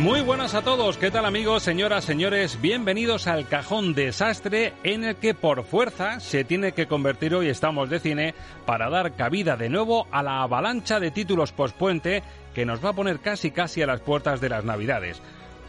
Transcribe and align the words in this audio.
Muy 0.00 0.22
buenas 0.22 0.54
a 0.54 0.62
todos, 0.62 0.96
¿qué 0.96 1.10
tal 1.10 1.26
amigos, 1.26 1.62
señoras, 1.62 2.06
señores? 2.06 2.58
Bienvenidos 2.62 3.26
al 3.26 3.46
cajón 3.46 3.92
desastre 3.92 4.72
en 4.82 5.04
el 5.04 5.16
que 5.16 5.34
por 5.34 5.62
fuerza 5.62 6.20
se 6.20 6.42
tiene 6.42 6.72
que 6.72 6.86
convertir 6.86 7.34
hoy 7.34 7.48
estamos 7.50 7.90
de 7.90 8.00
cine 8.00 8.34
para 8.64 8.88
dar 8.88 9.14
cabida 9.14 9.58
de 9.58 9.68
nuevo 9.68 10.06
a 10.10 10.22
la 10.22 10.40
avalancha 10.40 11.00
de 11.00 11.10
títulos 11.10 11.52
pospuente 11.52 12.22
que 12.54 12.64
nos 12.64 12.82
va 12.82 12.88
a 12.88 12.94
poner 12.94 13.18
casi 13.18 13.50
casi 13.50 13.82
a 13.82 13.86
las 13.86 14.00
puertas 14.00 14.40
de 14.40 14.48
las 14.48 14.64
Navidades. 14.64 15.20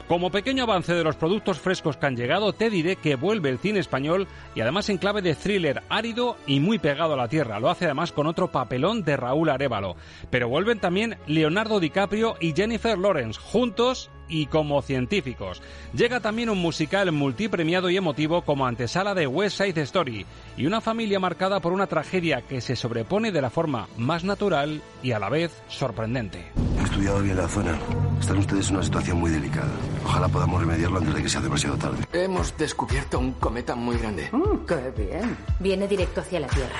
Como 0.07 0.29
pequeño 0.29 0.63
avance 0.63 0.93
de 0.93 1.05
los 1.05 1.15
productos 1.15 1.59
frescos 1.59 1.95
que 1.95 2.05
han 2.05 2.17
llegado, 2.17 2.51
te 2.51 2.69
diré 2.69 2.97
que 2.97 3.15
vuelve 3.15 3.49
el 3.49 3.59
cine 3.59 3.79
español 3.79 4.27
y 4.55 4.59
además 4.59 4.89
en 4.89 4.97
clave 4.97 5.21
de 5.21 5.35
thriller 5.35 5.83
árido 5.87 6.35
y 6.45 6.59
muy 6.59 6.79
pegado 6.79 7.13
a 7.13 7.17
la 7.17 7.29
tierra. 7.29 7.61
Lo 7.61 7.69
hace 7.69 7.85
además 7.85 8.11
con 8.11 8.27
otro 8.27 8.51
papelón 8.51 9.03
de 9.03 9.15
Raúl 9.15 9.49
Arevalo. 9.49 9.95
Pero 10.29 10.49
vuelven 10.49 10.79
también 10.79 11.17
Leonardo 11.27 11.79
DiCaprio 11.79 12.35
y 12.41 12.53
Jennifer 12.53 12.97
Lawrence, 12.97 13.39
juntos 13.39 14.11
y 14.31 14.47
como 14.47 14.81
científicos. 14.81 15.61
Llega 15.93 16.21
también 16.21 16.49
un 16.49 16.57
musical 16.57 17.11
multipremiado 17.11 17.89
y 17.89 17.97
emotivo 17.97 18.41
como 18.41 18.65
antesala 18.65 19.13
de 19.13 19.27
West 19.27 19.57
Side 19.57 19.81
Story 19.81 20.25
y 20.57 20.65
una 20.65 20.81
familia 20.81 21.19
marcada 21.19 21.59
por 21.59 21.73
una 21.73 21.87
tragedia 21.87 22.41
que 22.41 22.61
se 22.61 22.75
sobrepone 22.75 23.31
de 23.31 23.41
la 23.41 23.49
forma 23.49 23.87
más 23.97 24.23
natural 24.23 24.81
y 25.03 25.11
a 25.11 25.19
la 25.19 25.29
vez 25.29 25.51
sorprendente. 25.67 26.45
He 26.79 26.83
estudiado 26.83 27.21
bien 27.21 27.37
la 27.37 27.47
zona. 27.47 27.77
Están 28.19 28.37
ustedes 28.37 28.69
en 28.69 28.75
una 28.75 28.85
situación 28.85 29.19
muy 29.19 29.29
delicada. 29.29 29.71
Ojalá 30.05 30.27
podamos 30.29 30.61
remediarlo 30.61 30.99
antes 30.99 31.13
de 31.13 31.23
que 31.23 31.29
sea 31.29 31.41
demasiado 31.41 31.77
tarde. 31.77 32.05
Hemos 32.13 32.57
descubierto 32.57 33.19
un 33.19 33.33
cometa 33.33 33.75
muy 33.75 33.97
grande. 33.97 34.29
¡Qué 34.67 34.93
bien! 34.95 35.37
Viene 35.59 35.87
directo 35.87 36.21
hacia 36.21 36.39
la 36.39 36.47
Tierra. 36.47 36.79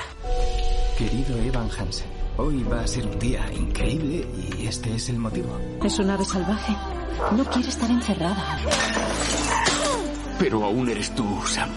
Querido 0.96 1.36
Evan 1.38 1.68
Hansen, 1.70 2.08
hoy 2.36 2.62
va 2.64 2.82
a 2.82 2.86
ser 2.86 3.06
un 3.06 3.18
día 3.18 3.44
increíble 3.52 4.26
y 4.58 4.66
este 4.66 4.94
es 4.94 5.08
el 5.08 5.18
motivo. 5.18 5.58
Es 5.84 5.98
un 5.98 6.10
ave 6.10 6.24
salvaje. 6.24 6.76
No 7.36 7.44
quiere 7.44 7.68
estar 7.68 7.90
encerrada. 7.90 8.58
Pero 10.38 10.64
aún 10.64 10.88
eres 10.88 11.14
tú, 11.14 11.40
Sam. 11.46 11.70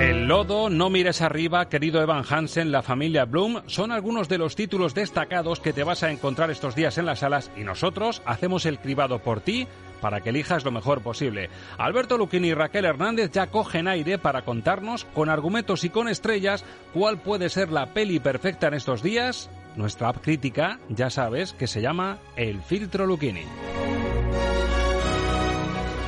El 0.00 0.26
lodo, 0.26 0.70
No 0.70 0.90
mires 0.90 1.22
arriba, 1.22 1.68
querido 1.68 2.02
Evan 2.02 2.24
Hansen, 2.28 2.72
la 2.72 2.82
familia 2.82 3.26
Bloom, 3.26 3.62
son 3.66 3.92
algunos 3.92 4.28
de 4.28 4.38
los 4.38 4.56
títulos 4.56 4.92
destacados 4.92 5.60
que 5.60 5.72
te 5.72 5.84
vas 5.84 6.02
a 6.02 6.10
encontrar 6.10 6.50
estos 6.50 6.74
días 6.74 6.98
en 6.98 7.06
las 7.06 7.20
salas 7.20 7.50
y 7.56 7.62
nosotros 7.62 8.20
hacemos 8.26 8.66
el 8.66 8.80
cribado 8.80 9.20
por 9.20 9.40
ti 9.40 9.68
para 10.04 10.20
que 10.20 10.28
elijas 10.28 10.66
lo 10.66 10.70
mejor 10.70 11.00
posible. 11.00 11.48
Alberto 11.78 12.18
Luquini 12.18 12.48
y 12.48 12.52
Raquel 12.52 12.84
Hernández 12.84 13.30
ya 13.32 13.46
cogen 13.46 13.88
aire 13.88 14.18
para 14.18 14.42
contarnos 14.42 15.06
con 15.06 15.30
argumentos 15.30 15.82
y 15.82 15.88
con 15.88 16.08
estrellas 16.08 16.62
cuál 16.92 17.16
puede 17.16 17.48
ser 17.48 17.72
la 17.72 17.94
peli 17.94 18.20
perfecta 18.20 18.66
en 18.68 18.74
estos 18.74 19.02
días. 19.02 19.48
Nuestra 19.76 20.10
app 20.10 20.18
crítica, 20.20 20.78
ya 20.90 21.08
sabes, 21.08 21.54
que 21.54 21.66
se 21.66 21.80
llama 21.80 22.18
El 22.36 22.60
Filtro 22.60 23.06
Luquini. 23.06 23.46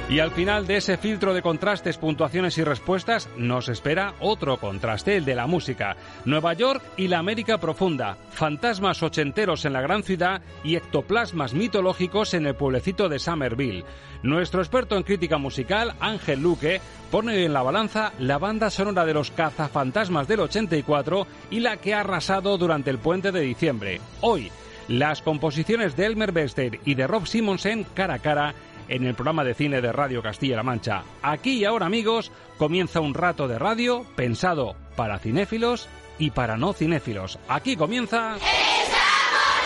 Y 0.09 0.21
al 0.21 0.31
final 0.31 0.69
de 0.69 0.77
ese 0.77 0.97
filtro 0.99 1.35
de 1.35 1.43
contrastes, 1.43 1.99
puntuaciones 1.99 2.57
y 2.59 2.63
respuestas, 2.63 3.29
nos 3.37 3.69
espera 3.69 4.15
otro 4.21 4.57
contraste, 4.57 5.17
el 5.17 5.25
de 5.25 5.35
la 5.35 5.49
música. 5.49 5.97
Nueva 6.25 6.53
York 6.53 6.81
y 6.97 7.09
la 7.09 7.19
América 7.19 7.59
profunda, 7.59 8.17
fantasmas 8.31 9.03
ochenteros 9.03 9.65
en 9.65 9.73
la 9.73 9.81
gran 9.81 10.05
ciudad 10.05 10.43
y 10.63 10.77
ectoplasmas 10.77 11.55
mitológicos 11.55 12.35
en 12.35 12.47
el 12.47 12.55
pueblecito 12.55 13.09
de 13.09 13.19
Somerville. 13.19 13.85
Nuestro 14.23 14.61
experto 14.61 14.97
en 14.97 15.03
crítica 15.03 15.39
musical, 15.39 15.95
Ángel 15.99 16.41
Luque, 16.41 16.81
pone 17.11 17.45
en 17.45 17.53
la 17.53 17.65
balanza 17.65 18.13
la 18.21 18.39
banda 18.39 18.71
sonora 18.71 19.05
de 19.07 19.15
los 19.15 19.33
cazafantasmas 19.33 20.29
del 20.29 20.39
84 20.39 21.27
y 21.51 21.59
la 21.59 21.79
que 21.79 21.95
ha 21.95 22.01
arrasado 22.01 22.57
durante 22.59 22.91
el 22.91 22.99
puente 22.99 23.33
de 23.33 23.41
diciembre. 23.41 24.01
Hoy, 24.21 24.53
las 24.87 25.21
composiciones 25.21 25.97
de 25.97 26.07
Elmer 26.07 26.31
Bester 26.31 26.79
y 26.85 26.95
de 26.95 27.09
Rob 27.09 27.27
Simonsen 27.27 27.85
cara 27.93 28.15
a 28.15 28.19
cara 28.21 28.55
en 28.89 29.05
el 29.05 29.15
programa 29.15 29.45
de 29.45 29.55
cine 29.55 29.81
de 29.81 29.93
Radio 29.93 30.23
Castilla-La 30.23 30.63
Mancha. 30.63 31.03
Aquí 31.23 31.59
y 31.59 31.65
ahora, 31.65 31.87
amigos, 31.87 32.31
comienza 32.59 33.01
un 33.01 33.15
rato 33.15 33.49
de 33.49 33.59
radio 33.59 34.05
pensado 34.17 34.77
para 34.97 35.19
cinéfilos 35.19 35.89
y 36.19 36.31
para 36.31 36.57
no 36.57 36.73
cinéfilos. 36.73 37.39
Aquí 37.49 37.77
comienza... 37.77 38.37
¡Estamos 38.37 38.51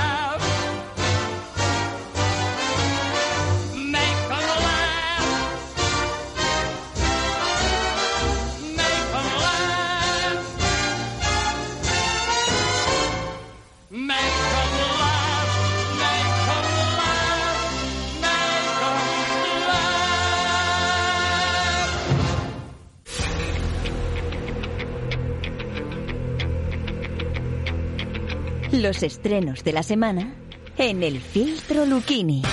Los 28.72 29.02
estrenos 29.02 29.64
de 29.64 29.74
la 29.74 29.82
semana 29.82 30.36
en 30.78 31.02
el 31.02 31.20
filtro 31.20 31.88
Luquini. 31.88 32.44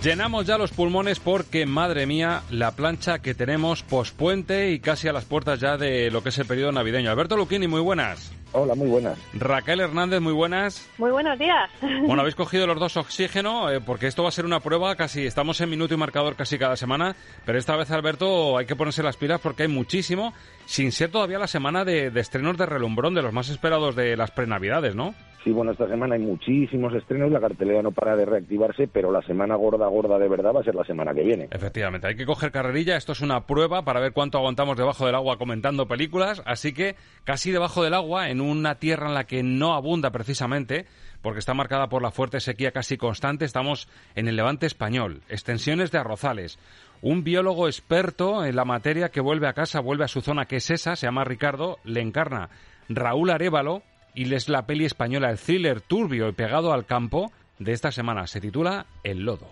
Llenamos 0.00 0.46
ya 0.46 0.56
los 0.56 0.70
pulmones 0.70 1.18
porque, 1.18 1.66
madre 1.66 2.06
mía, 2.06 2.42
la 2.50 2.70
plancha 2.70 3.18
que 3.18 3.34
tenemos 3.34 3.82
pospuente 3.82 4.70
y 4.70 4.78
casi 4.78 5.08
a 5.08 5.12
las 5.12 5.24
puertas 5.24 5.58
ya 5.58 5.76
de 5.76 6.10
lo 6.12 6.22
que 6.22 6.28
es 6.28 6.38
el 6.38 6.46
periodo 6.46 6.70
navideño. 6.70 7.10
Alberto 7.10 7.36
Luquini, 7.36 7.66
muy 7.66 7.80
buenas. 7.80 8.30
Hola, 8.52 8.74
muy 8.74 8.88
buenas. 8.88 9.18
Raquel 9.34 9.80
Hernández, 9.80 10.20
muy 10.20 10.32
buenas. 10.32 10.90
Muy 10.98 11.10
buenos 11.10 11.38
días. 11.38 11.70
Bueno, 11.80 12.22
habéis 12.22 12.34
cogido 12.36 12.66
los 12.66 12.80
dos 12.80 12.96
oxígeno 12.96 13.70
eh, 13.70 13.80
porque 13.80 14.08
esto 14.08 14.22
va 14.22 14.30
a 14.30 14.32
ser 14.32 14.44
una 14.44 14.60
prueba 14.60 14.96
casi, 14.96 15.24
estamos 15.24 15.60
en 15.60 15.70
minuto 15.70 15.94
y 15.94 15.96
marcador 15.96 16.34
casi 16.34 16.58
cada 16.58 16.76
semana, 16.76 17.14
pero 17.44 17.58
esta 17.58 17.76
vez, 17.76 17.90
Alberto, 17.90 18.58
hay 18.58 18.66
que 18.66 18.76
ponerse 18.76 19.02
las 19.02 19.16
pilas 19.16 19.40
porque 19.40 19.64
hay 19.64 19.68
muchísimo, 19.68 20.32
sin 20.66 20.90
ser 20.90 21.10
todavía 21.10 21.38
la 21.38 21.46
semana 21.46 21.84
de, 21.84 22.10
de 22.10 22.20
estrenos 22.20 22.58
de 22.58 22.66
relumbrón, 22.66 23.14
de 23.14 23.22
los 23.22 23.32
más 23.32 23.48
esperados 23.50 23.94
de 23.94 24.16
las 24.16 24.32
prenavidades, 24.32 24.96
¿no? 24.96 25.14
Sí, 25.42 25.52
bueno, 25.52 25.72
esta 25.72 25.88
semana 25.88 26.16
hay 26.16 26.20
muchísimos 26.20 26.92
estrenos, 26.94 27.30
la 27.32 27.40
cartelera 27.40 27.80
no 27.80 27.92
para 27.92 28.14
de 28.14 28.26
reactivarse, 28.26 28.88
pero 28.88 29.10
la 29.10 29.22
semana 29.22 29.54
gorda, 29.54 29.86
gorda 29.86 30.18
de 30.18 30.28
verdad 30.28 30.52
va 30.54 30.60
a 30.60 30.64
ser 30.64 30.74
la 30.74 30.84
semana 30.84 31.14
que 31.14 31.22
viene. 31.22 31.48
Efectivamente, 31.50 32.08
hay 32.08 32.14
que 32.14 32.26
coger 32.26 32.50
carrerilla, 32.50 32.96
esto 32.96 33.12
es 33.12 33.22
una 33.22 33.46
prueba 33.46 33.82
para 33.82 34.00
ver 34.00 34.12
cuánto 34.12 34.36
aguantamos 34.36 34.76
debajo 34.76 35.06
del 35.06 35.14
agua 35.14 35.38
comentando 35.38 35.88
películas, 35.88 36.42
así 36.44 36.74
que 36.74 36.94
casi 37.24 37.52
debajo 37.52 37.82
del 37.82 37.94
agua, 37.94 38.28
en 38.28 38.39
una 38.40 38.76
tierra 38.76 39.08
en 39.08 39.14
la 39.14 39.24
que 39.24 39.42
no 39.42 39.74
abunda 39.74 40.10
precisamente, 40.10 40.86
porque 41.22 41.38
está 41.38 41.54
marcada 41.54 41.88
por 41.88 42.02
la 42.02 42.10
fuerte 42.10 42.40
sequía 42.40 42.72
casi 42.72 42.96
constante, 42.96 43.44
estamos 43.44 43.88
en 44.14 44.28
el 44.28 44.36
levante 44.36 44.66
español, 44.66 45.22
extensiones 45.28 45.90
de 45.90 45.98
arrozales. 45.98 46.58
Un 47.02 47.24
biólogo 47.24 47.66
experto 47.66 48.44
en 48.44 48.56
la 48.56 48.64
materia 48.64 49.10
que 49.10 49.20
vuelve 49.20 49.48
a 49.48 49.52
casa, 49.52 49.80
vuelve 49.80 50.04
a 50.04 50.08
su 50.08 50.20
zona 50.20 50.46
que 50.46 50.56
es 50.56 50.70
esa, 50.70 50.96
se 50.96 51.06
llama 51.06 51.24
Ricardo, 51.24 51.78
le 51.84 52.00
encarna 52.00 52.50
Raúl 52.88 53.30
Arevalo 53.30 53.82
y 54.14 54.32
es 54.34 54.48
la 54.48 54.66
peli 54.66 54.84
española, 54.84 55.30
el 55.30 55.38
thriller 55.38 55.80
turbio 55.80 56.28
y 56.28 56.32
pegado 56.32 56.72
al 56.72 56.86
campo 56.86 57.30
de 57.58 57.72
esta 57.72 57.92
semana. 57.92 58.26
Se 58.26 58.40
titula 58.40 58.86
El 59.04 59.24
Lodo. 59.24 59.48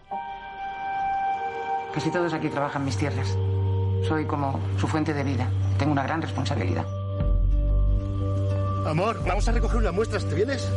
Casi 1.94 2.11
todos 2.11 2.32
aquí 2.32 2.49
trabajan 2.49 2.85
mis 2.85 2.96
tierras. 2.96 3.37
Soy 4.06 4.25
como 4.26 4.61
su 4.79 4.87
fuente 4.87 5.14
de 5.14 5.25
vida. 5.25 5.49
Tengo 5.79 5.93
una 5.93 6.02
gran 6.02 6.23
responsabilidad. 6.23 6.87
Amor, 8.86 9.22
vamos 9.26 9.48
a 9.48 9.52
recoger 9.52 9.78
unas 9.78 9.92
muestras. 9.92 10.25
¿Te 10.25 10.34
vienes? 10.34 10.69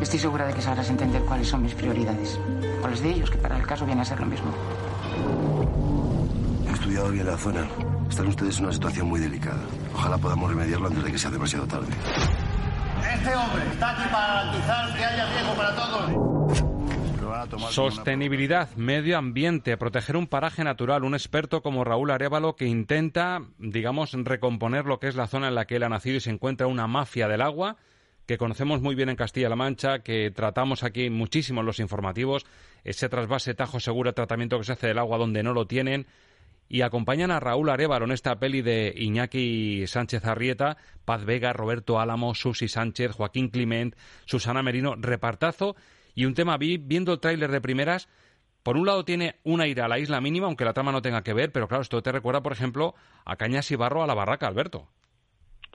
Estoy 0.00 0.18
segura 0.18 0.46
de 0.46 0.54
que 0.54 0.62
sabrás 0.62 0.88
entender 0.90 1.22
cuáles 1.22 1.48
son 1.48 1.62
mis 1.62 1.74
prioridades. 1.74 2.38
Cuáles 2.80 3.02
de 3.02 3.10
ellos, 3.10 3.30
que 3.30 3.38
para 3.38 3.58
el 3.58 3.66
caso 3.66 3.84
viene 3.84 4.02
a 4.02 4.04
ser 4.04 4.20
lo 4.20 4.26
mismo. 4.26 4.50
He 6.68 6.72
estudiado 6.72 7.10
bien 7.10 7.26
la 7.26 7.36
zona. 7.36 7.68
Están 8.08 8.28
ustedes 8.28 8.58
en 8.58 8.64
una 8.64 8.72
situación 8.72 9.08
muy 9.08 9.20
delicada. 9.20 9.60
Ojalá 9.94 10.16
podamos 10.18 10.50
remediarlo 10.50 10.88
antes 10.88 11.04
de 11.04 11.12
que 11.12 11.18
sea 11.18 11.30
demasiado 11.30 11.66
tarde. 11.66 11.88
Este 13.14 13.34
hombre 13.34 13.62
está 13.72 13.90
aquí 13.90 14.08
para 14.10 14.26
garantizar 14.26 14.96
que 14.96 15.04
haya 15.04 15.26
riesgo 15.32 15.54
para 15.54 15.74
todos. 15.74 16.77
Sostenibilidad, 17.70 18.74
medio 18.76 19.18
ambiente, 19.18 19.76
proteger 19.76 20.16
un 20.16 20.26
paraje 20.26 20.64
natural. 20.64 21.04
Un 21.04 21.14
experto 21.14 21.62
como 21.62 21.84
Raúl 21.84 22.10
Arevalo 22.10 22.56
que 22.56 22.66
intenta, 22.66 23.42
digamos, 23.58 24.12
recomponer 24.12 24.86
lo 24.86 24.98
que 24.98 25.08
es 25.08 25.16
la 25.16 25.26
zona 25.26 25.48
en 25.48 25.54
la 25.54 25.66
que 25.66 25.76
él 25.76 25.82
ha 25.82 25.88
nacido 25.88 26.16
y 26.16 26.20
se 26.20 26.30
encuentra 26.30 26.66
una 26.66 26.86
mafia 26.86 27.28
del 27.28 27.42
agua 27.42 27.76
que 28.28 28.36
conocemos 28.36 28.82
muy 28.82 28.94
bien 28.94 29.08
en 29.08 29.16
Castilla-La 29.16 29.56
Mancha, 29.56 30.00
que 30.00 30.30
tratamos 30.30 30.84
aquí 30.84 31.08
muchísimo 31.08 31.60
en 31.60 31.66
los 31.66 31.80
informativos, 31.80 32.44
ese 32.84 33.08
trasvase 33.08 33.54
Tajo 33.54 33.80
Segura, 33.80 34.12
tratamiento 34.12 34.58
que 34.58 34.64
se 34.64 34.72
hace 34.72 34.88
del 34.88 34.98
agua 34.98 35.16
donde 35.16 35.42
no 35.42 35.54
lo 35.54 35.66
tienen, 35.66 36.06
y 36.68 36.82
acompañan 36.82 37.30
a 37.30 37.40
Raúl 37.40 37.70
Arevalo 37.70 38.04
en 38.04 38.12
esta 38.12 38.38
peli 38.38 38.60
de 38.60 38.92
Iñaki 38.94 39.86
Sánchez 39.86 40.26
Arrieta, 40.26 40.76
Paz 41.06 41.24
Vega, 41.24 41.54
Roberto 41.54 41.98
Álamo, 41.98 42.34
Susi 42.34 42.68
Sánchez, 42.68 43.12
Joaquín 43.12 43.48
Clement, 43.48 43.96
Susana 44.26 44.62
Merino, 44.62 44.94
repartazo 44.94 45.74
y 46.18 46.24
un 46.24 46.34
tema 46.34 46.56
vi 46.56 46.78
viendo 46.78 47.12
el 47.12 47.20
tráiler 47.20 47.48
de 47.52 47.60
primeras. 47.60 48.08
Por 48.64 48.76
un 48.76 48.86
lado 48.86 49.04
tiene 49.04 49.36
una 49.44 49.68
ira 49.68 49.84
a 49.84 49.88
la 49.88 50.00
isla 50.00 50.20
mínima, 50.20 50.48
aunque 50.48 50.64
la 50.64 50.72
trama 50.72 50.90
no 50.90 51.00
tenga 51.00 51.22
que 51.22 51.32
ver, 51.32 51.52
pero 51.52 51.68
claro, 51.68 51.82
esto 51.82 52.02
te 52.02 52.10
recuerda, 52.10 52.42
por 52.42 52.50
ejemplo, 52.50 52.96
a 53.24 53.36
Cañas 53.36 53.70
y 53.70 53.76
Barro 53.76 54.02
a 54.02 54.06
la 54.08 54.14
Barraca, 54.14 54.48
Alberto. 54.48 54.88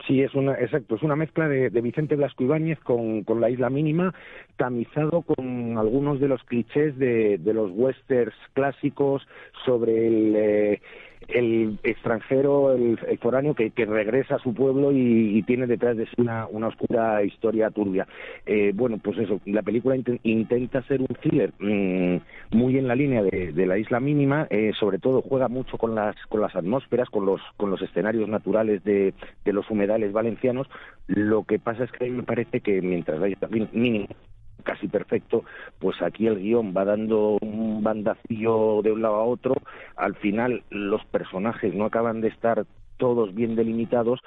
Sí, 0.06 0.20
es 0.20 0.34
una, 0.34 0.52
exacto, 0.52 0.96
es 0.96 1.02
una 1.02 1.16
mezcla 1.16 1.48
de, 1.48 1.70
Vicente 1.80 2.14
Blasco 2.14 2.44
Ibáñez 2.44 2.78
con, 2.80 3.24
con, 3.24 3.40
la 3.40 3.48
isla 3.48 3.70
mínima, 3.70 4.12
tamizado 4.58 5.22
con 5.22 5.78
algunos 5.78 6.20
de 6.20 6.28
los 6.28 6.44
clichés 6.44 6.98
de, 6.98 7.38
de 7.38 7.54
los 7.54 7.70
westerns 7.72 8.34
clásicos 8.52 9.26
sobre 9.64 10.06
el, 10.06 10.36
eh, 10.36 10.82
el 11.28 11.78
extranjero, 11.82 12.72
el, 12.72 12.98
foráneo 13.18 13.54
que, 13.54 13.72
regresa 13.84 14.36
a 14.36 14.38
su 14.38 14.54
pueblo 14.54 14.92
y, 14.92 15.42
tiene 15.44 15.66
detrás 15.66 15.96
de 15.96 16.06
sí 16.06 16.14
una, 16.18 16.46
oscura 16.46 17.22
historia 17.22 17.70
turbia. 17.70 18.06
Eh, 18.46 18.72
bueno, 18.74 18.98
pues 18.98 19.18
eso, 19.18 19.40
la 19.44 19.62
película 19.62 19.96
intenta 20.22 20.82
ser 20.82 21.00
un 21.00 21.08
thriller 21.08 21.52
mm, 21.58 22.56
muy 22.56 22.78
en 22.78 22.88
la 22.88 22.94
línea 22.94 23.22
de, 23.22 23.66
la 23.66 23.78
isla 23.78 24.00
mínima, 24.00 24.46
eh, 24.50 24.72
sobre 24.78 24.98
todo 24.98 25.22
juega 25.22 25.48
mucho 25.48 25.78
con 25.78 25.94
las, 25.94 26.16
con 26.28 26.40
las 26.40 26.54
atmósferas, 26.54 27.08
con 27.08 27.26
los, 27.26 27.40
con 27.56 27.70
los 27.70 27.80
escenarios 27.82 28.28
naturales 28.28 28.82
de, 28.84 29.14
de 29.44 29.52
los 29.52 29.70
humedales 29.70 30.12
valencianos. 30.12 30.68
Lo 31.06 31.44
que 31.44 31.58
pasa 31.58 31.84
es 31.84 31.92
que 31.92 32.04
a 32.04 32.08
mí 32.08 32.14
me 32.14 32.22
parece 32.22 32.60
que 32.60 32.80
mientras 32.80 33.20
la 33.20 33.28
isla 33.28 33.48
mínima 33.48 34.06
casi 34.62 34.88
perfecto, 34.88 35.44
pues 35.78 36.00
aquí 36.02 36.26
el 36.26 36.38
guion 36.38 36.74
va 36.76 36.84
dando 36.84 37.38
un 37.40 37.82
bandacillo 37.82 38.80
de 38.82 38.92
un 38.92 39.02
lado 39.02 39.16
a 39.16 39.24
otro, 39.24 39.54
al 39.96 40.14
final 40.16 40.62
los 40.70 41.04
personajes 41.06 41.74
no 41.74 41.84
acaban 41.84 42.20
de 42.20 42.28
estar 42.28 42.64
todos 42.96 43.34
bien 43.34 43.56
delimitados 43.56 44.20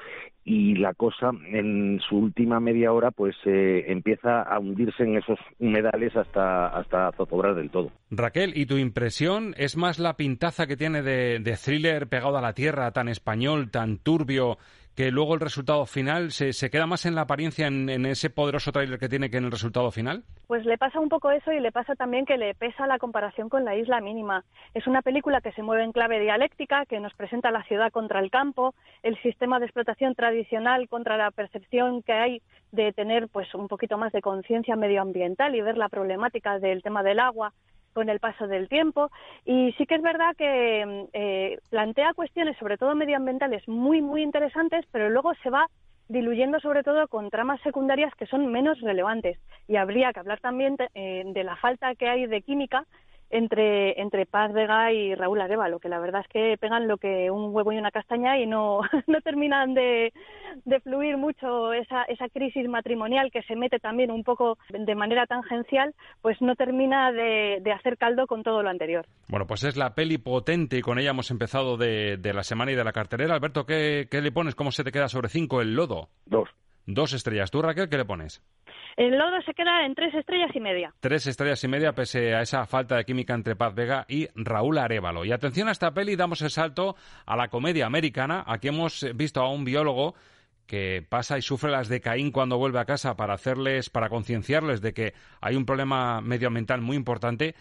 y 0.44 0.76
la 0.76 0.94
cosa 0.94 1.32
en 1.52 2.00
su 2.08 2.18
última 2.18 2.60
media 2.60 2.92
hora 2.92 3.12
pues 3.12 3.36
eh, 3.46 3.86
empieza 3.88 4.42
a 4.42 4.60
hundirse 4.60 5.04
en 5.04 5.18
esos 5.18 5.40
humedales 5.60 6.16
hasta 6.16 6.68
hasta 6.68 7.12
zozobrar 7.14 7.56
del 7.56 7.70
todo. 7.70 7.92
Raquel, 8.10 8.54
¿y 8.56 8.66
tu 8.66 8.78
impresión 8.78 9.54
es 9.58 9.78
más 9.78 10.00
la 10.00 10.16
pintaza 10.16 10.68
que 10.68 10.78
tiene 10.78 11.02
de, 11.02 11.40
de 11.40 11.58
thriller 11.58 12.08
pegado 12.08 12.38
a 12.38 12.42
la 12.42 12.54
tierra, 12.54 12.92
tan 12.92 13.10
español, 13.10 13.72
tan 13.72 13.98
turbio, 13.98 14.58
que 14.98 15.12
luego 15.12 15.36
el 15.36 15.40
resultado 15.40 15.86
final 15.86 16.32
se, 16.32 16.54
se 16.54 16.72
queda 16.72 16.88
más 16.88 17.06
en 17.06 17.14
la 17.14 17.22
apariencia 17.22 17.68
en, 17.68 18.08
ese 18.08 18.32
poderoso 18.32 18.72
tráiler 18.72 18.98
que 18.98 19.08
tiene 19.08 19.30
que 19.30 19.38
en 19.38 19.46
el 19.46 19.52
resultado 19.52 19.92
final? 19.92 20.24
Pues 20.48 20.66
le 20.66 20.80
pasa 20.80 21.00
un 21.00 21.08
poco 21.08 21.30
eso 21.30 21.52
y 21.52 21.60
le 21.60 21.72
pasa 21.72 21.94
también 21.94 22.26
que 22.26 22.36
le 22.36 22.56
pesa 22.56 22.88
la 22.88 22.98
comparación 22.98 23.48
con 23.48 23.64
La 23.64 23.76
Isla 23.76 24.02
Mínima. 24.02 24.44
Es 24.74 24.88
una 24.88 25.04
película 25.04 25.40
que 25.40 25.52
se 25.52 25.62
mueve 25.62 25.84
en 25.84 25.92
clave 25.92 26.20
dialéctica, 26.20 26.88
que 26.88 27.00
nos 27.00 27.14
presenta 27.14 27.52
la 27.52 27.64
ciudad 27.66 27.92
contra 27.92 28.20
el 28.20 28.32
campo, 28.32 28.74
el 29.04 29.22
sistema 29.22 29.60
de 29.60 29.68
explotación 29.68 30.16
tradicional 30.16 30.90
contra 30.90 31.16
la 31.16 31.30
percepción 31.30 32.02
que 32.02 32.14
hay 32.14 32.42
de 32.72 32.92
tener 32.92 33.28
pues 33.28 33.54
un 33.54 33.68
poquito 33.68 34.00
más 34.00 34.12
de 34.14 34.22
conciencia 34.22 34.76
medioambiental 34.76 35.54
y 35.54 35.62
ver 35.62 35.78
la 35.78 35.90
problemática 35.90 36.58
del 36.58 36.82
tema 36.82 37.04
del 37.04 37.20
agua 37.20 37.54
con 37.98 38.10
el 38.10 38.20
paso 38.20 38.46
del 38.46 38.70
tiempo. 38.70 39.10
Y 39.44 39.72
sí 39.72 39.88
que 39.88 39.96
es 39.96 40.04
verdad 40.04 40.36
que 40.38 40.86
mm, 40.86 41.10
eh, 41.14 41.58
plantea 41.72 42.14
cuestiones, 42.14 42.56
sobre 42.60 42.78
todo 42.78 42.94
medioambientales, 42.94 43.68
muy, 43.68 44.04
muy 44.04 44.22
interesantes, 44.22 44.86
pero 44.92 45.10
luego 45.10 45.34
se 45.42 45.50
va 45.50 45.66
diluyendo 46.08 46.60
sobre 46.60 46.84
todo 46.84 47.08
con 47.08 47.32
tramas 47.32 47.60
secundarias 47.62 48.14
que 48.14 48.28
son 48.28 48.52
menos 48.52 48.80
relevantes. 48.82 49.40
Y 49.68 49.78
habría 49.78 50.14
que 50.14 50.20
hablar 50.20 50.40
también 50.40 50.78
eh, 50.94 51.24
de 51.26 51.44
la 51.44 51.56
falta 51.56 51.96
que 51.96 52.08
hay 52.08 52.28
de 52.28 52.44
química 52.44 52.86
entre, 53.30 54.00
entre 54.02 54.26
Paz 54.26 54.54
Vega 54.54 54.92
y 54.92 55.16
Raúl 55.16 55.42
Arevalo, 55.42 55.80
que 55.80 55.90
la 55.90 56.00
verdad 56.00 56.22
es 56.22 56.28
que 56.28 56.58
pegan 56.58 56.88
lo 56.88 56.98
que 56.98 57.30
un 57.30 57.54
huevo 57.54 57.72
y 57.72 57.78
una 57.78 57.92
castaña 57.92 58.38
y 58.40 58.46
no, 58.46 58.82
no 59.08 59.22
terminan 59.22 59.74
de, 59.74 60.14
de 60.66 60.80
fluir 60.82 61.18
mucho 61.18 61.74
esa, 61.74 62.04
esa 62.04 62.30
crisis 62.30 62.68
matrimonial 62.68 63.32
que 63.32 63.44
se 63.44 63.56
mete 63.56 63.80
también 63.80 64.12
un 64.12 64.24
poco 64.24 64.58
de 64.70 64.96
manera 64.96 65.26
tangencial, 65.26 65.94
pues 66.22 66.42
no 66.42 66.56
termina 66.56 67.12
de, 67.12 67.60
de 67.62 67.72
hacer 67.72 67.98
caldo 67.98 68.28
con 68.28 68.44
todo 68.44 68.64
lo 68.64 68.70
anterior. 68.70 69.06
Bueno, 69.30 69.46
pues 69.46 69.64
es 69.64 69.78
la 69.78 69.94
peli 69.94 70.18
potente 70.18 70.78
y 70.78 70.82
con 70.82 71.00
ella 71.00 71.12
hemos 71.12 71.32
empezado 71.32 71.78
de, 71.78 72.18
de 72.18 72.34
la 72.34 72.44
semana 72.44 72.72
y 72.72 72.76
de 72.76 72.84
la 72.84 72.94
carterera. 72.94 73.36
Alberto, 73.36 73.66
¿qué, 73.66 74.08
¿qué 74.10 74.22
le 74.22 74.32
pones? 74.32 74.56
¿Cómo 74.56 74.72
se 74.72 74.84
te 74.84 74.92
queda 74.92 75.08
sobre 75.08 75.30
cinco 75.30 75.62
el 75.62 75.76
lodo? 75.76 76.10
Dos. 76.26 76.50
Dos 76.86 77.14
estrellas. 77.14 77.52
¿Tú, 77.52 77.62
Raquel, 77.62 77.90
qué 77.90 77.98
le 77.98 78.06
pones? 78.06 78.42
El 78.98 79.16
lodo 79.16 79.40
se 79.46 79.54
queda 79.54 79.86
en 79.86 79.94
tres 79.94 80.12
estrellas 80.16 80.50
y 80.56 80.60
media. 80.60 80.92
Tres 81.00 81.28
estrellas 81.28 81.64
y 81.64 81.68
media 81.68 81.94
pese 81.94 82.34
a 82.34 82.42
esa 82.42 82.66
falta 82.66 82.96
de 82.96 83.06
química 83.06 83.36
entre 83.36 83.56
Paz 83.56 83.76
Vega 83.76 84.08
y 84.10 84.28
Raúl 84.34 84.80
Arevalo. 84.80 85.24
Y 85.24 85.32
atención 85.32 85.68
a 85.70 85.72
esta 85.72 85.94
peli, 85.94 86.16
damos 86.16 86.42
el 86.42 86.50
salto 86.50 86.96
a 87.28 87.36
la 87.36 87.50
comedia 87.50 87.86
americana. 87.86 88.44
Aquí 88.48 88.70
hemos 88.70 89.06
visto 89.14 89.40
a 89.40 89.52
un 89.52 89.66
biólogo 89.66 90.16
que 90.66 91.06
pasa 91.08 91.38
y 91.38 91.44
sufre 91.44 91.70
las 91.70 91.90
de 91.90 92.02
Caín 92.02 92.32
cuando 92.32 92.58
vuelve 92.58 92.80
a 92.80 92.86
casa 92.86 93.16
para 93.16 93.36
hacerles, 93.36 93.92
para 93.92 94.10
concienciarles 94.10 94.82
de 94.82 94.94
que 94.96 95.14
hay 95.42 95.56
un 95.56 95.68
problema 95.68 96.20
medioambiental 96.22 96.82
muy 96.82 96.98
importante. 96.98 97.54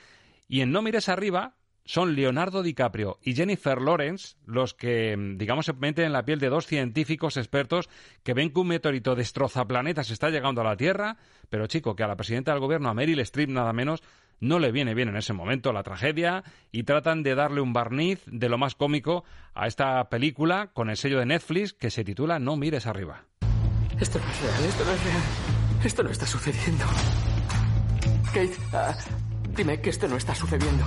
Y 0.48 0.62
en 0.62 0.72
No 0.72 0.80
mires 0.80 1.10
arriba 1.10 1.52
son 1.86 2.14
Leonardo 2.14 2.62
DiCaprio 2.62 3.18
y 3.22 3.34
Jennifer 3.34 3.80
Lawrence 3.80 4.36
los 4.44 4.74
que, 4.74 5.16
digamos, 5.36 5.66
se 5.66 5.72
meten 5.72 6.06
en 6.06 6.12
la 6.12 6.24
piel 6.24 6.38
de 6.38 6.48
dos 6.48 6.66
científicos 6.66 7.36
expertos 7.36 7.88
que 8.22 8.34
ven 8.34 8.52
que 8.52 8.60
un 8.60 8.68
meteorito 8.68 9.14
destroza 9.14 9.64
planetas 9.64 10.10
está 10.10 10.28
llegando 10.28 10.60
a 10.60 10.64
la 10.64 10.76
Tierra, 10.76 11.16
pero 11.48 11.66
chico, 11.66 11.96
que 11.96 12.02
a 12.02 12.08
la 12.08 12.16
presidenta 12.16 12.52
del 12.52 12.60
gobierno, 12.60 12.88
a 12.90 12.94
Meryl 12.94 13.20
Streep 13.20 13.48
nada 13.48 13.72
menos, 13.72 14.02
no 14.40 14.58
le 14.58 14.72
viene 14.72 14.94
bien 14.94 15.08
en 15.08 15.16
ese 15.16 15.32
momento 15.32 15.72
la 15.72 15.82
tragedia 15.82 16.44
y 16.70 16.82
tratan 16.82 17.22
de 17.22 17.34
darle 17.34 17.60
un 17.60 17.72
barniz 17.72 18.22
de 18.26 18.48
lo 18.48 18.58
más 18.58 18.74
cómico 18.74 19.24
a 19.54 19.66
esta 19.66 20.08
película 20.10 20.72
con 20.74 20.90
el 20.90 20.96
sello 20.96 21.18
de 21.18 21.26
Netflix 21.26 21.72
que 21.72 21.90
se 21.90 22.04
titula 22.04 22.38
No 22.38 22.56
mires 22.56 22.86
arriba. 22.86 23.24
Esto 23.98 24.18
no 24.18 24.30
es 24.30 24.42
real, 24.42 24.64
esto 24.64 24.84
no 24.84 24.92
es 24.92 25.04
real. 25.04 25.22
Esto 25.84 26.02
no 26.02 26.10
está 26.10 26.26
sucediendo. 26.26 26.84
Kate, 28.26 28.56
ah, 28.72 28.94
dime 29.56 29.80
que 29.80 29.90
esto 29.90 30.08
no 30.08 30.16
está 30.16 30.34
sucediendo. 30.34 30.84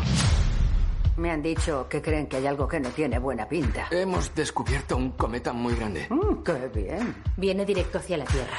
Me 1.20 1.32
han 1.32 1.42
dicho 1.42 1.86
que 1.90 2.02
creen 2.02 2.28
que 2.28 2.38
hay 2.38 2.48
algo 2.48 2.66
que 2.66 2.80
no 2.80 2.88
tiene 2.92 3.20
buena 3.20 3.46
pinta. 3.46 3.88
Hemos 3.92 4.34
descubierto 4.34 4.96
un 4.96 5.12
cometa 5.12 5.52
muy 5.52 5.76
grande. 5.76 6.08
Mm, 6.10 6.44
¡Qué 6.44 6.70
bien! 6.74 7.14
Viene 7.36 7.66
directo 7.66 7.98
hacia 7.98 8.16
la 8.16 8.24
Tierra. 8.24 8.58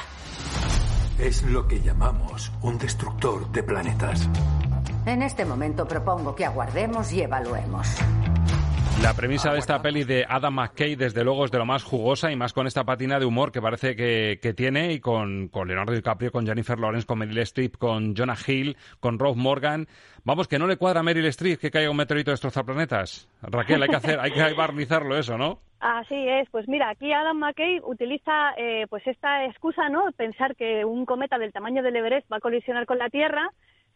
Es 1.17 1.41
lo 1.41 1.67
que 1.67 1.81
llamamos 1.81 2.51
un 2.61 2.77
destructor 2.77 3.51
de 3.51 3.63
planetas. 3.63 4.29
En 5.05 5.23
este 5.23 5.45
momento 5.45 5.87
propongo 5.87 6.35
que 6.35 6.45
aguardemos 6.45 7.11
y 7.11 7.21
evaluemos. 7.21 7.87
La 9.01 9.15
premisa 9.15 9.51
de 9.51 9.57
esta 9.57 9.81
peli 9.81 10.03
de 10.03 10.27
Adam 10.29 10.53
McKay, 10.53 10.95
desde 10.95 11.23
luego, 11.23 11.45
es 11.45 11.49
de 11.49 11.57
lo 11.57 11.65
más 11.65 11.83
jugosa 11.83 12.31
y 12.31 12.35
más 12.35 12.53
con 12.53 12.67
esta 12.67 12.83
patina 12.83 13.17
de 13.17 13.25
humor 13.25 13.51
que 13.51 13.59
parece 13.59 13.95
que, 13.95 14.53
tiene 14.55 14.93
y 14.93 14.99
con, 14.99 15.47
con, 15.47 15.67
Leonardo 15.67 15.93
DiCaprio, 15.93 16.31
con 16.31 16.45
Jennifer 16.45 16.77
Lawrence, 16.77 17.07
con 17.07 17.17
Meryl 17.17 17.39
Streep, 17.39 17.77
con 17.77 18.15
Jonah 18.15 18.37
Hill, 18.45 18.77
con 18.99 19.17
Rob 19.17 19.35
Morgan. 19.35 19.87
Vamos, 20.23 20.47
que 20.47 20.59
no 20.59 20.67
le 20.67 20.77
cuadra 20.77 20.99
a 20.99 21.03
Meryl 21.03 21.25
Streep 21.25 21.59
que 21.59 21.71
caiga 21.71 21.89
un 21.89 21.97
meteorito 21.97 22.29
de 22.29 22.33
destrozar 22.33 22.63
planetas. 22.63 23.27
Raquel, 23.41 23.81
hay 23.81 23.89
que 23.89 23.95
hacer, 23.95 24.19
hay 24.19 24.31
que 24.31 24.53
barnizarlo 24.55 25.17
eso, 25.17 25.35
¿no? 25.35 25.57
Así 25.79 26.27
es, 26.27 26.47
pues 26.51 26.67
mira, 26.67 26.91
aquí 26.91 27.11
Adam 27.11 27.39
McKay 27.39 27.79
utiliza 27.83 28.51
eh, 28.55 28.85
pues 28.87 29.07
esta 29.07 29.45
excusa, 29.45 29.89
¿no? 29.89 30.11
Pensar 30.15 30.55
que 30.55 30.85
un 30.85 31.07
cometa 31.07 31.39
del 31.39 31.51
tamaño 31.51 31.81
del 31.81 31.95
Everest 31.95 32.31
va 32.31 32.37
a 32.37 32.39
colisionar 32.41 32.85
con 32.85 32.99
la 32.99 33.09
Tierra 33.09 33.49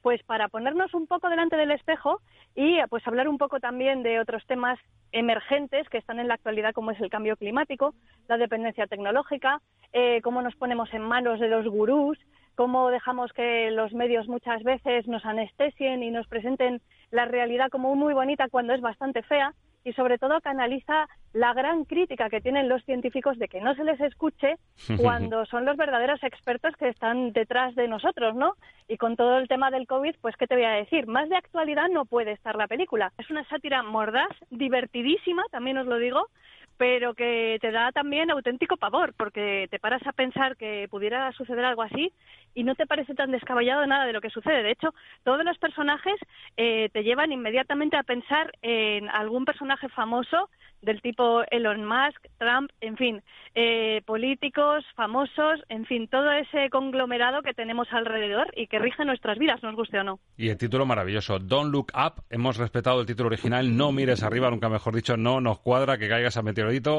pues 0.05 0.21
para 0.21 0.49
ponernos 0.49 0.93
un 0.93 1.07
poco 1.07 1.29
delante 1.29 1.57
del 1.57 1.71
espejo 1.71 2.21
y 2.53 2.77
pues 2.91 3.07
hablar 3.07 3.27
un 3.27 3.39
poco 3.39 3.59
también 3.59 4.03
de 4.03 4.19
otros 4.19 4.45
temas 4.45 4.77
emergentes 5.11 5.89
que 5.89 5.97
están 5.97 6.19
en 6.19 6.27
la 6.27 6.35
actualidad 6.35 6.73
como 6.73 6.91
es 6.91 7.01
el 7.01 7.09
cambio 7.09 7.35
climático, 7.35 7.95
la 8.27 8.37
dependencia 8.37 8.85
tecnológica, 8.85 9.63
eh, 9.93 10.21
cómo 10.21 10.43
nos 10.43 10.55
ponemos 10.57 10.93
en 10.93 11.01
manos 11.01 11.39
de 11.39 11.47
los 11.47 11.67
gurús, 11.67 12.19
cómo 12.53 12.91
dejamos 12.91 13.33
que 13.33 13.71
los 13.71 13.93
medios 13.93 14.27
muchas 14.27 14.61
veces 14.61 15.07
nos 15.07 15.25
anestesien 15.25 16.03
y 16.03 16.11
nos 16.11 16.27
presenten 16.27 16.81
la 17.09 17.25
realidad 17.25 17.69
como 17.71 17.95
muy 17.95 18.13
bonita 18.13 18.47
cuando 18.47 18.75
es 18.75 18.81
bastante 18.81 19.23
fea 19.23 19.55
y 19.85 19.93
sobre 19.93 20.17
todo 20.17 20.41
canaliza 20.41 21.07
la 21.31 21.53
gran 21.53 21.85
crítica 21.85 22.29
que 22.29 22.41
tienen 22.41 22.67
los 22.67 22.83
científicos 22.83 23.37
de 23.37 23.47
que 23.47 23.61
no 23.61 23.75
se 23.75 23.83
les 23.83 24.01
escuche 24.01 24.55
cuando 25.01 25.45
son 25.45 25.63
los 25.63 25.77
verdaderos 25.77 26.21
expertos 26.23 26.75
que 26.77 26.89
están 26.89 27.31
detrás 27.31 27.75
de 27.75 27.87
nosotros, 27.87 28.35
¿no? 28.35 28.55
Y 28.87 28.97
con 28.97 29.15
todo 29.15 29.37
el 29.37 29.47
tema 29.47 29.71
del 29.71 29.87
COVID, 29.87 30.15
pues 30.21 30.35
qué 30.37 30.47
te 30.47 30.55
voy 30.55 30.65
a 30.65 30.71
decir, 30.71 31.07
más 31.07 31.29
de 31.29 31.37
actualidad 31.37 31.87
no 31.89 32.05
puede 32.05 32.31
estar 32.31 32.55
la 32.55 32.67
película. 32.67 33.13
Es 33.17 33.29
una 33.29 33.47
sátira 33.47 33.83
mordaz, 33.83 34.31
divertidísima, 34.49 35.43
también 35.51 35.77
os 35.77 35.85
lo 35.85 35.97
digo, 35.99 36.29
pero 36.77 37.13
que 37.13 37.57
te 37.61 37.71
da 37.71 37.91
también 37.91 38.31
auténtico 38.31 38.77
pavor, 38.77 39.13
porque 39.15 39.67
te 39.69 39.79
paras 39.79 40.05
a 40.05 40.11
pensar 40.11 40.57
que 40.57 40.87
pudiera 40.89 41.31
suceder 41.33 41.65
algo 41.65 41.81
así 41.81 42.11
y 42.53 42.63
no 42.63 42.75
te 42.75 42.87
parece 42.87 43.13
tan 43.13 43.31
descabellado 43.31 43.85
nada 43.85 44.05
de 44.05 44.13
lo 44.13 44.21
que 44.21 44.29
sucede. 44.29 44.63
De 44.63 44.71
hecho, 44.71 44.93
todos 45.23 45.43
los 45.43 45.57
personajes 45.57 46.15
eh, 46.57 46.89
te 46.91 47.03
llevan 47.03 47.31
inmediatamente 47.31 47.97
a 47.97 48.03
pensar 48.03 48.51
en 48.61 49.09
algún 49.09 49.45
personaje 49.45 49.89
famoso 49.89 50.49
del 50.81 51.01
tipo 51.01 51.41
Elon 51.51 51.83
Musk, 51.83 52.27
Trump, 52.37 52.69
en 52.79 52.95
fin, 52.95 53.23
eh, 53.55 54.01
políticos, 54.05 54.85
famosos, 54.95 55.61
en 55.69 55.85
fin, 55.85 56.07
todo 56.07 56.31
ese 56.31 56.69
conglomerado 56.69 57.41
que 57.41 57.53
tenemos 57.53 57.87
alrededor 57.91 58.51
y 58.55 58.67
que 58.67 58.79
rige 58.79 59.03
nuestras 59.03 59.37
vidas, 59.37 59.61
nos 59.63 59.75
guste 59.75 59.99
o 59.99 60.03
no. 60.03 60.19
Y 60.37 60.49
el 60.49 60.57
título 60.57 60.85
maravilloso, 60.85 61.39
Don't 61.39 61.71
Look 61.71 61.91
Up, 61.95 62.23
hemos 62.29 62.57
respetado 62.57 63.01
el 63.01 63.07
título 63.07 63.27
original, 63.27 63.75
no 63.75 63.91
mires 63.91 64.23
arriba, 64.23 64.49
nunca 64.49 64.69
mejor 64.69 64.95
dicho, 64.95 65.17
no 65.17 65.41
nos 65.41 65.59
cuadra 65.59 65.97
que 65.97 66.07
caigas 66.07 66.37
a 66.37 66.43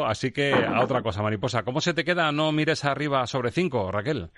así 0.07 0.33
que 0.33 0.53
a 0.53 0.81
otra 0.81 1.03
cosa, 1.03 1.23
mariposa. 1.23 1.63
¿Cómo 1.63 1.81
se 1.81 1.95
te 1.95 2.05
queda 2.05 2.33
no 2.33 2.53
mires 2.53 2.85
arriba 2.85 3.27
sobre 3.27 3.51
cinco, 3.51 3.91
Raquel? 3.91 4.31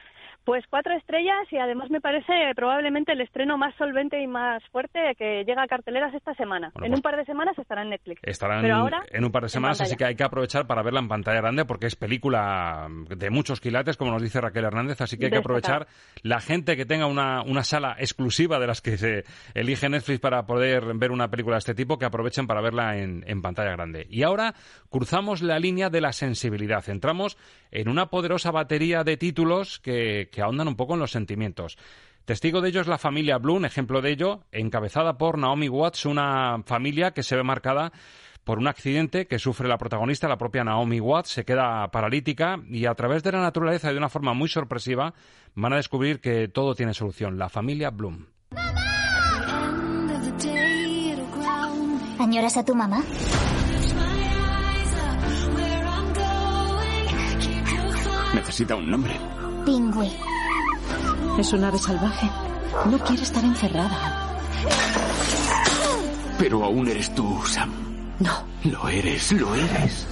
Pues 0.48 0.64
cuatro 0.70 0.94
estrellas 0.96 1.46
y 1.50 1.58
además 1.58 1.90
me 1.90 2.00
parece 2.00 2.32
probablemente 2.56 3.12
el 3.12 3.20
estreno 3.20 3.58
más 3.58 3.74
solvente 3.76 4.18
y 4.18 4.26
más 4.26 4.62
fuerte 4.72 4.98
que 5.18 5.44
llega 5.44 5.62
a 5.62 5.66
carteleras 5.66 6.14
esta 6.14 6.32
semana. 6.36 6.72
en 6.76 6.84
un 6.84 6.90
pues 6.92 7.02
par 7.02 7.16
de 7.18 7.26
semanas 7.26 7.58
estará 7.58 7.82
en 7.82 7.90
Netflix. 7.90 8.22
Estará 8.24 8.58
en, 8.58 9.24
un 9.24 9.30
par 9.30 9.42
de 9.42 9.50
semanas, 9.50 9.82
así 9.82 9.94
que 9.94 10.06
hay 10.06 10.16
que 10.16 10.24
aprovechar 10.24 10.66
para 10.66 10.82
verla 10.82 11.00
en 11.00 11.08
pantalla 11.08 11.42
grande 11.42 11.66
porque 11.66 11.84
es 11.84 11.96
película 11.96 12.88
de 13.14 13.28
muchos 13.28 13.60
quilates, 13.60 13.98
como 13.98 14.10
nos 14.10 14.22
dice 14.22 14.40
Raquel 14.40 14.64
Hernández, 14.64 15.02
así 15.02 15.18
que 15.18 15.26
hay 15.26 15.32
que 15.32 15.36
aprovechar 15.36 15.86
la 16.22 16.40
gente 16.40 16.78
que 16.78 16.86
tenga 16.86 17.04
una, 17.04 17.42
una 17.42 17.62
sala 17.62 17.96
exclusiva 17.98 18.58
de 18.58 18.66
las 18.68 18.80
que 18.80 18.96
se 18.96 19.24
elige 19.52 19.90
Netflix 19.90 20.18
para 20.18 20.46
poder 20.46 20.94
ver 20.94 21.10
una 21.10 21.28
película 21.28 21.56
de 21.56 21.58
este 21.58 21.74
tipo, 21.74 21.98
que 21.98 22.06
aprovechen 22.06 22.46
para 22.46 22.62
verla 22.62 22.96
en, 22.96 23.22
en 23.26 23.42
pantalla 23.42 23.72
grande. 23.72 24.06
Y 24.08 24.22
ahora 24.22 24.54
cruzamos 24.88 25.42
la 25.42 25.58
línea 25.58 25.90
de 25.90 26.00
la 26.00 26.14
sensibilidad. 26.14 26.88
Entramos 26.88 27.36
en 27.70 27.88
una 27.88 28.10
poderosa 28.10 28.50
batería 28.50 29.04
de 29.04 29.16
títulos 29.16 29.78
que, 29.78 30.28
ahondan 30.42 30.68
un 30.68 30.76
poco 30.76 30.94
en 30.94 31.00
los 31.00 31.10
sentimientos. 31.10 31.76
Testigo 32.24 32.60
de 32.60 32.68
ello 32.68 32.80
es 32.80 32.86
la 32.86 32.98
familia 32.98 33.38
Bloom, 33.38 33.64
ejemplo 33.64 34.02
de 34.02 34.10
ello, 34.10 34.44
encabezada 34.52 35.16
por 35.16 35.38
Naomi 35.38 35.68
Watts, 35.68 36.04
una 36.04 36.62
familia 36.66 37.12
que 37.12 37.22
se 37.22 37.36
ve 37.36 37.42
marcada 37.42 37.92
por 38.44 38.58
un 38.58 38.66
accidente 38.66 39.26
que 39.26 39.38
sufre 39.38 39.68
la 39.68 39.78
protagonista, 39.78 40.28
la 40.28 40.38
propia 40.38 40.64
Naomi 40.64 41.00
Watts, 41.00 41.30
se 41.30 41.44
queda 41.44 41.90
paralítica 41.90 42.58
y 42.70 42.86
a 42.86 42.94
través 42.94 43.22
de 43.22 43.32
la 43.32 43.40
naturaleza 43.40 43.90
y 43.90 43.92
de 43.92 43.98
una 43.98 44.08
forma 44.08 44.34
muy 44.34 44.48
sorpresiva 44.48 45.14
van 45.54 45.72
a 45.72 45.76
descubrir 45.76 46.20
que 46.20 46.48
todo 46.48 46.74
tiene 46.74 46.94
solución. 46.94 47.38
La 47.38 47.48
familia 47.48 47.90
Bloom. 47.90 48.26
¿Añoras 52.18 52.56
a 52.56 52.64
tu 52.64 52.74
mamá? 52.74 53.02
Necesita 58.34 58.74
un 58.76 58.90
nombre. 58.90 59.18
Pingüe. 59.64 60.10
Es 61.38 61.52
un 61.52 61.64
ave 61.64 61.78
salvaje. 61.78 62.28
No 62.90 62.98
quiere 62.98 63.22
estar 63.22 63.44
encerrada. 63.44 64.38
Pero 66.38 66.64
aún 66.64 66.88
eres 66.88 67.14
tú, 67.14 67.40
Sam. 67.46 67.70
No. 68.20 68.44
Lo 68.64 68.88
eres, 68.88 69.32
lo 69.32 69.54
eres. 69.54 70.06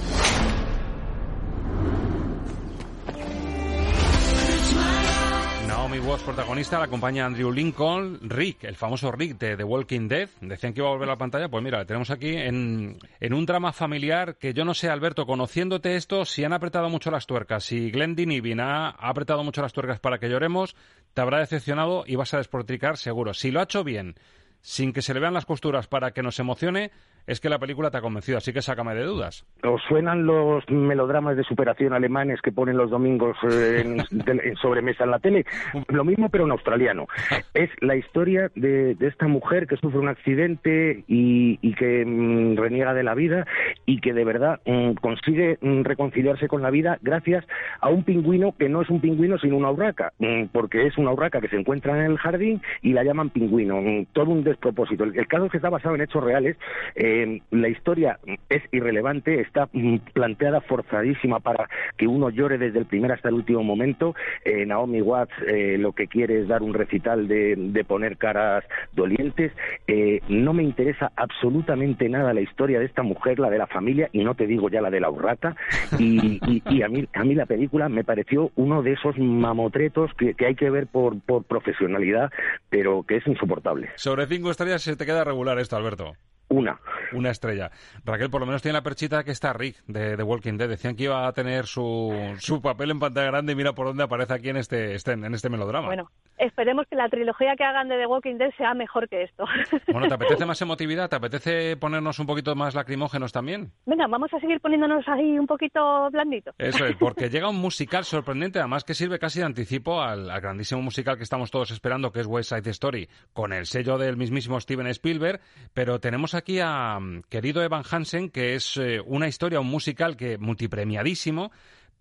Watts, 6.07 6.23
protagonista, 6.23 6.79
la 6.79 6.85
acompaña 6.85 7.25
Andrew 7.25 7.51
Lincoln, 7.51 8.19
Rick, 8.21 8.63
el 8.63 8.77
famoso 8.77 9.11
Rick 9.11 9.37
de 9.37 9.57
The 9.57 9.63
Walking 9.65 10.07
Dead. 10.07 10.29
Decían 10.39 10.73
que 10.73 10.79
iba 10.79 10.87
a 10.87 10.91
volver 10.91 11.09
a 11.09 11.11
la 11.11 11.17
pantalla, 11.17 11.49
pues 11.49 11.61
mira, 11.61 11.83
tenemos 11.83 12.09
aquí 12.11 12.29
en, 12.29 12.97
en 13.19 13.33
un 13.33 13.45
drama 13.45 13.73
familiar 13.73 14.37
que 14.37 14.53
yo 14.53 14.63
no 14.63 14.73
sé, 14.73 14.89
Alberto, 14.89 15.25
conociéndote 15.25 15.97
esto, 15.97 16.23
si 16.23 16.45
han 16.45 16.53
apretado 16.53 16.89
mucho 16.89 17.11
las 17.11 17.27
tuercas, 17.27 17.65
si 17.65 17.91
Glenn 17.91 18.15
Dinibin 18.15 18.61
ha, 18.61 18.87
ha 18.87 19.09
apretado 19.09 19.43
mucho 19.43 19.61
las 19.61 19.73
tuercas 19.73 19.99
para 19.99 20.17
que 20.17 20.29
lloremos, 20.29 20.77
te 21.13 21.19
habrá 21.19 21.39
decepcionado 21.39 22.05
y 22.07 22.15
vas 22.15 22.33
a 22.33 22.37
despotricar 22.37 22.95
seguro. 22.95 23.33
Si 23.33 23.51
lo 23.51 23.59
ha 23.59 23.63
hecho 23.63 23.83
bien, 23.83 24.15
sin 24.61 24.93
que 24.93 25.01
se 25.01 25.13
le 25.13 25.19
vean 25.19 25.33
las 25.33 25.45
costuras 25.45 25.87
para 25.87 26.11
que 26.11 26.23
nos 26.23 26.39
emocione, 26.39 26.91
es 27.27 27.41
que 27.41 27.49
la 27.49 27.59
película 27.59 27.91
te 27.91 27.97
ha 27.97 28.01
convencido, 28.01 28.37
así 28.37 28.53
que 28.53 28.61
sácame 28.61 28.95
de 28.95 29.03
dudas. 29.03 29.45
¿Os 29.61 29.81
suenan 29.83 30.25
los 30.25 30.67
melodramas 30.69 31.35
de 31.35 31.43
superación 31.43 31.91
alemanes 31.91 32.41
que 32.41 32.53
ponen 32.53 32.77
los 32.77 32.89
domingos 32.89 33.35
eh, 33.51 33.83
en, 34.27 34.55
sobremesa 34.55 35.03
en 35.03 35.11
la 35.11 35.19
tele? 35.19 35.45
Lo 35.89 36.05
mismo, 36.05 36.29
pero 36.29 36.45
en 36.45 36.51
australiano. 36.51 37.07
Es 37.53 37.69
la 37.81 37.97
historia 37.97 38.49
de, 38.55 38.95
esta 39.01 39.27
mujer 39.27 39.67
que 39.67 39.75
sufre 39.75 39.99
un 39.99 40.07
accidente 40.07 41.03
y, 41.07 41.57
que 41.75 42.05
mm, 42.05 42.55
reniega 42.55 42.93
de 42.93 43.03
la 43.03 43.13
vida 43.13 43.45
y 43.85 43.99
que 43.99 44.13
de 44.13 44.23
verdad 44.23 44.61
mm, 44.65 44.93
consigue 44.93 45.57
mm, 45.61 45.83
reconciliarse 45.83 46.47
con 46.47 46.61
la 46.61 46.69
vida 46.69 46.97
gracias 47.01 47.45
a 47.81 47.89
un 47.89 48.03
pingüino 48.03 48.55
que 48.57 48.69
no 48.69 48.81
es 48.81 48.89
un 48.89 49.01
pingüino 49.01 49.37
sino 49.37 49.57
una 49.57 49.69
urraca, 49.69 50.13
porque 50.53 50.87
es 50.87 50.97
una 50.97 51.11
urraca 51.11 51.41
que 51.41 51.49
se 51.49 51.57
encuentra 51.57 51.97
en 51.97 52.11
el 52.11 52.17
jardín 52.17 52.61
y 52.81 52.93
la 52.93 53.03
llaman 53.03 53.29
pingüino. 53.31 53.81
Todo 54.13 54.31
un 54.31 54.43
despropósito. 54.43 55.03
El, 55.03 55.27
caso 55.27 55.45
es 55.45 55.51
que 55.51 55.57
está 55.57 55.69
basado 55.69 55.95
en 55.95 56.01
hechos 56.01 56.23
reales. 56.23 56.55
Eh, 56.95 57.16
la 57.51 57.69
historia 57.69 58.19
es 58.49 58.63
irrelevante, 58.71 59.41
está 59.41 59.69
mm, 59.71 59.97
planteada 60.13 60.61
forzadísima 60.61 61.39
para 61.39 61.69
que 61.97 62.07
uno 62.07 62.29
llore 62.29 62.57
desde 62.57 62.79
el 62.79 62.85
primer 62.85 63.11
hasta 63.11 63.29
el 63.29 63.35
último 63.35 63.63
momento. 63.63 64.15
Eh, 64.45 64.65
Naomi 64.65 65.01
Watts 65.01 65.33
eh, 65.47 65.77
lo 65.77 65.93
que 65.93 66.07
quiere 66.07 66.41
es 66.41 66.47
dar 66.47 66.63
un 66.63 66.73
recital 66.73 67.27
de, 67.27 67.85
poner 67.87 68.17
caras 68.17 68.63
dolientes. 68.93 69.51
Eh, 69.87 70.21
no 70.27 70.53
me 70.53 70.63
interesa 70.63 71.11
absolutamente 71.15 72.09
nada 72.09 72.33
la 72.33 72.41
historia 72.41 72.79
de 72.79 72.85
esta 72.85 73.03
mujer, 73.03 73.39
la 73.39 73.49
de 73.49 73.57
la 73.57 73.67
familia, 73.67 74.09
y 74.11 74.23
no 74.23 74.35
te 74.35 74.47
digo 74.47 74.69
ya 74.69 74.81
la 74.81 74.89
de 74.89 74.99
la 74.99 75.09
urrata. 75.09 75.55
Y, 75.99 76.81
a, 76.81 76.89
mí, 76.89 77.07
a 77.13 77.23
mí 77.23 77.35
la 77.35 77.45
película 77.45 77.89
me 77.89 78.03
pareció 78.03 78.51
uno 78.55 78.81
de 78.81 78.93
esos 78.93 79.17
mamotretos 79.17 80.11
que, 80.13 80.35
hay 80.45 80.55
que 80.55 80.69
ver 80.69 80.87
por, 80.87 81.19
por 81.21 81.43
profesionalidad, 81.43 82.31
pero 82.69 83.03
que 83.03 83.17
es 83.17 83.27
insoportable. 83.27 83.89
Sobre 83.95 84.25
cinco 84.27 84.51
estrellas 84.51 84.81
se 84.81 84.95
te 84.95 85.05
queda 85.05 85.23
regular 85.23 85.59
esto, 85.59 85.75
Alberto. 85.75 86.13
Una. 86.49 86.79
Una 87.11 87.29
estrella. 87.31 87.71
Raquel, 88.05 88.29
por 88.29 88.39
lo 88.39 88.47
menos 88.47 88.61
tiene 88.61 88.77
la 88.77 88.83
perchita 88.83 89.23
que 89.23 89.31
está 89.31 89.51
Rick 89.51 89.83
de 89.87 90.15
The 90.15 90.23
Walking 90.23 90.57
Dead. 90.57 90.69
Decían 90.69 90.95
que 90.95 91.03
iba 91.03 91.27
a 91.27 91.33
tener 91.33 91.65
su, 91.65 92.13
su 92.39 92.61
papel 92.61 92.91
en 92.91 92.99
pantalla 92.99 93.27
grande 93.27 93.51
y 93.51 93.55
mira 93.55 93.73
por 93.73 93.87
dónde 93.87 94.03
aparece 94.03 94.33
aquí 94.33 94.49
en 94.49 94.57
este, 94.57 94.95
este, 94.95 95.11
en 95.11 95.33
este 95.33 95.49
melodrama. 95.49 95.87
Bueno, 95.87 96.09
esperemos 96.37 96.85
que 96.89 96.95
la 96.95 97.09
trilogía 97.09 97.55
que 97.57 97.65
hagan 97.65 97.89
de 97.89 97.97
The 97.97 98.07
Walking 98.07 98.37
Dead 98.37 98.51
sea 98.57 98.73
mejor 98.73 99.09
que 99.09 99.23
esto. 99.23 99.45
Bueno, 99.91 100.07
¿te 100.09 100.13
apetece 100.13 100.45
más 100.45 100.61
emotividad? 100.61 101.09
¿Te 101.09 101.15
apetece 101.15 101.75
ponernos 101.77 102.19
un 102.19 102.27
poquito 102.27 102.53
más 102.55 102.75
lacrimógenos 102.75 103.31
también? 103.31 103.71
Venga, 103.85 104.05
vamos 104.07 104.31
a 104.33 104.39
seguir 104.39 104.59
poniéndonos 104.59 105.07
ahí 105.07 105.39
un 105.39 105.47
poquito 105.47 106.09
blandito. 106.11 106.51
Eso 106.57 106.85
es, 106.85 106.95
porque 106.99 107.29
llega 107.29 107.49
un 107.49 107.59
musical 107.59 108.03
sorprendente, 108.03 108.59
además 108.59 108.83
que 108.83 108.93
sirve 108.93 109.17
casi 109.17 109.39
de 109.39 109.45
anticipo 109.45 110.01
al, 110.01 110.29
al 110.29 110.41
grandísimo 110.41 110.81
musical 110.81 111.17
que 111.17 111.23
estamos 111.23 111.51
todos 111.51 111.71
esperando, 111.71 112.11
que 112.11 112.19
es 112.19 112.27
West 112.27 112.49
Side 112.49 112.69
Story, 112.69 113.09
con 113.33 113.53
el 113.53 113.65
sello 113.65 113.97
del 113.97 114.17
mismísimo 114.17 114.59
Steven 114.59 114.87
Spielberg, 114.87 115.41
pero 115.73 115.99
tenemos 115.99 116.35
aquí 116.37 116.59
a 116.61 116.99
mm, 116.99 117.23
querido 117.29 117.61
Evan 117.61 117.83
Hansen, 117.89 118.29
que 118.29 118.55
es 118.55 118.77
eh, 118.77 119.01
una 119.05 119.27
historia, 119.27 119.59
un 119.59 119.67
musical 119.67 120.15
que 120.15 120.37
multipremiadísimo, 120.37 121.51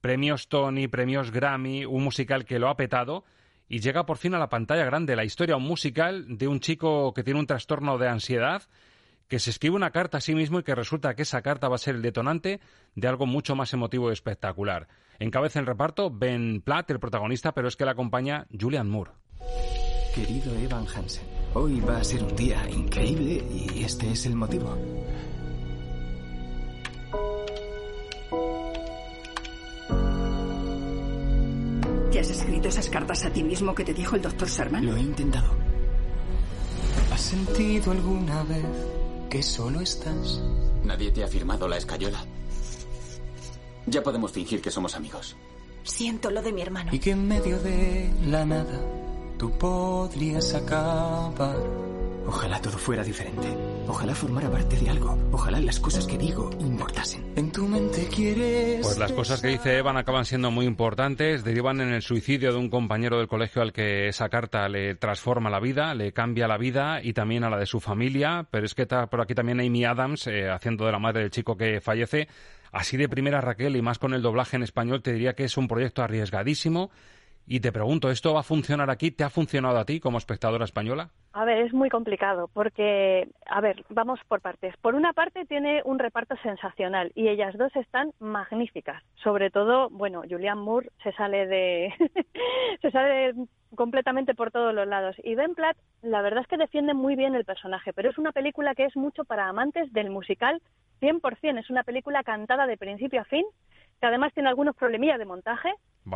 premios 0.00 0.49
Tony, 0.49 0.88
premios 0.88 1.31
Grammy, 1.31 1.85
un 1.85 2.05
musical 2.05 2.45
que 2.45 2.59
lo 2.59 2.69
ha 2.69 2.76
petado 2.76 3.25
y 3.69 3.81
llega 3.81 4.07
por 4.07 4.19
fin 4.19 4.35
a 4.35 4.38
la 4.38 4.49
pantalla 4.49 4.85
grande 4.85 5.16
la 5.16 5.25
historia, 5.25 5.57
un 5.57 5.64
musical 5.64 6.38
de 6.38 6.49
un 6.49 6.61
chico 6.61 7.12
que 7.12 7.25
tiene 7.25 7.40
un 7.40 7.47
trastorno 7.47 7.99
de 7.99 8.09
ansiedad, 8.09 8.62
que 9.28 9.40
se 9.40 9.50
escribe 9.50 9.75
una 9.75 9.90
carta 9.90 10.19
a 10.19 10.21
sí 10.21 10.35
mismo 10.35 10.61
y 10.61 10.62
que 10.62 10.75
resulta 10.75 11.14
que 11.14 11.23
esa 11.23 11.43
carta 11.43 11.69
va 11.69 11.75
a 11.75 11.78
ser 11.78 11.97
el 11.97 12.02
detonante 12.02 12.61
de 12.95 13.09
algo 13.09 13.26
mucho 13.26 13.57
más 13.57 13.73
emotivo 13.73 14.11
y 14.11 14.12
espectacular. 14.12 14.87
Encabeza 15.19 15.59
el 15.59 15.66
reparto 15.66 16.11
Ben 16.11 16.61
Platt, 16.61 16.90
el 16.90 17.00
protagonista, 17.00 17.52
pero 17.52 17.66
es 17.66 17.76
que 17.76 17.85
le 17.85 17.90
acompaña 17.90 18.47
Julian 18.59 18.88
Moore. 18.88 19.12
Querido 20.14 20.55
Evan 20.55 20.87
Hansen, 20.87 21.25
hoy 21.56 21.80
va 21.80 21.96
a 21.96 22.04
ser 22.04 22.22
un 22.22 22.36
día 22.36 22.68
increíble 22.68 23.42
y 23.50 23.82
este 23.82 24.10
es 24.12 24.26
el 24.26 24.36
motivo. 24.36 24.76
¿Te 32.12 32.20
has 32.20 32.30
escrito 32.30 32.68
esas 32.68 32.90
cartas 32.90 33.25
a 33.25 33.30
ti 33.30 33.42
mismo 33.42 33.75
que 33.75 33.84
te 33.84 33.94
dijo 33.94 34.16
el 34.16 34.22
doctor 34.22 34.48
Sherman? 34.48 34.84
Lo 34.84 34.96
he 34.96 35.00
intentado. 35.00 35.50
¿Has 37.10 37.20
sentido 37.22 37.92
alguna 37.92 38.42
vez 38.44 38.66
que 39.30 39.42
solo 39.42 39.80
estás? 39.80 40.42
Nadie 40.84 41.10
te 41.10 41.25
ha 41.25 41.28
firmado 41.28 41.66
la 41.66 41.78
escayola. 41.78 42.22
Ya 43.86 44.02
podemos 44.02 44.30
fingir 44.30 44.60
que 44.60 44.70
somos 44.70 44.94
amigos. 44.94 45.36
Siento 45.84 46.30
lo 46.30 46.42
de 46.42 46.52
mi 46.52 46.60
hermano. 46.60 46.92
Y 46.92 46.98
que 46.98 47.12
en 47.12 47.26
medio 47.26 47.58
de 47.60 48.10
la 48.26 48.44
nada 48.44 49.05
tú 49.38 49.50
podrías 49.59 50.55
acabar. 50.55 51.57
Ojalá 52.26 52.61
todo 52.61 52.76
fuera 52.76 53.05
diferente. 53.05 53.47
Ojalá 53.87 54.12
formara 54.12 54.50
parte 54.50 54.76
de 54.76 54.90
algo. 54.90 55.16
Ojalá 55.31 55.61
las 55.61 55.78
cosas 55.78 56.07
que 56.09 56.19
digo 56.19 56.50
importasen. 56.59 57.25
En 57.37 57.52
tu 57.52 57.69
mente 57.69 58.09
quieres. 58.09 58.81
Pues 58.83 58.99
las 58.99 59.12
cosas 59.12 59.40
que 59.40 59.49
dice 59.49 59.78
Evan 59.78 59.97
acaban 59.97 60.25
siendo 60.25 60.50
muy 60.50 60.66
importantes. 60.66 61.45
Derivan 61.45 61.81
en 61.81 61.93
el 61.93 62.02
suicidio 62.02 62.50
de 62.50 62.59
un 62.59 62.69
compañero 62.69 63.19
del 63.19 63.28
colegio 63.28 63.62
al 63.62 63.73
que 63.73 64.09
esa 64.09 64.28
carta 64.28 64.69
le 64.69 64.97
transforma 64.97 65.50
la 65.50 65.61
vida, 65.61 65.95
le 65.95 66.12
cambia 66.12 66.49
la 66.49 66.59
vida 66.59 67.00
y 67.00 67.12
también 67.12 67.45
a 67.45 67.50
la 67.50 67.59
de 67.59 67.66
su 67.66 67.78
familia. 67.78 68.49
Pero 68.50 68.66
es 68.66 68.75
que 68.75 68.83
está 68.83 69.07
por 69.07 69.21
aquí 69.21 69.35
también 69.35 69.61
Amy 69.61 69.85
Adams, 69.85 70.26
eh, 70.26 70.50
haciendo 70.50 70.85
de 70.85 70.93
la 70.93 70.99
madre 70.99 71.21
del 71.21 71.31
chico 71.31 71.57
que 71.57 71.81
fallece. 71.81 72.26
Así 72.73 72.97
de 72.97 73.09
primera, 73.09 73.40
Raquel, 73.40 73.76
y 73.76 73.83
más 73.83 74.00
con 74.00 74.14
el 74.14 74.23
doblaje 74.23 74.57
en 74.57 74.64
español, 74.64 75.00
te 75.00 75.12
diría 75.12 75.35
que 75.35 75.45
es 75.45 75.57
un 75.57 75.69
proyecto 75.69 76.02
arriesgadísimo. 76.02 76.90
Y 77.48 77.60
te 77.60 77.70
pregunto, 77.70 78.10
¿esto 78.10 78.34
va 78.34 78.40
a 78.40 78.42
funcionar 78.42 78.90
aquí? 78.90 79.12
¿Te 79.12 79.22
ha 79.22 79.30
funcionado 79.30 79.78
a 79.78 79.84
ti 79.84 80.00
como 80.00 80.18
espectadora 80.18 80.64
española? 80.64 81.10
A 81.32 81.44
ver, 81.44 81.58
es 81.58 81.72
muy 81.72 81.90
complicado 81.90 82.50
porque, 82.52 83.28
a 83.46 83.60
ver, 83.60 83.84
vamos 83.88 84.18
por 84.26 84.40
partes. 84.40 84.74
Por 84.78 84.96
una 84.96 85.12
parte 85.12 85.46
tiene 85.46 85.80
un 85.84 86.00
reparto 86.00 86.34
sensacional 86.42 87.12
y 87.14 87.28
ellas 87.28 87.56
dos 87.56 87.74
están 87.76 88.10
magníficas. 88.18 89.00
Sobre 89.22 89.50
todo, 89.50 89.88
bueno, 89.90 90.22
Julianne 90.28 90.60
Moore 90.60 90.90
se 91.04 91.12
sale 91.12 91.46
de 91.46 91.94
se 92.82 92.90
sale 92.90 93.34
completamente 93.76 94.34
por 94.34 94.50
todos 94.50 94.74
los 94.74 94.88
lados 94.88 95.14
y 95.22 95.34
Ben 95.36 95.54
Platt, 95.54 95.76
la 96.02 96.22
verdad 96.22 96.42
es 96.42 96.48
que 96.48 96.56
defiende 96.56 96.94
muy 96.94 97.14
bien 97.14 97.34
el 97.34 97.44
personaje, 97.44 97.92
pero 97.92 98.10
es 98.10 98.18
una 98.18 98.32
película 98.32 98.74
que 98.74 98.86
es 98.86 98.96
mucho 98.96 99.24
para 99.24 99.48
amantes 99.48 99.92
del 99.92 100.10
musical 100.10 100.60
100%, 101.00 101.58
es 101.58 101.70
una 101.70 101.82
película 101.82 102.22
cantada 102.22 102.66
de 102.66 102.78
principio 102.78 103.20
a 103.20 103.24
fin, 103.24 103.44
que 104.00 104.06
además 104.06 104.32
tiene 104.32 104.48
algunos 104.48 104.74
problemillas 104.74 105.18
de 105.18 105.26
montaje, 105.26 105.72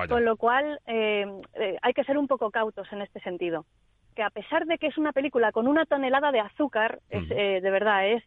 con 0.08 0.24
lo 0.24 0.36
cual 0.36 0.80
eh, 0.86 1.26
eh, 1.54 1.76
hay 1.82 1.92
que 1.92 2.04
ser 2.04 2.18
un 2.18 2.26
poco 2.26 2.50
cautos 2.50 2.90
en 2.92 3.02
este 3.02 3.20
sentido 3.20 3.66
que 4.14 4.22
a 4.22 4.30
pesar 4.30 4.66
de 4.66 4.78
que 4.78 4.88
es 4.88 4.98
una 4.98 5.12
película 5.12 5.52
con 5.52 5.68
una 5.68 5.86
tonelada 5.86 6.32
de 6.32 6.40
azúcar, 6.40 7.00
es, 7.10 7.30
eh, 7.30 7.60
de 7.62 7.70
verdad 7.70 8.08
es 8.08 8.22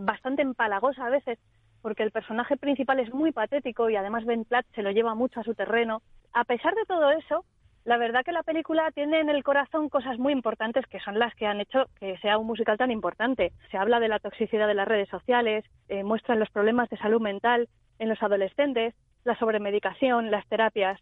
bastante 0.00 0.42
empalagosa 0.42 1.06
a 1.06 1.10
veces, 1.10 1.38
porque 1.82 2.02
el 2.02 2.10
personaje 2.10 2.56
principal 2.56 2.98
es 2.98 3.12
muy 3.12 3.32
patético 3.32 3.90
y 3.90 3.96
además 3.96 4.24
Ben 4.24 4.44
Platt 4.44 4.66
se 4.74 4.82
lo 4.82 4.90
lleva 4.90 5.14
mucho 5.14 5.40
a 5.40 5.44
su 5.44 5.54
terreno. 5.54 6.02
A 6.32 6.44
pesar 6.44 6.74
de 6.74 6.84
todo 6.86 7.10
eso, 7.10 7.44
la 7.84 7.96
verdad 7.96 8.24
que 8.24 8.32
la 8.32 8.42
película 8.42 8.90
tiene 8.90 9.20
en 9.20 9.30
el 9.30 9.44
corazón 9.44 9.88
cosas 9.88 10.18
muy 10.18 10.32
importantes 10.32 10.86
que 10.86 11.00
son 11.00 11.18
las 11.18 11.34
que 11.34 11.46
han 11.46 11.60
hecho 11.60 11.86
que 11.98 12.18
sea 12.18 12.38
un 12.38 12.46
musical 12.46 12.76
tan 12.76 12.90
importante. 12.90 13.52
Se 13.70 13.78
habla 13.78 14.00
de 14.00 14.08
la 14.08 14.18
toxicidad 14.18 14.66
de 14.66 14.74
las 14.74 14.88
redes 14.88 15.08
sociales, 15.08 15.64
eh, 15.88 16.02
muestran 16.04 16.38
los 16.38 16.50
problemas 16.50 16.90
de 16.90 16.98
salud 16.98 17.20
mental 17.20 17.68
en 17.98 18.08
los 18.08 18.22
adolescentes, 18.22 18.94
la 19.28 19.38
sobremedicación, 19.38 20.30
las 20.30 20.46
terapias, 20.48 20.98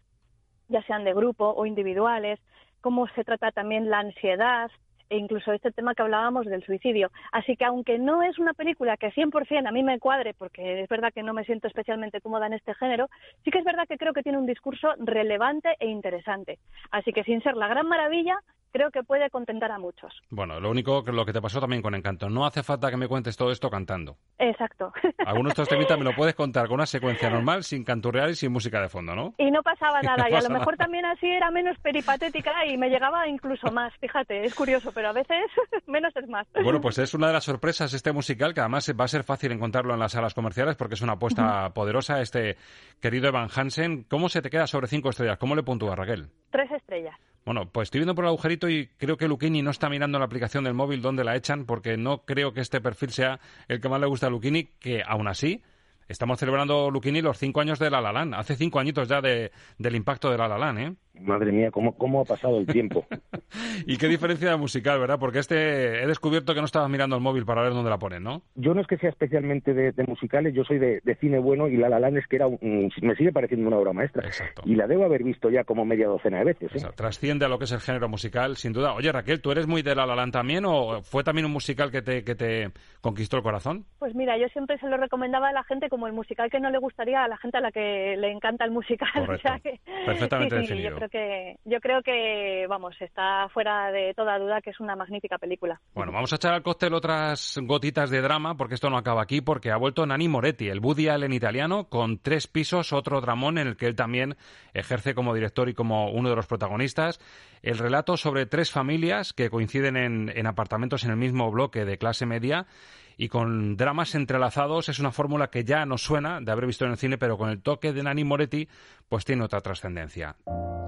ya 0.68 0.82
sean 0.82 1.04
de 1.04 1.14
grupo 1.14 1.54
o 1.56 1.64
individuales, 1.64 2.40
cómo 2.80 3.06
se 3.14 3.24
trata 3.24 3.52
también 3.52 3.88
la 3.88 4.00
ansiedad 4.00 4.70
e 5.08 5.16
incluso 5.16 5.52
este 5.52 5.70
tema 5.70 5.94
que 5.94 6.02
hablábamos 6.02 6.46
del 6.46 6.64
suicidio. 6.64 7.12
Así 7.30 7.56
que 7.56 7.64
aunque 7.64 8.00
no 8.00 8.24
es 8.24 8.38
una 8.40 8.52
película 8.52 8.96
que 8.96 9.12
100% 9.12 9.68
a 9.68 9.70
mí 9.70 9.84
me 9.84 10.00
cuadre, 10.00 10.34
porque 10.34 10.82
es 10.82 10.88
verdad 10.88 11.12
que 11.14 11.22
no 11.22 11.32
me 11.32 11.44
siento 11.44 11.68
especialmente 11.68 12.20
cómoda 12.20 12.48
en 12.48 12.54
este 12.54 12.74
género, 12.74 13.08
sí 13.44 13.52
que 13.52 13.60
es 13.60 13.64
verdad 13.64 13.86
que 13.88 13.96
creo 13.96 14.12
que 14.12 14.24
tiene 14.24 14.38
un 14.38 14.46
discurso 14.46 14.88
relevante 14.98 15.76
e 15.78 15.86
interesante. 15.86 16.58
Así 16.90 17.12
que 17.12 17.22
sin 17.22 17.40
ser 17.42 17.56
la 17.56 17.68
gran 17.68 17.86
maravilla, 17.86 18.36
creo 18.76 18.90
que 18.90 19.02
puede 19.02 19.30
contentar 19.30 19.72
a 19.72 19.78
muchos. 19.78 20.12
Bueno, 20.28 20.60
lo 20.60 20.70
único 20.70 21.02
que 21.02 21.10
lo 21.10 21.24
que 21.24 21.32
te 21.32 21.40
pasó 21.40 21.60
también 21.60 21.80
con 21.80 21.94
Encanto, 21.94 22.28
no 22.28 22.44
hace 22.44 22.62
falta 22.62 22.90
que 22.90 22.98
me 22.98 23.08
cuentes 23.08 23.34
todo 23.34 23.50
esto 23.50 23.70
cantando. 23.70 24.18
Exacto. 24.38 24.92
Algunos 25.26 25.54
de 25.54 25.62
estos 25.62 25.68
temitas 25.68 25.98
me 25.98 26.04
lo 26.04 26.14
puedes 26.14 26.34
contar 26.34 26.66
con 26.66 26.74
una 26.74 26.84
secuencia 26.84 27.30
normal, 27.30 27.64
sin 27.64 27.84
canturrear 27.84 28.28
y 28.28 28.34
sin 28.34 28.52
música 28.52 28.82
de 28.82 28.90
fondo, 28.90 29.14
¿no? 29.14 29.34
Y 29.38 29.50
no 29.50 29.62
pasaba 29.62 30.02
nada, 30.02 30.24
No 30.24 30.28
y 30.30 30.34
a 30.34 30.42
lo 30.42 30.50
mejor 30.50 30.74
nada. 30.74 30.84
también 30.84 31.06
así 31.06 31.26
era 31.26 31.50
menos 31.50 31.78
peripatética 31.78 32.66
y 32.66 32.76
me 32.76 32.90
llegaba 32.90 33.26
incluso 33.28 33.72
más, 33.72 33.94
fíjate, 33.98 34.44
es 34.44 34.54
curioso, 34.54 34.92
pero 34.92 35.08
a 35.08 35.12
veces 35.12 35.46
menos 35.86 36.14
es 36.14 36.28
más. 36.28 36.46
Bueno, 36.62 36.78
pues 36.82 36.98
es 36.98 37.14
una 37.14 37.28
de 37.28 37.32
las 37.32 37.44
sorpresas 37.44 37.94
este 37.94 38.12
musical, 38.12 38.52
que 38.52 38.60
además 38.60 38.92
va 38.98 39.04
a 39.06 39.08
ser 39.08 39.24
fácil 39.24 39.52
encontrarlo 39.52 39.94
en 39.94 40.00
las 40.00 40.12
salas 40.12 40.34
comerciales 40.34 40.76
porque 40.76 40.96
es 40.96 41.00
una 41.00 41.14
apuesta 41.14 41.70
poderosa. 41.70 42.20
Este 42.20 42.56
querido 43.00 43.28
Evan 43.28 43.48
Hansen, 43.54 44.04
¿cómo 44.04 44.28
se 44.28 44.42
te 44.42 44.50
queda 44.50 44.66
sobre 44.66 44.86
cinco 44.86 45.08
estrellas? 45.08 45.38
¿Cómo 45.38 45.54
le 45.56 45.62
puntúa 45.62 45.96
Raquel? 45.96 46.28
Tres 46.50 46.70
estrellas. 46.72 47.16
Bueno, 47.46 47.70
pues 47.70 47.86
estoy 47.86 48.00
viendo 48.00 48.16
por 48.16 48.24
el 48.24 48.30
agujerito 48.30 48.68
y 48.68 48.88
creo 48.98 49.16
que 49.16 49.28
Luchini 49.28 49.62
no 49.62 49.70
está 49.70 49.88
mirando 49.88 50.18
la 50.18 50.24
aplicación 50.24 50.64
del 50.64 50.74
móvil 50.74 51.00
donde 51.00 51.22
la 51.22 51.36
echan 51.36 51.64
porque 51.64 51.96
no 51.96 52.24
creo 52.24 52.52
que 52.52 52.60
este 52.60 52.80
perfil 52.80 53.10
sea 53.10 53.38
el 53.68 53.80
que 53.80 53.88
más 53.88 54.00
le 54.00 54.08
gusta 54.08 54.26
a 54.26 54.30
Luchini, 54.30 54.64
que 54.80 55.04
aún 55.06 55.28
así 55.28 55.62
estamos 56.08 56.38
celebrando 56.38 56.90
Luchini 56.90 57.20
los 57.22 57.38
cinco 57.38 57.60
años 57.60 57.78
de 57.78 57.90
La 57.90 58.00
La 58.00 58.12
Land. 58.12 58.34
Hace 58.34 58.56
cinco 58.56 58.78
añitos 58.78 59.08
ya 59.08 59.20
de, 59.20 59.50
del 59.78 59.94
impacto 59.96 60.30
de 60.30 60.38
La 60.38 60.48
La 60.48 60.58
Land, 60.58 60.78
¿eh? 60.78 60.92
Madre 61.18 61.50
mía, 61.50 61.70
cómo, 61.70 61.96
cómo 61.96 62.20
ha 62.20 62.24
pasado 62.24 62.58
el 62.58 62.66
tiempo. 62.66 63.06
y 63.86 63.96
qué 63.96 64.06
diferencia 64.06 64.50
de 64.50 64.56
musical, 64.56 64.98
¿verdad? 65.00 65.18
Porque 65.18 65.38
este 65.38 66.02
he 66.02 66.06
descubierto 66.06 66.52
que 66.54 66.60
no 66.60 66.66
estabas 66.66 66.90
mirando 66.90 67.16
el 67.16 67.22
móvil 67.22 67.46
para 67.46 67.62
ver 67.62 67.72
dónde 67.72 67.88
la 67.90 67.98
ponen, 67.98 68.22
¿no? 68.22 68.42
Yo 68.54 68.74
no 68.74 68.82
es 68.82 68.86
que 68.86 68.98
sea 68.98 69.08
especialmente 69.10 69.72
de, 69.72 69.92
de 69.92 70.04
musicales, 70.04 70.52
yo 70.54 70.64
soy 70.64 70.78
de, 70.78 71.00
de 71.02 71.14
cine 71.16 71.38
bueno 71.38 71.68
y 71.68 71.76
La 71.78 71.88
La 71.88 71.98
Land 72.00 72.18
es 72.18 72.26
que 72.26 72.36
era 72.36 72.46
un- 72.46 72.90
me 73.00 73.14
sigue 73.16 73.32
pareciendo 73.32 73.66
una 73.68 73.78
obra 73.78 73.94
maestra. 73.94 74.28
Y 74.64 74.74
la 74.74 74.86
debo 74.86 75.04
haber 75.04 75.22
visto 75.24 75.48
ya 75.48 75.64
como 75.64 75.84
media 75.86 76.06
docena 76.06 76.38
de 76.38 76.44
veces. 76.44 76.84
¿eh? 76.84 76.88
Trasciende 76.94 77.46
a 77.46 77.48
lo 77.48 77.58
que 77.58 77.64
es 77.64 77.72
el 77.72 77.80
género 77.80 78.08
musical, 78.10 78.56
sin 78.56 78.72
duda. 78.74 78.92
Oye, 78.92 79.10
Raquel, 79.10 79.40
¿tú 79.40 79.52
eres 79.52 79.66
muy 79.66 79.80
de 79.82 79.94
La 79.94 80.04
La 80.06 80.14
Land 80.16 80.32
también 80.34 80.64
o 80.66 81.02
fue 81.02 81.24
también 81.24 81.46
un 81.46 81.52
musical 81.52 81.90
que 81.90 82.02
te, 82.02 82.24
que 82.24 82.34
te 82.34 82.70
conquistó 83.00 83.38
el 83.38 83.42
corazón? 83.42 83.86
Pues 83.98 84.14
mira, 84.14 84.36
yo 84.38 84.48
siempre 84.48 84.76
se 84.78 84.86
lo 84.88 84.98
recomendaba 84.98 85.48
a 85.48 85.52
la 85.52 85.64
gente 85.64 85.88
como 85.96 86.08
el 86.08 86.12
musical 86.12 86.50
que 86.50 86.60
no 86.60 86.68
le 86.68 86.76
gustaría 86.76 87.24
a 87.24 87.28
la 87.28 87.38
gente 87.38 87.56
a 87.56 87.60
la 87.62 87.72
que 87.72 88.18
le 88.18 88.30
encanta 88.30 88.66
el 88.66 88.70
musical. 88.70 89.08
Correcto. 89.14 89.36
O 89.46 89.48
sea 89.48 89.60
que, 89.60 89.80
Perfectamente 90.04 90.56
sí, 90.60 90.66
sí, 90.66 90.74
definido. 90.74 90.90
yo 90.90 90.96
creo 90.96 91.08
que 91.08 91.56
yo 91.64 91.80
creo 91.80 92.02
que 92.02 92.66
vamos 92.68 92.94
está 93.00 93.48
fuera 93.48 93.90
de 93.92 94.12
toda 94.14 94.38
duda 94.38 94.60
que 94.60 94.70
es 94.70 94.80
una 94.80 94.96
magnífica 94.96 95.38
película. 95.38 95.80
Bueno, 95.94 96.12
vamos 96.12 96.32
a 96.32 96.36
echar 96.36 96.52
al 96.52 96.62
cóctel 96.62 96.92
otras 96.94 97.58
gotitas 97.62 98.10
de 98.10 98.20
drama, 98.20 98.56
porque 98.56 98.74
esto 98.74 98.90
no 98.90 98.98
acaba 98.98 99.22
aquí, 99.22 99.40
porque 99.40 99.70
ha 99.70 99.76
vuelto 99.76 100.04
Nani 100.04 100.28
Moretti, 100.28 100.68
el 100.68 100.80
Woody 100.80 101.08
Allen 101.08 101.32
italiano, 101.32 101.88
con 101.88 102.18
tres 102.18 102.46
pisos, 102.46 102.92
otro 102.92 103.20
dramón 103.20 103.56
en 103.58 103.68
el 103.68 103.76
que 103.76 103.86
él 103.86 103.94
también 103.94 104.36
ejerce 104.74 105.14
como 105.14 105.32
director 105.34 105.68
y 105.68 105.74
como 105.74 106.10
uno 106.10 106.28
de 106.28 106.36
los 106.36 106.46
protagonistas. 106.46 107.20
El 107.66 107.78
relato 107.78 108.16
sobre 108.16 108.46
tres 108.46 108.70
familias 108.70 109.32
que 109.32 109.50
coinciden 109.50 109.96
en, 109.96 110.32
en 110.32 110.46
apartamentos 110.46 111.02
en 111.02 111.10
el 111.10 111.16
mismo 111.16 111.50
bloque 111.50 111.84
de 111.84 111.98
clase 111.98 112.24
media 112.24 112.68
y 113.16 113.26
con 113.26 113.76
dramas 113.76 114.14
entrelazados 114.14 114.88
es 114.88 115.00
una 115.00 115.10
fórmula 115.10 115.50
que 115.50 115.64
ya 115.64 115.84
nos 115.84 116.00
suena 116.00 116.40
de 116.40 116.52
haber 116.52 116.66
visto 116.66 116.84
en 116.84 116.92
el 116.92 116.96
cine, 116.96 117.18
pero 117.18 117.36
con 117.36 117.50
el 117.50 117.60
toque 117.60 117.92
de 117.92 118.04
Nani 118.04 118.22
Moretti, 118.22 118.68
pues 119.08 119.24
tiene 119.24 119.42
otra 119.42 119.62
trascendencia. 119.62 120.36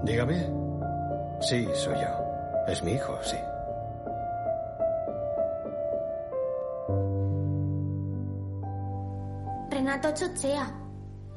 Dígame. 0.05 0.47
Sí, 1.41 1.67
soy 1.73 1.95
yo. 1.95 2.63
Es 2.69 2.81
mi 2.81 2.93
hijo, 2.93 3.19
sí. 3.23 3.35
Renato 9.69 10.13
chochea. 10.13 10.88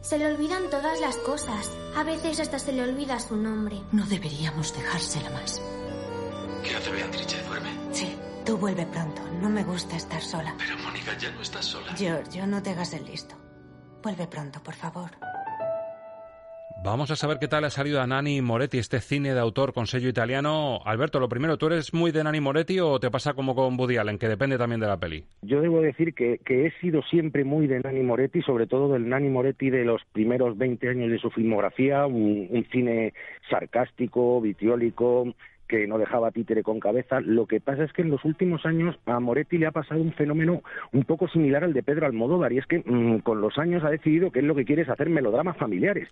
Se 0.03 0.19
le 0.19 0.27
olvidan 0.27 0.69
todas 0.69 1.01
las 1.01 1.17
cosas. 1.19 1.71
A 1.97 2.03
veces 2.03 2.41
hasta 2.41 2.59
se 2.59 2.73
le 2.73 2.83
olvida 2.83 3.19
su 3.21 3.37
nombre. 3.37 3.81
No 3.93 4.05
deberíamos 4.07 4.75
dejársela 4.75 5.31
más. 5.31 5.63
¿Qué 6.65 6.75
hace 6.75 6.91
Beatrice? 6.91 7.43
¿Duerme? 7.45 7.71
Sí, 7.93 8.17
tú 8.45 8.57
vuelve 8.59 8.85
pronto. 8.87 9.23
No 9.41 9.49
me 9.49 9.65
gusta 9.65 9.97
estar 9.97 10.21
sola. 10.21 10.55
Pero 10.59 10.77
Mónica, 10.79 11.17
ya 11.19 11.31
no 11.31 11.41
estás 11.41 11.65
sola. 11.67 11.95
Giorgio, 11.95 12.47
no 12.47 12.63
te 12.63 12.71
hagas 12.71 12.93
el 12.95 13.05
listo. 13.05 13.37
Vuelve 14.03 14.27
pronto, 14.27 14.61
por 14.63 14.75
favor. 14.75 15.11
Vamos 16.85 17.13
a 17.13 17.17
saber 17.17 17.39
qué 17.39 17.47
tal 17.47 17.65
ha 17.65 17.71
salido 17.71 18.01
a 18.01 18.09
Nani 18.09 18.43
Moretti, 18.43 18.79
este 18.79 18.99
cine 18.99 19.35
de 19.35 19.39
autor 19.39 19.73
con 19.73 19.87
sello 19.87 20.09
italiano. 20.09 20.81
Alberto, 20.85 21.21
lo 21.21 21.29
primero, 21.29 21.57
¿tú 21.57 21.67
eres 21.67 21.95
muy 21.95 22.11
de 22.11 22.25
Nani 22.25 22.41
Moretti 22.41 22.81
o 22.81 22.99
te 22.99 23.09
pasa 23.09 23.35
como 23.35 23.55
con 23.55 23.79
Woody 23.79 23.99
Allen, 23.99 24.19
que 24.19 24.27
depende 24.27 24.59
también 24.59 24.81
de 24.81 24.89
la 24.89 24.97
peli? 24.97 25.23
Yo 25.43 25.61
debo 25.61 25.81
decir 25.81 26.13
que, 26.13 26.41
he 26.45 26.73
sido 26.81 27.01
siempre 27.03 27.45
muy 27.45 27.69
de 27.69 27.79
Nani 27.79 28.03
Moretti, 28.03 28.43
sobre 28.43 28.67
todo 28.67 28.93
del 28.93 29.09
Nani 29.09 29.29
Moretti 29.29 29.71
de 29.71 29.85
los 29.85 30.03
primeros 30.13 30.59
20 30.59 30.89
años 30.89 31.09
de 31.13 31.19
su 31.19 31.31
filmografía, 31.31 32.05
un, 32.05 32.49
un 32.51 32.67
cine 32.73 33.15
sarcástico, 33.49 34.41
vitriólico, 34.41 35.33
que 35.69 35.87
no 35.87 35.99
dejaba 35.99 36.31
títere 36.31 36.63
con 36.63 36.81
cabeza. 36.81 37.21
Lo 37.21 37.47
que 37.47 37.61
pasa 37.61 37.85
es 37.85 37.93
que 37.93 38.03
en 38.03 38.11
los 38.11 38.25
últimos 38.25 38.67
años 38.67 38.99
a 39.07 39.21
Moretti 39.21 39.59
le 39.59 39.67
ha 39.67 39.73
pasado 39.73 40.01
un 40.01 40.13
fenómeno 40.13 40.63
un 40.93 41.05
poco 41.05 41.29
similar 41.29 41.65
al 41.65 41.73
de 41.73 41.83
Pedro 41.83 42.07
Almodóvar, 42.07 42.53
y 42.53 42.59
es 42.59 42.67
que 42.67 42.83
mm, 42.85 43.21
con 43.21 43.41
los 43.41 43.59
años 43.59 43.85
ha 43.85 43.91
decidido 43.91 44.31
que 44.31 44.41
él 44.41 44.47
lo 44.47 44.55
que 44.55 44.65
quiere 44.65 44.83
es 44.83 44.89
hacer 44.89 45.09
melodramas 45.09 45.57
familiares. 45.57 46.09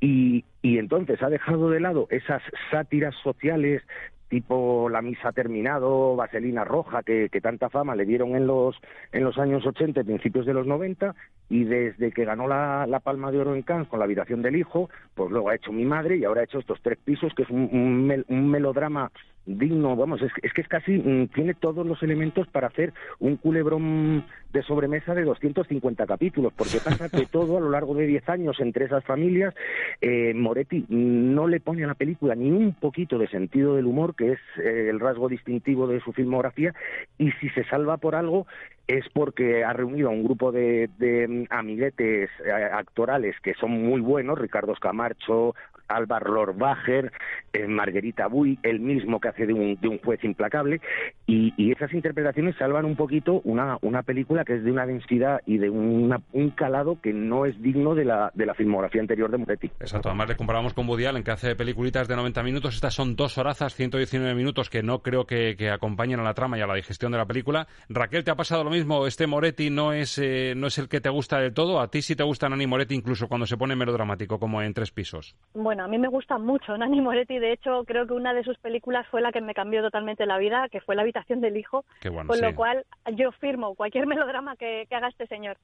Y, 0.00 0.44
y 0.62 0.78
entonces 0.78 1.22
ha 1.22 1.28
dejado 1.28 1.70
de 1.70 1.80
lado 1.80 2.06
esas 2.10 2.42
sátiras 2.70 3.14
sociales 3.22 3.82
tipo 4.28 4.88
La 4.88 5.02
misa 5.02 5.32
terminado, 5.32 6.16
Vaselina 6.16 6.64
Roja, 6.64 7.02
que, 7.02 7.28
que 7.30 7.40
tanta 7.40 7.68
fama 7.68 7.94
le 7.94 8.04
dieron 8.04 8.34
en 8.36 8.46
los, 8.46 8.76
en 9.12 9.24
los 9.24 9.38
años 9.38 9.64
80 9.66 10.00
y 10.00 10.04
principios 10.04 10.46
de 10.46 10.54
los 10.54 10.66
90, 10.66 11.14
y 11.48 11.64
desde 11.64 12.12
que 12.12 12.24
ganó 12.24 12.48
la, 12.48 12.86
la 12.86 13.00
Palma 13.00 13.30
de 13.30 13.38
Oro 13.38 13.54
en 13.54 13.62
Cannes 13.62 13.88
con 13.88 13.98
La 13.98 14.06
habitación 14.06 14.42
del 14.42 14.56
hijo, 14.56 14.90
pues 15.14 15.30
luego 15.30 15.50
ha 15.50 15.54
hecho 15.54 15.72
Mi 15.72 15.84
madre 15.84 16.16
y 16.16 16.24
ahora 16.24 16.42
ha 16.42 16.44
hecho 16.44 16.58
estos 16.58 16.80
tres 16.82 16.98
pisos, 16.98 17.32
que 17.34 17.42
es 17.42 17.50
un, 17.50 17.68
un 17.72 18.24
un 18.28 18.50
melodrama 18.50 19.10
digno, 19.46 19.94
vamos, 19.96 20.22
es, 20.22 20.32
es 20.42 20.52
que 20.52 20.62
es 20.62 20.68
casi, 20.68 20.92
mm, 20.92 21.28
tiene 21.28 21.54
todos 21.54 21.86
los 21.86 22.02
elementos 22.02 22.46
para 22.48 22.68
hacer 22.68 22.92
un 23.18 23.36
culebrón 23.36 24.24
de 24.52 24.62
sobremesa 24.62 25.14
de 25.14 25.24
250 25.24 26.06
capítulos, 26.06 26.52
porque 26.56 26.78
pasa 26.82 27.08
que 27.08 27.26
todo 27.30 27.58
a 27.58 27.60
lo 27.60 27.70
largo 27.70 27.94
de 27.94 28.06
10 28.06 28.28
años 28.28 28.60
entre 28.60 28.86
esas 28.86 29.04
familias, 29.04 29.54
eh, 30.00 30.32
Moretti 30.34 30.86
no 30.88 31.46
le 31.46 31.60
pone 31.60 31.84
a 31.84 31.88
la 31.88 31.94
película 31.94 32.34
ni 32.34 32.50
un 32.50 32.74
poquito 32.74 33.18
de 33.18 33.28
sentido 33.28 33.76
del 33.76 33.86
humor, 33.86 34.14
que 34.14 34.32
es 34.32 34.38
eh, 34.62 34.88
el 34.88 35.00
rasgo 35.00 35.28
distintivo 35.28 35.86
de 35.86 36.00
su 36.00 36.12
filmografía, 36.12 36.72
y 37.18 37.30
si 37.32 37.48
se 37.50 37.64
salva 37.64 37.96
por 37.98 38.14
algo 38.14 38.46
es 38.86 39.08
porque 39.14 39.64
ha 39.64 39.72
reunido 39.72 40.08
a 40.08 40.12
un 40.12 40.24
grupo 40.24 40.52
de, 40.52 40.90
de 40.98 41.26
mm, 41.26 41.44
amiguetes 41.50 42.30
eh, 42.44 42.52
actorales 42.52 43.34
que 43.42 43.54
son 43.54 43.70
muy 43.70 44.00
buenos, 44.00 44.38
Ricardo 44.38 44.72
Escamarcho, 44.72 45.54
Álvaro 45.88 46.32
Lorbacher, 46.32 47.12
eh, 47.52 47.66
Marguerita 47.66 48.26
Buy, 48.26 48.58
el 48.62 48.80
mismo 48.80 49.20
que 49.20 49.28
hace 49.28 49.46
de 49.46 49.52
un, 49.52 49.78
de 49.80 49.88
un 49.88 49.98
juez 49.98 50.22
implacable, 50.24 50.80
y, 51.26 51.52
y, 51.56 51.72
esas 51.72 51.92
interpretaciones 51.92 52.56
salvan 52.56 52.84
un 52.84 52.96
poquito 52.96 53.40
una, 53.44 53.78
una 53.82 54.02
película 54.02 54.44
que 54.44 54.54
es 54.54 54.64
de 54.64 54.70
una 54.70 54.86
densidad 54.86 55.40
y 55.46 55.58
de 55.58 55.70
una, 55.70 56.20
un 56.32 56.50
calado 56.50 57.00
que 57.00 57.12
no 57.12 57.46
es 57.46 57.60
digno 57.60 57.94
de 57.94 58.04
la, 58.04 58.30
de 58.34 58.46
la 58.46 58.54
filmografía 58.54 59.00
anterior 59.00 59.30
de 59.30 59.38
Moretti. 59.38 59.70
Exacto, 59.80 60.08
además 60.08 60.28
le 60.28 60.36
comparamos 60.36 60.74
con 60.74 60.88
Woody 60.88 61.06
Allen, 61.06 61.24
que 61.24 61.30
hace 61.30 61.56
peliculitas 61.56 62.08
de 62.08 62.16
90 62.16 62.42
minutos, 62.42 62.74
estas 62.74 62.94
son 62.94 63.16
dos 63.16 63.38
horazas, 63.38 63.74
119 63.74 64.34
minutos, 64.34 64.70
que 64.70 64.82
no 64.82 65.00
creo 65.00 65.26
que, 65.26 65.56
que 65.56 65.70
acompañen 65.70 66.20
a 66.20 66.22
la 66.22 66.34
trama 66.34 66.58
y 66.58 66.60
a 66.60 66.66
la 66.66 66.74
digestión 66.74 67.12
de 67.12 67.18
la 67.18 67.26
película. 67.26 67.66
Raquel, 67.88 68.24
¿te 68.24 68.30
ha 68.30 68.36
pasado 68.36 68.64
lo 68.64 68.70
mismo? 68.70 69.06
¿Este 69.06 69.26
Moretti 69.26 69.70
no 69.70 69.92
es, 69.92 70.18
eh, 70.18 70.54
no 70.56 70.68
es 70.68 70.78
el 70.78 70.88
que 70.88 71.00
te 71.00 71.08
gusta 71.08 71.38
del 71.38 71.52
todo? 71.52 71.80
¿A 71.80 71.88
ti 71.88 72.02
sí 72.02 72.16
te 72.16 72.22
gusta 72.22 72.48
Nani 72.48 72.66
Moretti 72.66 72.94
incluso 72.94 73.28
cuando 73.28 73.46
se 73.46 73.56
pone 73.56 73.76
melodramático, 73.76 74.38
como 74.38 74.62
en 74.62 74.72
Tres 74.72 74.90
Pisos? 74.90 75.36
Bueno, 75.54 75.73
a 75.82 75.88
mí 75.88 75.98
me 75.98 76.08
gusta 76.08 76.38
mucho 76.38 76.76
Nani 76.78 77.00
Moretti. 77.00 77.38
De 77.38 77.52
hecho, 77.52 77.84
creo 77.84 78.06
que 78.06 78.14
una 78.14 78.32
de 78.32 78.44
sus 78.44 78.58
películas 78.58 79.06
fue 79.08 79.20
la 79.20 79.32
que 79.32 79.40
me 79.40 79.54
cambió 79.54 79.82
totalmente 79.82 80.26
la 80.26 80.38
vida, 80.38 80.68
que 80.70 80.80
fue 80.80 80.94
La 80.94 81.02
habitación 81.02 81.40
del 81.40 81.56
hijo. 81.56 81.84
Bueno, 82.02 82.26
con 82.26 82.36
sí. 82.36 82.42
lo 82.42 82.54
cual, 82.54 82.84
yo 83.14 83.32
firmo 83.32 83.74
cualquier 83.74 84.06
melodrama 84.06 84.56
que, 84.56 84.86
que 84.88 84.94
haga 84.94 85.08
este 85.08 85.26
señor. 85.26 85.56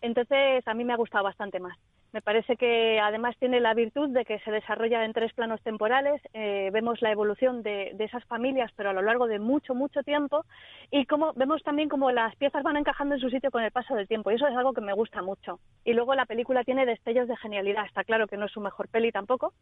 Entonces, 0.00 0.66
a 0.66 0.74
mí 0.74 0.84
me 0.84 0.92
ha 0.92 0.96
gustado 0.96 1.24
bastante 1.24 1.58
más. 1.58 1.76
Me 2.16 2.22
parece 2.22 2.56
que 2.56 2.98
además 2.98 3.36
tiene 3.38 3.60
la 3.60 3.74
virtud 3.74 4.08
de 4.08 4.24
que 4.24 4.38
se 4.38 4.50
desarrolla 4.50 5.04
en 5.04 5.12
tres 5.12 5.34
planos 5.34 5.60
temporales. 5.60 6.22
Eh, 6.32 6.70
vemos 6.72 7.02
la 7.02 7.12
evolución 7.12 7.62
de, 7.62 7.90
de, 7.92 8.04
esas 8.04 8.24
familias, 8.24 8.72
pero 8.74 8.88
a 8.88 8.94
lo 8.94 9.02
largo 9.02 9.26
de 9.26 9.38
mucho, 9.38 9.74
mucho 9.74 10.02
tiempo. 10.02 10.46
Y 10.90 11.04
como 11.04 11.34
vemos 11.34 11.62
también 11.62 11.90
como 11.90 12.10
las 12.12 12.34
piezas 12.36 12.62
van 12.62 12.78
encajando 12.78 13.16
en 13.16 13.20
su 13.20 13.28
sitio 13.28 13.50
con 13.50 13.62
el 13.62 13.70
paso 13.70 13.94
del 13.94 14.08
tiempo. 14.08 14.30
Y 14.30 14.36
eso 14.36 14.46
es 14.46 14.56
algo 14.56 14.72
que 14.72 14.80
me 14.80 14.94
gusta 14.94 15.20
mucho. 15.20 15.60
Y 15.84 15.92
luego 15.92 16.14
la 16.14 16.24
película 16.24 16.64
tiene 16.64 16.86
destellos 16.86 17.28
de 17.28 17.36
genialidad. 17.36 17.84
Está 17.84 18.02
claro 18.02 18.26
que 18.28 18.38
no 18.38 18.46
es 18.46 18.52
su 18.52 18.62
mejor 18.62 18.88
peli 18.88 19.12
tampoco, 19.12 19.52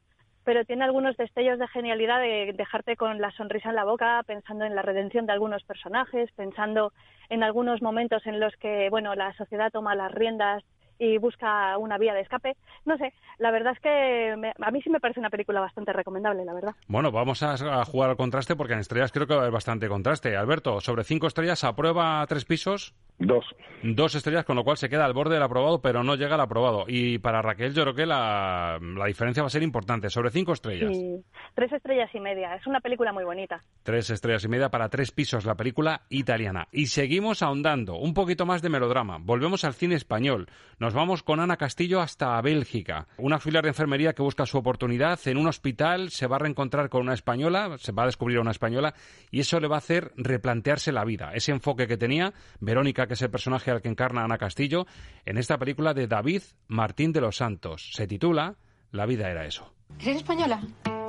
pero 0.45 0.65
tiene 0.65 0.85
algunos 0.85 1.17
destellos 1.17 1.59
de 1.59 1.67
genialidad 1.67 2.21
de 2.21 2.53
dejarte 2.57 2.95
con 2.95 3.21
la 3.21 3.33
sonrisa 3.33 3.71
en 3.71 3.75
la 3.75 3.85
boca, 3.85 4.23
pensando 4.29 4.65
en 4.65 4.77
la 4.77 4.83
redención 4.83 5.27
de 5.27 5.33
algunos 5.33 5.65
personajes, 5.65 6.31
pensando 6.37 6.93
en 7.31 7.43
algunos 7.43 7.83
momentos 7.83 8.25
en 8.29 8.39
los 8.39 8.55
que, 8.59 8.91
bueno, 8.91 9.17
la 9.17 9.33
sociedad 9.33 9.73
toma 9.73 9.97
las 9.97 10.13
riendas 10.13 10.63
y 10.99 11.19
busca 11.19 11.77
una 11.79 11.99
vía 11.99 12.15
de 12.15 12.21
escape. 12.21 12.57
No 12.85 12.97
sé, 12.99 13.13
la 13.39 13.51
verdad 13.51 13.75
es 13.75 13.81
que 13.81 14.37
me, 14.37 14.53
a 14.59 14.71
mí 14.71 14.81
sí 14.83 14.91
me 14.91 15.01
parece 15.01 15.21
una 15.21 15.31
película 15.31 15.61
bastante 15.61 15.93
recomendable, 15.93 16.45
la 16.45 16.55
verdad. 16.55 16.75
Bueno, 16.89 17.11
vamos 17.11 17.43
a, 17.43 17.55
a, 17.55 17.85
jugar 17.85 18.11
al 18.11 18.17
contraste 18.17 18.57
porque 18.57 18.75
en 18.75 18.81
estrellas 18.81 19.13
creo 19.13 19.27
que 19.27 19.35
va 19.35 19.41
a 19.41 19.43
haber 19.43 19.53
bastante 19.53 19.89
contraste. 19.89 20.37
Alberto, 20.37 20.81
sobre 20.81 21.05
cinco 21.05 21.27
estrellas, 21.27 21.65
¿aprueba 21.65 22.25
tres 22.29 22.45
pisos? 22.45 22.95
Dos. 23.19 23.45
Dos 23.83 24.15
estrellas, 24.15 24.45
con 24.45 24.57
lo 24.57 24.65
cual 24.65 24.77
se 24.77 24.89
queda 24.89 25.05
al 25.05 25.13
borde 25.13 25.35
del 25.35 25.43
aprobado, 25.43 25.81
pero 25.81 26.03
no 26.03 26.17
llega 26.17 26.35
al 26.35 26.41
aprobado. 26.41 26.85
Y 26.89 27.19
para 27.19 27.43
Raquel 27.43 27.73
yo 27.73 27.83
creo 27.83 27.95
que 27.95 28.07
la, 28.07 28.79
la 28.81 29.07
diferencia 29.07 29.43
va 29.43 29.47
a 29.47 29.51
ser 29.51 29.63
importante. 29.63 30.11
Sobre 30.11 30.31
cinco 30.31 30.53
estrellas. 30.53 30.91
Sí, 30.93 31.23
tres 31.55 31.73
estrellas 31.73 32.11
y 32.13 32.21
media. 32.21 32.55
Es 32.57 32.67
una 32.67 32.81
película 32.81 33.13
muy 33.13 33.25
bonita. 33.25 33.61
Tres 33.83 34.11
estrellas 34.11 34.45
y 34.45 34.49
media 34.49 34.69
para 34.69 34.89
tres 34.89 35.13
pisos, 35.13 35.45
la 35.45 35.55
película 35.55 36.03
italiana. 36.09 36.67
Y 36.73 36.87
seguimos 36.87 37.43
ahondando. 37.43 37.97
Un 37.97 38.15
poquito 38.15 38.47
más 38.47 38.63
de 38.63 38.71
melodrama. 38.71 39.19
Volvemos 39.21 39.65
al 39.65 39.75
cine 39.75 39.95
español. 39.95 40.49
Nos 40.85 40.93
vamos 40.93 41.23
con 41.23 41.41
Ana 41.41 41.57
Castillo 41.57 42.03
hasta 42.03 42.39
Bélgica. 42.43 43.07
Una 43.17 43.37
auxiliar 43.37 43.63
de 43.63 43.71
enfermería 43.71 44.13
que 44.13 44.21
busca 44.21 44.45
su 44.45 44.59
oportunidad 44.59 45.19
en 45.25 45.39
un 45.39 45.47
hospital, 45.47 46.11
se 46.11 46.27
va 46.27 46.37
a 46.37 46.41
reencontrar 46.41 46.91
con 46.91 47.01
una 47.01 47.15
española, 47.15 47.79
se 47.79 47.93
va 47.93 48.03
a 48.03 48.07
descubrir 48.07 48.37
a 48.37 48.43
una 48.43 48.51
española, 48.51 48.93
y 49.31 49.41
eso 49.41 49.59
le 49.61 49.67
va 49.67 49.77
a 49.77 49.79
hacer 49.79 50.13
replantearse 50.19 50.93
la 50.93 51.07
vida. 51.07 51.33
Ese 51.33 51.53
enfoque 51.53 51.87
que 51.87 51.97
tenía 51.97 52.35
Verónica, 52.61 53.07
que 53.07 53.15
es 53.15 53.23
el 53.23 53.31
personaje 53.31 53.71
al 53.71 53.81
que 53.81 53.89
encarna 53.89 54.25
Ana 54.25 54.37
Castillo, 54.37 54.87
en 55.25 55.39
esta 55.39 55.57
película 55.57 55.95
de 55.95 56.07
David 56.07 56.43
Martín 56.69 57.13
de 57.13 57.23
los 57.23 57.39
Santos. 57.39 57.89
Se 57.95 58.07
titula 58.07 58.57
La 58.91 59.07
vida 59.07 59.31
era 59.31 59.47
eso. 59.47 59.73
¿Eres 60.01 60.19
española? 60.19 60.61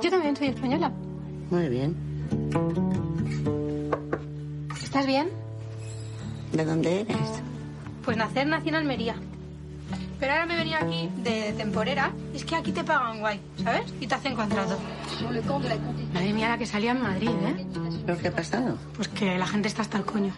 Yo 0.02 0.08
también 0.08 0.34
soy 0.36 0.46
española. 0.46 0.88
Muy 1.50 1.68
bien. 1.68 1.94
¿Estás 4.82 5.06
bien? 5.06 5.28
¿De 6.52 6.64
dónde 6.64 7.02
eres? 7.02 7.42
Pues 8.06 8.16
nacer 8.16 8.46
nací 8.46 8.70
en 8.70 8.76
Almería. 8.76 9.16
Pero 10.18 10.32
ahora 10.32 10.46
me 10.46 10.56
venía 10.56 10.78
aquí 10.78 11.10
de 11.18 11.52
temporera. 11.56 12.12
Es 12.34 12.44
que 12.44 12.56
aquí 12.56 12.72
te 12.72 12.84
pagan 12.84 13.20
guay, 13.20 13.40
¿sabes? 13.62 13.92
Y 14.00 14.06
te 14.06 14.14
hacen 14.14 14.34
contrato. 14.34 14.78
Madre 16.12 16.32
mía, 16.32 16.48
la 16.48 16.58
que 16.58 16.66
salía 16.66 16.92
en 16.92 17.02
Madrid, 17.02 17.28
¿eh? 17.28 17.66
¿Pero 18.06 18.18
qué 18.18 18.28
ha 18.28 18.32
pasado? 18.32 18.78
Pues 18.94 19.08
que 19.08 19.38
la 19.38 19.46
gente 19.46 19.68
está 19.68 19.82
hasta 19.82 19.98
el 19.98 20.04
coño. 20.04 20.32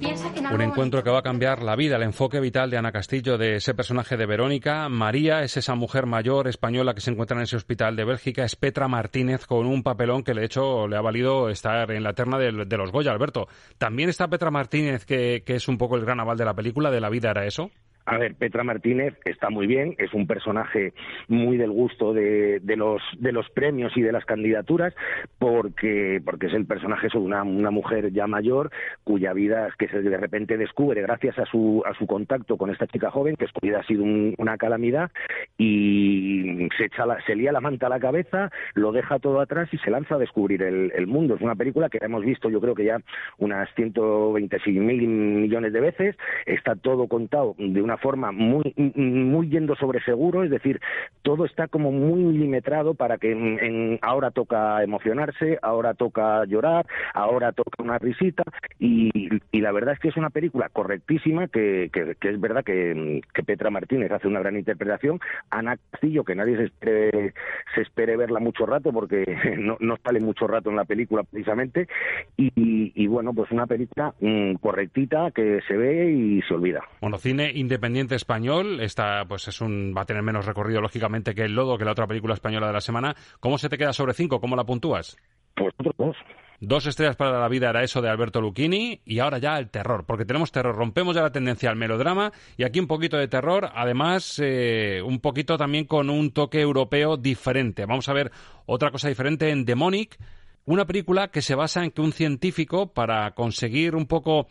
Piensa 0.00 0.32
que 0.32 0.40
Un 0.40 0.60
encuentro 0.62 1.02
que 1.02 1.10
va 1.10 1.18
a 1.18 1.22
cambiar 1.22 1.62
la 1.62 1.76
vida, 1.76 1.96
el 1.96 2.02
enfoque 2.02 2.40
vital 2.40 2.70
de 2.70 2.78
Ana 2.78 2.92
Castillo, 2.92 3.36
de 3.38 3.56
ese 3.56 3.74
personaje 3.74 4.16
de 4.16 4.26
Verónica. 4.26 4.88
María 4.88 5.42
es 5.42 5.56
esa 5.56 5.74
mujer 5.74 6.06
mayor 6.06 6.48
española 6.48 6.94
que 6.94 7.00
se 7.00 7.10
encuentra 7.10 7.36
en 7.36 7.42
ese 7.42 7.56
hospital 7.56 7.94
de 7.96 8.04
Bélgica. 8.04 8.44
Es 8.44 8.56
Petra 8.56 8.88
Martínez 8.88 9.46
con 9.46 9.66
un 9.66 9.82
papelón 9.82 10.22
que 10.22 10.34
de 10.34 10.44
hecho 10.44 10.88
le 10.88 10.96
ha 10.96 11.00
valido 11.02 11.48
estar 11.50 11.90
en 11.90 12.02
la 12.02 12.14
terna 12.14 12.38
de, 12.38 12.64
de 12.66 12.76
los 12.76 12.90
Goya, 12.90 13.12
Alberto. 13.12 13.48
También 13.78 14.08
está 14.08 14.28
Petra 14.28 14.50
Martínez, 14.50 15.04
que, 15.04 15.42
que 15.44 15.56
es 15.56 15.68
un 15.68 15.78
poco 15.78 15.96
el 15.96 16.04
gran 16.04 16.20
aval 16.20 16.38
de 16.38 16.44
la 16.44 16.54
película, 16.54 16.90
de 16.90 17.00
la 17.00 17.10
vida 17.10 17.30
era 17.30 17.46
eso. 17.46 17.70
A 18.06 18.18
ver, 18.18 18.36
Petra 18.36 18.62
Martínez 18.62 19.14
está 19.24 19.50
muy 19.50 19.66
bien, 19.66 19.96
es 19.98 20.14
un 20.14 20.28
personaje 20.28 20.94
muy 21.26 21.56
del 21.56 21.72
gusto 21.72 22.14
de, 22.14 22.60
los, 22.76 23.02
de 23.18 23.32
los 23.32 23.50
premios 23.50 23.96
y 23.96 24.02
de 24.02 24.12
las 24.12 24.24
candidaturas, 24.24 24.94
porque, 25.38 26.22
porque 26.24 26.46
es 26.46 26.54
el 26.54 26.66
personaje 26.66 27.08
de 27.12 27.18
una, 27.18 27.42
una 27.42 27.72
mujer 27.72 28.12
ya 28.12 28.28
mayor 28.28 28.70
cuya 29.02 29.32
vida 29.32 29.68
que 29.76 29.88
se 29.88 30.02
de 30.02 30.16
repente 30.16 30.56
descubre 30.56 31.02
gracias 31.02 31.36
a 31.40 31.46
su, 31.46 31.82
a 31.84 31.94
su 31.94 32.06
contacto 32.06 32.56
con 32.56 32.70
esta 32.70 32.86
chica 32.86 33.10
joven, 33.10 33.34
que 33.34 33.48
su 33.48 33.58
vida 33.60 33.80
ha 33.80 33.86
sido 33.86 34.04
un, 34.04 34.36
una 34.38 34.56
calamidad, 34.56 35.10
y 35.58 36.68
se, 36.78 36.84
echa 36.84 37.06
la, 37.06 37.20
se 37.26 37.34
lía 37.34 37.50
la 37.50 37.60
manta 37.60 37.86
a 37.86 37.90
la 37.90 37.98
cabeza, 37.98 38.52
lo 38.74 38.92
deja 38.92 39.18
todo 39.18 39.40
atrás 39.40 39.68
y 39.72 39.78
se 39.78 39.90
lanza 39.90 40.14
a 40.14 40.18
descubrir 40.18 40.62
el, 40.62 40.92
el 40.94 41.08
mundo. 41.08 41.34
Es 41.34 41.40
una 41.40 41.56
película 41.56 41.88
que 41.88 41.98
hemos 42.00 42.24
visto 42.24 42.50
yo 42.50 42.60
creo 42.60 42.76
que 42.76 42.84
ya 42.84 42.98
unas 43.38 43.68
126 43.74 44.78
mil 44.78 45.08
millones 45.08 45.72
de 45.72 45.80
veces, 45.80 46.16
está 46.44 46.76
todo 46.76 47.08
contado 47.08 47.56
de 47.58 47.82
una 47.82 47.95
forma 47.96 48.32
muy, 48.32 48.74
muy 48.94 49.48
yendo 49.48 49.74
sobre 49.76 50.02
seguro, 50.02 50.44
es 50.44 50.50
decir, 50.50 50.80
todo 51.22 51.44
está 51.44 51.68
como 51.68 51.92
muy 51.92 52.20
milimetrado 52.20 52.94
para 52.94 53.18
que 53.18 53.32
en, 53.32 53.98
ahora 54.02 54.30
toca 54.30 54.82
emocionarse, 54.82 55.58
ahora 55.62 55.94
toca 55.94 56.44
llorar, 56.44 56.86
ahora 57.14 57.52
toca 57.52 57.82
una 57.82 57.98
risita 57.98 58.42
y, 58.78 59.10
y, 59.52 59.60
la 59.60 59.72
verdad 59.72 59.94
es 59.94 60.00
que 60.00 60.08
es 60.08 60.16
una 60.16 60.30
película 60.30 60.68
correctísima 60.68 61.48
que, 61.48 61.90
que, 61.92 62.14
que 62.20 62.28
es 62.30 62.40
verdad 62.40 62.64
que, 62.64 63.22
que, 63.32 63.42
Petra 63.42 63.70
Martínez 63.70 64.10
hace 64.10 64.28
una 64.28 64.40
gran 64.40 64.56
interpretación, 64.56 65.20
Ana 65.50 65.78
Castillo, 65.90 66.24
que 66.24 66.34
nadie 66.34 66.56
se 66.56 66.64
espere, 66.64 67.32
se 67.74 67.82
espere 67.82 68.16
verla 68.16 68.40
mucho 68.40 68.66
rato 68.66 68.92
porque 68.92 69.24
no, 69.58 69.76
no 69.80 69.96
sale 70.04 70.20
mucho 70.20 70.46
rato 70.46 70.70
en 70.70 70.76
la 70.76 70.84
película 70.84 71.22
precisamente 71.22 71.88
y, 72.36 72.52
y 72.94 73.06
bueno, 73.06 73.32
pues 73.32 73.50
una 73.50 73.66
película 73.66 74.14
mmm, 74.20 74.54
correctita 74.54 75.30
que 75.30 75.60
se 75.66 75.76
ve 75.76 76.10
y 76.10 76.42
se 76.42 76.54
olvida. 76.54 76.82
Bueno, 77.00 77.18
cine 77.18 77.52
independiente 77.54 77.85
español, 78.16 78.80
esta 78.80 79.24
pues 79.26 79.48
es 79.48 79.60
un 79.60 79.94
va 79.96 80.02
a 80.02 80.06
tener 80.06 80.22
menos 80.22 80.46
recorrido 80.46 80.80
lógicamente 80.80 81.34
que 81.34 81.42
El 81.42 81.54
Lodo, 81.54 81.78
que 81.78 81.84
la 81.84 81.92
otra 81.92 82.06
película 82.06 82.34
española 82.34 82.66
de 82.66 82.72
la 82.72 82.80
semana. 82.80 83.14
¿Cómo 83.40 83.58
se 83.58 83.68
te 83.68 83.78
queda 83.78 83.92
sobre 83.92 84.14
cinco? 84.14 84.40
¿Cómo 84.40 84.56
la 84.56 84.64
puntúas? 84.64 85.16
Pues 85.54 85.72
dos. 85.96 86.16
Dos 86.60 86.86
estrellas 86.86 87.16
para 87.16 87.38
la 87.38 87.48
vida 87.48 87.68
era 87.68 87.82
eso 87.82 88.00
de 88.00 88.08
Alberto 88.08 88.40
Lucchini 88.40 89.00
y 89.04 89.18
ahora 89.18 89.36
ya 89.38 89.58
el 89.58 89.68
terror, 89.68 90.04
porque 90.06 90.24
tenemos 90.24 90.50
terror, 90.50 90.74
rompemos 90.74 91.14
ya 91.14 91.20
la 91.20 91.30
tendencia 91.30 91.68
al 91.68 91.76
melodrama 91.76 92.32
y 92.56 92.64
aquí 92.64 92.80
un 92.80 92.86
poquito 92.86 93.18
de 93.18 93.28
terror, 93.28 93.70
además 93.74 94.40
eh, 94.42 95.02
un 95.04 95.20
poquito 95.20 95.58
también 95.58 95.84
con 95.84 96.08
un 96.08 96.30
toque 96.30 96.60
europeo 96.60 97.18
diferente. 97.18 97.84
Vamos 97.84 98.08
a 98.08 98.14
ver 98.14 98.32
otra 98.64 98.90
cosa 98.90 99.08
diferente 99.08 99.50
en 99.50 99.66
Demonic, 99.66 100.16
una 100.64 100.86
película 100.86 101.28
que 101.28 101.42
se 101.42 101.54
basa 101.54 101.84
en 101.84 101.90
que 101.90 102.00
un 102.00 102.12
científico 102.12 102.92
para 102.92 103.32
conseguir 103.32 103.94
un 103.94 104.06
poco 104.06 104.48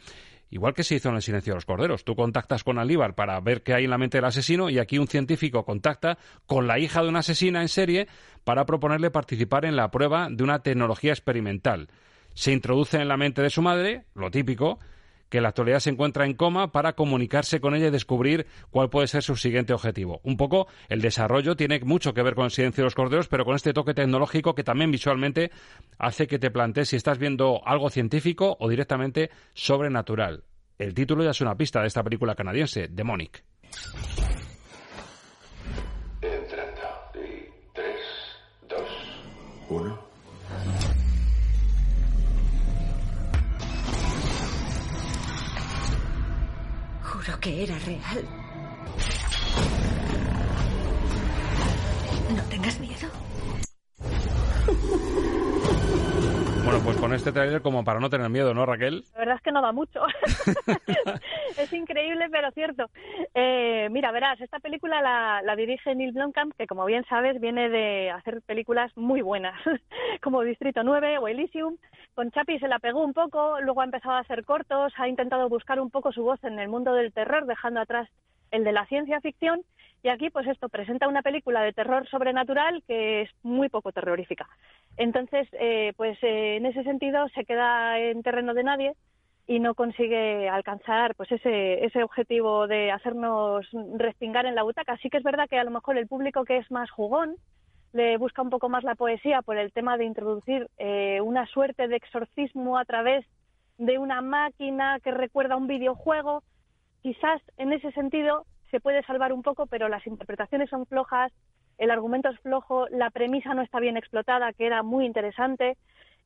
Igual 0.56 0.74
que 0.74 0.86
se 0.86 0.96
hizo 0.96 1.10
en 1.10 1.15
El 1.15 1.22
silencio 1.22 1.52
de 1.52 1.58
los 1.58 1.65
corderos. 1.65 2.06
Tú 2.06 2.15
contactas 2.15 2.63
con 2.63 2.80
Alíbar 2.80 3.13
para 3.13 3.38
ver 3.41 3.62
qué 3.62 3.74
hay 3.74 3.84
en 3.84 3.89
la 3.89 3.98
mente 3.98 4.20
del 4.20 4.24
asesino 4.24 4.70
y 4.70 4.80
aquí 4.80 4.98
un 4.98 5.10
científico 5.10 5.65
contacta 5.65 6.18
con 6.46 6.65
la 6.65 6.80
hija 6.80 7.04
de 7.04 7.10
una 7.10 7.20
asesina 7.20 7.62
en 7.62 7.68
serie 7.68 8.08
para 8.46 8.65
proponerle 8.65 9.12
participar 9.12 9.65
en 9.65 9.76
la 9.76 9.91
prueba 9.91 10.30
de 10.32 10.41
una 10.46 10.60
tecnología 10.60 11.12
experimental. 11.12 11.89
Se 12.36 12.54
introduce 12.54 12.98
en 12.98 13.10
la 13.10 13.18
mente 13.18 13.41
de 13.41 13.50
su 13.50 13.62
madre, 13.62 14.06
lo 14.13 14.32
típico, 14.32 14.80
que 15.30 15.38
en 15.38 15.44
la 15.44 15.50
actualidad 15.50 15.80
se 15.80 15.90
encuentra 15.90 16.26
en 16.26 16.34
coma 16.34 16.72
para 16.72 16.94
comunicarse 16.94 17.60
con 17.60 17.76
ella 17.76 17.88
y 17.88 17.92
descubrir 17.92 18.46
cuál 18.70 18.90
puede 18.90 19.08
ser 19.08 19.24
su 19.24 19.36
siguiente 19.36 19.74
objetivo. 19.74 20.22
Un 20.24 20.38
poco 20.38 20.68
el 20.90 21.02
desarrollo 21.02 21.56
tiene 21.56 21.80
mucho 21.80 22.14
que 22.14 22.24
ver 22.24 22.36
con 22.36 22.46
el 22.46 22.52
silencio 22.52 22.84
de 22.84 22.86
los 22.86 22.96
corderos, 22.96 23.28
pero 23.28 23.46
con 23.46 23.56
este 23.56 23.74
toque 23.74 23.94
tecnológico 23.94 24.56
que 24.56 24.64
también 24.64 24.92
visualmente 24.92 25.52
hace 25.98 26.28
que 26.28 26.40
te 26.40 26.52
plantees 26.52 26.90
si 26.90 26.96
estás 26.96 27.18
viendo 27.18 27.62
algo 27.66 27.90
científico 27.90 28.58
o 28.60 28.70
directamente 28.70 29.30
sobrenatural. 29.54 30.44
El 30.78 30.94
título 30.94 31.24
ya 31.24 31.32
es 31.32 31.42
una 31.42 31.56
pista 31.56 31.82
de 31.82 31.88
esta 31.88 32.04
película 32.04 32.36
canadiense, 32.36 32.88
Demonic. 32.90 33.44
Y 37.16 37.50
tres, 37.74 38.02
dos, 38.68 38.90
uno. 39.70 40.05
Juro 47.26 47.40
que 47.40 47.64
era 47.64 47.76
real. 47.80 48.24
No 52.36 52.44
tengas 52.50 52.80
miedo. 52.80 53.08
Bueno, 56.64 56.80
pues 56.84 56.98
con 56.98 57.14
este 57.14 57.32
tráiler 57.32 57.62
como 57.62 57.84
para 57.84 58.00
no 58.00 58.10
tener 58.10 58.30
miedo, 58.30 58.54
¿no, 58.54 58.66
Raquel? 58.66 59.04
La 59.14 59.20
verdad 59.20 59.36
es 59.38 59.42
que 59.42 59.52
no 59.52 59.62
da 59.62 59.72
mucho. 59.72 60.02
es 61.58 61.74
increíble, 61.74 62.28
pero 62.32 62.52
cierto. 62.52 62.90
Eh, 63.34 63.88
mira, 63.92 64.12
verás, 64.12 64.40
esta 64.42 64.60
película 64.60 65.02
la, 65.02 65.42
la, 65.44 65.56
dirige 65.56 65.96
Neil 65.96 66.12
Blomkamp, 66.12 66.54
que 66.58 66.68
como 66.68 66.86
bien 66.86 67.06
sabes 67.10 67.40
viene 67.40 67.70
de 67.70 68.12
hacer 68.12 68.42
películas 68.44 68.92
muy 68.96 69.22
buenas, 69.22 69.60
como 70.22 70.42
Distrito 70.42 70.84
9 70.84 71.18
o 71.20 71.28
Elysium. 71.28 71.78
Con 72.15 72.32
Chapi 72.32 72.60
se 72.60 72.69
la 72.69 72.80
pegó 72.80 73.04
un 73.04 73.12
poco, 73.12 73.60
luego 73.60 73.82
ha 73.82 73.84
empezado 73.84 74.15
a 74.15 74.19
hacer 74.19 74.45
cortos, 74.45 74.93
ha 74.95 75.10
intentado 75.10 75.49
buscar 75.49 75.82
un 75.82 75.89
poco 75.89 76.13
su 76.13 76.23
voz 76.23 76.41
en 76.45 76.60
el 76.60 76.69
mundo 76.69 76.93
del 76.93 77.12
terror, 77.12 77.45
dejando 77.45 77.82
atrás 77.82 78.08
el 78.51 78.63
de 78.63 78.71
la 78.71 78.86
ciencia 78.86 79.19
ficción. 79.19 79.63
Y 80.01 80.08
aquí, 80.08 80.30
pues 80.30 80.47
esto, 80.47 80.69
presenta 80.69 81.10
una 81.10 81.23
película 81.23 81.62
de 81.62 81.73
terror 81.73 82.08
sobrenatural 82.08 82.84
que 82.88 83.23
es 83.23 83.30
muy 83.43 83.67
poco 83.67 83.91
terrorífica. 83.91 84.47
Entonces, 84.95 85.49
eh, 85.60 85.91
pues 85.97 86.17
eh, 86.23 86.56
en 86.56 86.65
ese 86.65 86.84
sentido 86.84 87.28
se 87.30 87.43
queda 87.43 87.99
en 87.99 88.23
terreno 88.23 88.54
de 88.54 88.63
nadie 88.63 88.93
y 89.45 89.60
no 89.60 89.75
consigue 89.75 90.47
alcanzar 90.47 91.15
pues 91.15 91.34
ese, 91.34 91.84
ese 91.84 92.01
objetivo 92.01 92.65
de 92.67 92.91
hacernos 92.91 93.67
respingar 93.97 94.45
en 94.45 94.56
la 94.56 94.63
butaca. 94.63 94.95
Sí 94.97 95.10
que 95.10 95.17
es 95.17 95.23
verdad 95.23 95.49
que 95.49 95.60
a 95.60 95.65
lo 95.65 95.71
mejor 95.71 95.97
el 95.97 96.08
público 96.08 96.45
que 96.45 96.58
es 96.58 96.71
más 96.71 96.89
jugón 96.91 97.36
le 97.96 98.18
busca 98.18 98.42
un 98.42 98.50
poco 98.50 98.68
más 98.68 98.84
la 98.84 98.96
poesía 98.96 99.42
por 99.42 99.58
el 99.58 99.72
tema 99.72 99.98
de 99.98 100.04
introducir 100.04 100.68
eh, 100.78 101.22
una 101.22 101.46
suerte 101.48 101.88
de 101.88 101.96
exorcismo 101.96 102.78
a 102.78 102.84
través 102.84 103.26
de 103.78 103.98
una 103.98 104.20
máquina 104.20 105.00
que 105.00 105.12
recuerda 105.12 105.54
a 105.54 105.58
un 105.58 105.68
videojuego. 105.68 106.44
Quizás 107.02 107.42
en 107.56 107.72
ese 107.72 107.94
sentido 107.94 108.46
se 108.70 108.82
puede 108.82 109.02
salvar 109.04 109.32
un 109.32 109.44
poco, 109.44 109.66
pero 109.68 109.88
las 109.88 110.06
interpretaciones 110.08 110.70
son 110.70 110.86
flojas, 110.86 111.32
el 111.78 111.90
argumento 111.90 112.28
es 112.28 112.40
flojo, 112.42 112.86
la 112.90 113.12
premisa 113.12 113.54
no 113.54 113.62
está 113.62 113.80
bien 113.80 113.96
explotada, 113.96 114.52
que 114.52 114.66
era 114.66 114.84
muy 114.84 115.06
interesante, 115.06 115.78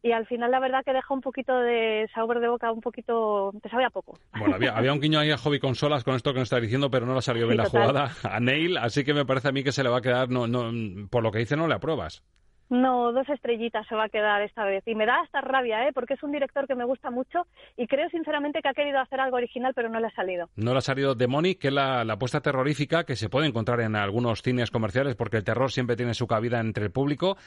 y 0.01 0.11
al 0.11 0.25
final 0.27 0.51
la 0.51 0.59
verdad 0.59 0.83
que 0.85 0.93
deja 0.93 1.13
un 1.13 1.21
poquito 1.21 1.53
de 1.59 2.07
sabor 2.13 2.39
de 2.39 2.47
boca, 2.47 2.71
un 2.71 2.81
poquito, 2.81 3.51
te 3.61 3.69
sabe 3.69 3.85
a 3.85 3.89
poco. 3.89 4.17
Bueno, 4.37 4.55
había, 4.55 4.75
había 4.77 4.93
un 4.93 4.99
guiño 5.01 5.19
ahí 5.19 5.31
a 5.31 5.37
hobby 5.37 5.59
consolas 5.59 6.03
con 6.03 6.15
esto 6.15 6.31
que 6.33 6.39
nos 6.39 6.45
está 6.47 6.59
diciendo, 6.59 6.89
pero 6.89 7.05
no 7.05 7.13
le 7.13 7.19
ha 7.19 7.21
salido 7.21 7.47
bien 7.47 7.57
Sí, 7.57 7.63
la 7.63 7.69
total. 7.69 7.81
jugada 7.89 8.11
a 8.35 8.39
Neil, 8.39 8.77
así 8.77 9.03
que 9.03 9.13
me 9.13 9.25
parece 9.25 9.49
a 9.49 9.51
mí 9.51 9.63
que 9.63 9.71
se 9.71 9.83
le 9.83 9.89
va 9.89 9.97
a 9.97 10.01
quedar, 10.01 10.29
no, 10.29 10.47
no, 10.47 10.71
por 11.09 11.23
lo 11.23 11.31
que 11.31 11.39
dice 11.39 11.55
no 11.57 11.67
le 11.67 11.75
apruebas. 11.75 12.23
No, 12.69 13.11
dos 13.11 13.27
estrellitas 13.29 13.87
se 13.87 13.95
va 13.95 14.05
a 14.05 14.09
quedar 14.09 14.43
esta 14.43 14.63
vez. 14.63 14.83
Y 14.85 14.93
me 14.93 15.07
da 15.07 15.19
hasta 15.21 15.41
rabia, 15.41 15.87
¿eh? 15.87 15.91
porque 15.93 16.13
es 16.13 16.23
un 16.23 16.31
director 16.31 16.67
que 16.67 16.75
me 16.75 16.85
gusta 16.85 17.09
mucho 17.09 17.47
y 17.75 17.87
creo 17.87 18.07
sinceramente 18.09 18.61
que 18.61 18.69
ha 18.69 18.73
querido 18.73 18.99
hacer 18.99 19.19
algo 19.19 19.37
original, 19.37 19.73
pero 19.75 19.89
no 19.89 19.99
le 19.99 20.07
ha 20.07 20.11
salido. 20.11 20.49
No 20.55 20.73
le 20.73 20.77
ha 20.77 20.81
salido 20.81 21.15
Demonic, 21.15 21.59
que 21.59 21.69
es 21.69 21.73
la, 21.73 22.05
la 22.05 22.13
apuesta 22.13 22.41
terrorífica 22.41 23.05
que 23.05 23.15
se 23.15 23.27
puede 23.27 23.47
encontrar 23.47 23.81
en 23.81 23.95
algunos 23.95 24.43
cines 24.43 24.69
comerciales, 24.69 25.15
porque 25.15 25.37
el 25.37 25.43
terror 25.43 25.71
siempre 25.71 25.95
tiene 25.95 26.13
su 26.13 26.27
cabida 26.27 26.59
entre 26.59 26.85
el 26.85 26.91
público. 26.91 27.37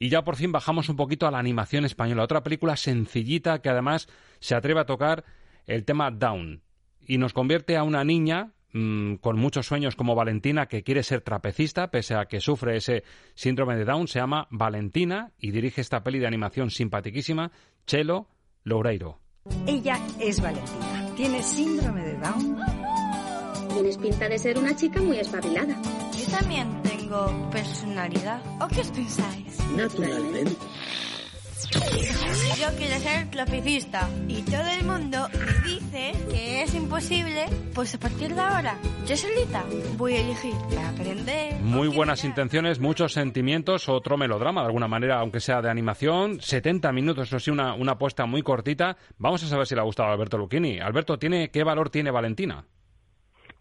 Y 0.00 0.08
ya 0.08 0.22
por 0.22 0.34
fin 0.34 0.50
bajamos 0.50 0.88
un 0.88 0.96
poquito 0.96 1.28
a 1.28 1.30
la 1.30 1.38
animación 1.38 1.84
española, 1.84 2.24
otra 2.24 2.42
película 2.42 2.76
sencillita 2.76 3.62
que 3.62 3.68
además 3.68 4.08
se 4.40 4.56
atreve 4.56 4.80
a 4.80 4.86
tocar 4.86 5.24
el 5.66 5.84
tema 5.84 6.10
Down 6.10 6.62
y 7.06 7.18
nos 7.18 7.32
convierte 7.32 7.76
a 7.76 7.84
una 7.84 8.02
niña 8.02 8.53
mm, 8.74 9.14
con 9.14 9.38
muchos 9.38 9.66
sueños 9.66 9.96
como 9.96 10.14
Valentina 10.14 10.66
que 10.66 10.82
quiere 10.82 11.02
ser 11.02 11.22
trapecista 11.22 11.90
pese 11.90 12.14
a 12.14 12.26
que 12.26 12.40
sufre 12.40 12.76
ese 12.76 13.04
síndrome 13.34 13.76
de 13.76 13.86
Down. 13.86 14.06
Se 14.06 14.18
llama 14.18 14.46
Valentina 14.50 15.32
y 15.38 15.50
dirige 15.50 15.80
esta 15.80 16.04
peli 16.04 16.18
de 16.18 16.26
animación 16.26 16.70
simpaticísima, 16.70 17.50
Chelo 17.86 18.28
Loureiro. 18.64 19.20
Ella 19.66 19.98
es 20.20 20.40
Valentina. 20.40 21.14
Tiene 21.16 21.42
síndrome 21.42 22.02
de 22.02 22.18
Down. 22.18 22.58
Tienes 23.72 23.98
pinta 23.98 24.28
de 24.28 24.38
ser 24.38 24.58
una 24.58 24.74
chica 24.76 25.00
muy 25.00 25.18
espabilada. 25.18 25.80
Yo 26.16 26.26
también 26.30 26.82
tengo 26.82 27.50
personalidad. 27.50 28.40
¿O 28.60 28.68
qué 28.68 28.80
os 28.80 28.90
pensáis? 28.90 29.58
Naturalmente. 29.76 30.56
Yo 32.56 32.68
quiero 32.76 32.98
ser 33.00 33.30
trapecista 33.30 34.08
y 34.28 34.42
todo 34.42 34.66
el 34.78 34.84
mundo 34.84 35.28
que 35.94 36.62
es 36.62 36.74
imposible, 36.74 37.46
pues 37.72 37.94
a 37.94 37.98
partir 37.98 38.34
de 38.34 38.40
ahora, 38.40 38.76
yo 39.06 39.16
solita 39.16 39.64
voy 39.96 40.14
a 40.14 40.20
elegir 40.22 40.54
para 40.74 40.88
aprender. 40.88 41.60
Muy 41.60 41.86
buenas 41.86 42.24
intenciones, 42.24 42.80
muchos 42.80 43.12
sentimientos, 43.12 43.88
otro 43.88 44.16
melodrama 44.16 44.62
de 44.62 44.66
alguna 44.66 44.88
manera, 44.88 45.20
aunque 45.20 45.38
sea 45.38 45.62
de 45.62 45.70
animación. 45.70 46.40
70 46.40 46.90
minutos, 46.90 47.28
eso 47.28 47.38
sí, 47.38 47.52
una, 47.52 47.74
una 47.74 47.92
apuesta 47.92 48.26
muy 48.26 48.42
cortita. 48.42 48.96
Vamos 49.18 49.44
a 49.44 49.46
saber 49.46 49.68
si 49.68 49.76
le 49.76 49.82
ha 49.82 49.84
gustado 49.84 50.08
a 50.08 50.12
Alberto 50.12 50.36
Lucchini. 50.36 50.80
Alberto, 50.80 51.16
¿tiene, 51.16 51.50
¿qué 51.50 51.62
valor 51.62 51.90
tiene 51.90 52.10
Valentina? 52.10 52.64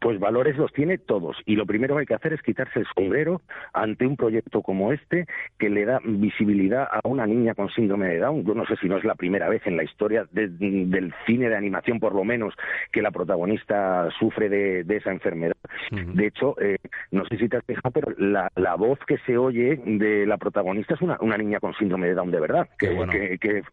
Pues 0.04 0.20
valores 0.20 0.58
los 0.58 0.72
tiene 0.74 0.98
todos. 0.98 1.38
Y 1.46 1.56
lo 1.56 1.66
primero 1.66 1.96
que 1.96 2.02
hay 2.02 2.06
que 2.06 2.14
hacer 2.14 2.34
es 2.34 2.42
quitarse 2.42 2.80
el 2.80 2.86
sombrero 2.94 3.42
ante 3.74 4.06
un 4.06 4.18
proyecto 4.18 4.62
como 4.62 4.92
este 4.92 5.26
que 5.58 5.70
le 5.70 5.86
da 5.86 6.00
visibilidad 6.04 6.88
a 6.92 7.00
una 7.08 7.26
niña 7.26 7.54
con 7.56 7.70
síndrome 7.70 8.08
de 8.10 8.20
Down. 8.20 8.44
Yo 8.44 8.54
no 8.54 8.66
sé 8.66 8.76
si 8.76 8.90
no 8.90 8.98
es 8.98 9.06
la 9.06 9.16
primera 9.16 9.48
vez 9.48 9.66
en 9.66 9.78
la 9.78 9.84
historia 9.86 10.26
de- 10.32 10.50
del 10.50 11.14
cine 11.26 11.48
de 11.48 11.56
animación, 11.56 12.02
por 12.02 12.14
lo 12.14 12.26
menos, 12.26 12.54
que 12.92 13.02
la 13.02 13.12
protagonista 13.12 14.10
sufre 14.20 14.50
de, 14.50 14.84
de 14.84 14.98
esa 14.98 15.12
enfermedad. 15.12 15.56
De 16.16 16.28
hecho, 16.28 16.60
eh, 16.62 16.78
no 17.12 17.24
sé 17.26 17.38
si 17.38 17.48
te 17.48 17.56
has 17.58 17.66
fijado, 17.66 17.92
pero 17.92 18.12
la, 18.18 18.52
la 18.56 18.76
voz 18.76 19.00
que 19.08 19.18
se 19.20 19.38
oye 19.38 19.80
de 19.86 20.26
la 20.26 20.36
protagonista 20.38 20.96
es 20.96 21.02
una, 21.02 21.18
una 21.22 21.38
niña 21.38 21.62
con 21.62 21.74
síndrome 21.76 22.08
de 22.08 22.14
Down 22.16 22.30
de 22.32 22.40
verdad, 22.42 22.68
que, 22.78 22.88
que, 23.12 23.38
que- 23.38 23.64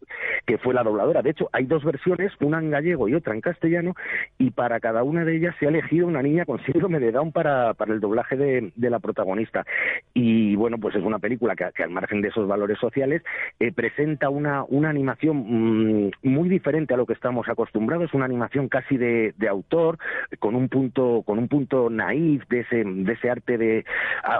que 0.45 0.57
fue 0.59 0.73
la 0.73 0.83
dobladora. 0.83 1.21
De 1.21 1.31
hecho, 1.31 1.49
hay 1.51 1.65
dos 1.65 1.83
versiones, 1.83 2.31
una 2.39 2.59
en 2.59 2.71
gallego 2.71 3.09
y 3.09 3.15
otra 3.15 3.33
en 3.33 3.41
castellano, 3.41 3.95
y 4.37 4.51
para 4.51 4.79
cada 4.79 5.03
una 5.03 5.25
de 5.25 5.35
ellas 5.35 5.55
se 5.59 5.65
ha 5.65 5.69
elegido 5.69 6.07
una 6.07 6.20
niña 6.21 6.45
con 6.45 6.63
síndrome 6.63 6.99
de 6.99 7.11
Down 7.11 7.31
para, 7.31 7.73
para 7.73 7.93
el 7.93 7.99
doblaje 7.99 8.35
de, 8.35 8.71
de 8.75 8.89
la 8.89 8.99
protagonista. 8.99 9.65
Y 10.13 10.55
bueno, 10.55 10.77
pues 10.77 10.95
es 10.95 11.03
una 11.03 11.19
película 11.19 11.55
que, 11.55 11.83
al 11.83 11.89
margen 11.89 12.21
de 12.21 12.29
esos 12.29 12.47
valores 12.47 12.77
sociales 12.79 13.23
eh, 13.59 13.71
presenta 13.71 14.29
una, 14.29 14.63
una 14.67 14.89
animación 14.89 15.37
mm, 15.37 16.11
muy 16.23 16.49
diferente 16.49 16.93
a 16.93 16.97
lo 16.97 17.05
que 17.05 17.13
estamos 17.13 17.47
acostumbrados, 17.49 18.13
una 18.13 18.25
animación 18.25 18.67
casi 18.67 18.97
de, 18.97 19.33
de 19.37 19.47
autor, 19.47 19.97
con 20.39 20.55
un 20.55 20.69
punto, 20.69 21.23
con 21.25 21.39
un 21.39 21.47
punto 21.47 21.89
naif 21.89 22.47
de 22.49 22.61
ese, 22.61 22.83
de 22.83 23.13
ese 23.13 23.29
arte 23.29 23.57
de 23.57 23.85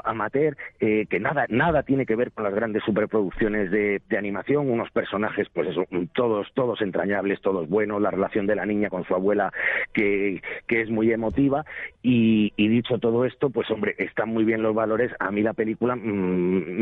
amateur, 0.04 0.58
eh, 0.80 1.06
que 1.10 1.20
nada, 1.20 1.46
nada 1.50 1.84
tiene 1.84 2.06
que 2.06 2.16
ver 2.16 2.32
con 2.32 2.44
las 2.44 2.54
grandes 2.54 2.84
superproducciones 2.84 3.72
de, 3.72 4.02
de 4.08 4.18
animación, 4.18 4.70
unos 4.70 4.90
personajes, 4.92 5.48
pues 5.54 5.70
eso, 5.70 5.86
todos, 6.14 6.48
todos 6.54 6.82
entrañables, 6.82 7.42
todos 7.42 7.70
buenos, 7.70 8.02
la 8.02 8.12
relación 8.12 8.48
de 8.48 8.56
la 8.56 8.66
niña 8.66 8.90
con 8.90 9.04
su 9.06 9.16
abuela 9.16 9.52
que, 9.94 10.42
que 10.68 10.82
es 10.82 10.90
muy 10.90 11.12
emotiva, 11.12 11.66
y, 12.04 12.54
y 12.56 12.68
dicho 12.68 12.98
todo 13.00 13.26
esto, 13.26 13.50
pues 13.50 13.70
hombre, 13.70 13.96
están 13.98 14.30
muy 14.30 14.44
bien 14.44 14.62
los 14.62 14.74
valores, 14.74 15.12
a 15.20 15.32
mí 15.32 15.42
la 15.42 15.54
película 15.54 15.96
mm, 15.96 16.00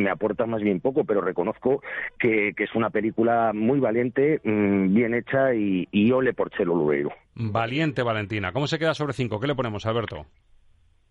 me 0.04 0.10
aporta 0.10 0.46
más 0.46 0.62
bien 0.62 0.80
poco, 0.80 1.04
pero 1.04 1.22
reconozco 1.22 1.82
que, 2.18 2.54
es 2.58 2.76
una 2.76 2.90
película 2.90 3.52
muy 3.54 3.80
valiente, 3.80 4.42
mm, 4.44 4.94
bien 4.94 5.14
hecha 5.14 5.54
y, 5.54 5.88
y 5.92 6.12
ole 6.12 6.34
por 6.34 6.52
Chelo 6.52 6.76
Lureiro. 6.76 7.12
Valiente 7.36 8.04
Valentina. 8.04 8.52
¿Cómo 8.52 8.68
se 8.68 8.80
queda 8.80 8.94
sobre 8.94 9.14
5? 9.14 9.40
¿Qué 9.40 9.48
le 9.48 9.56
ponemos, 9.56 9.86
Alberto? 9.86 10.26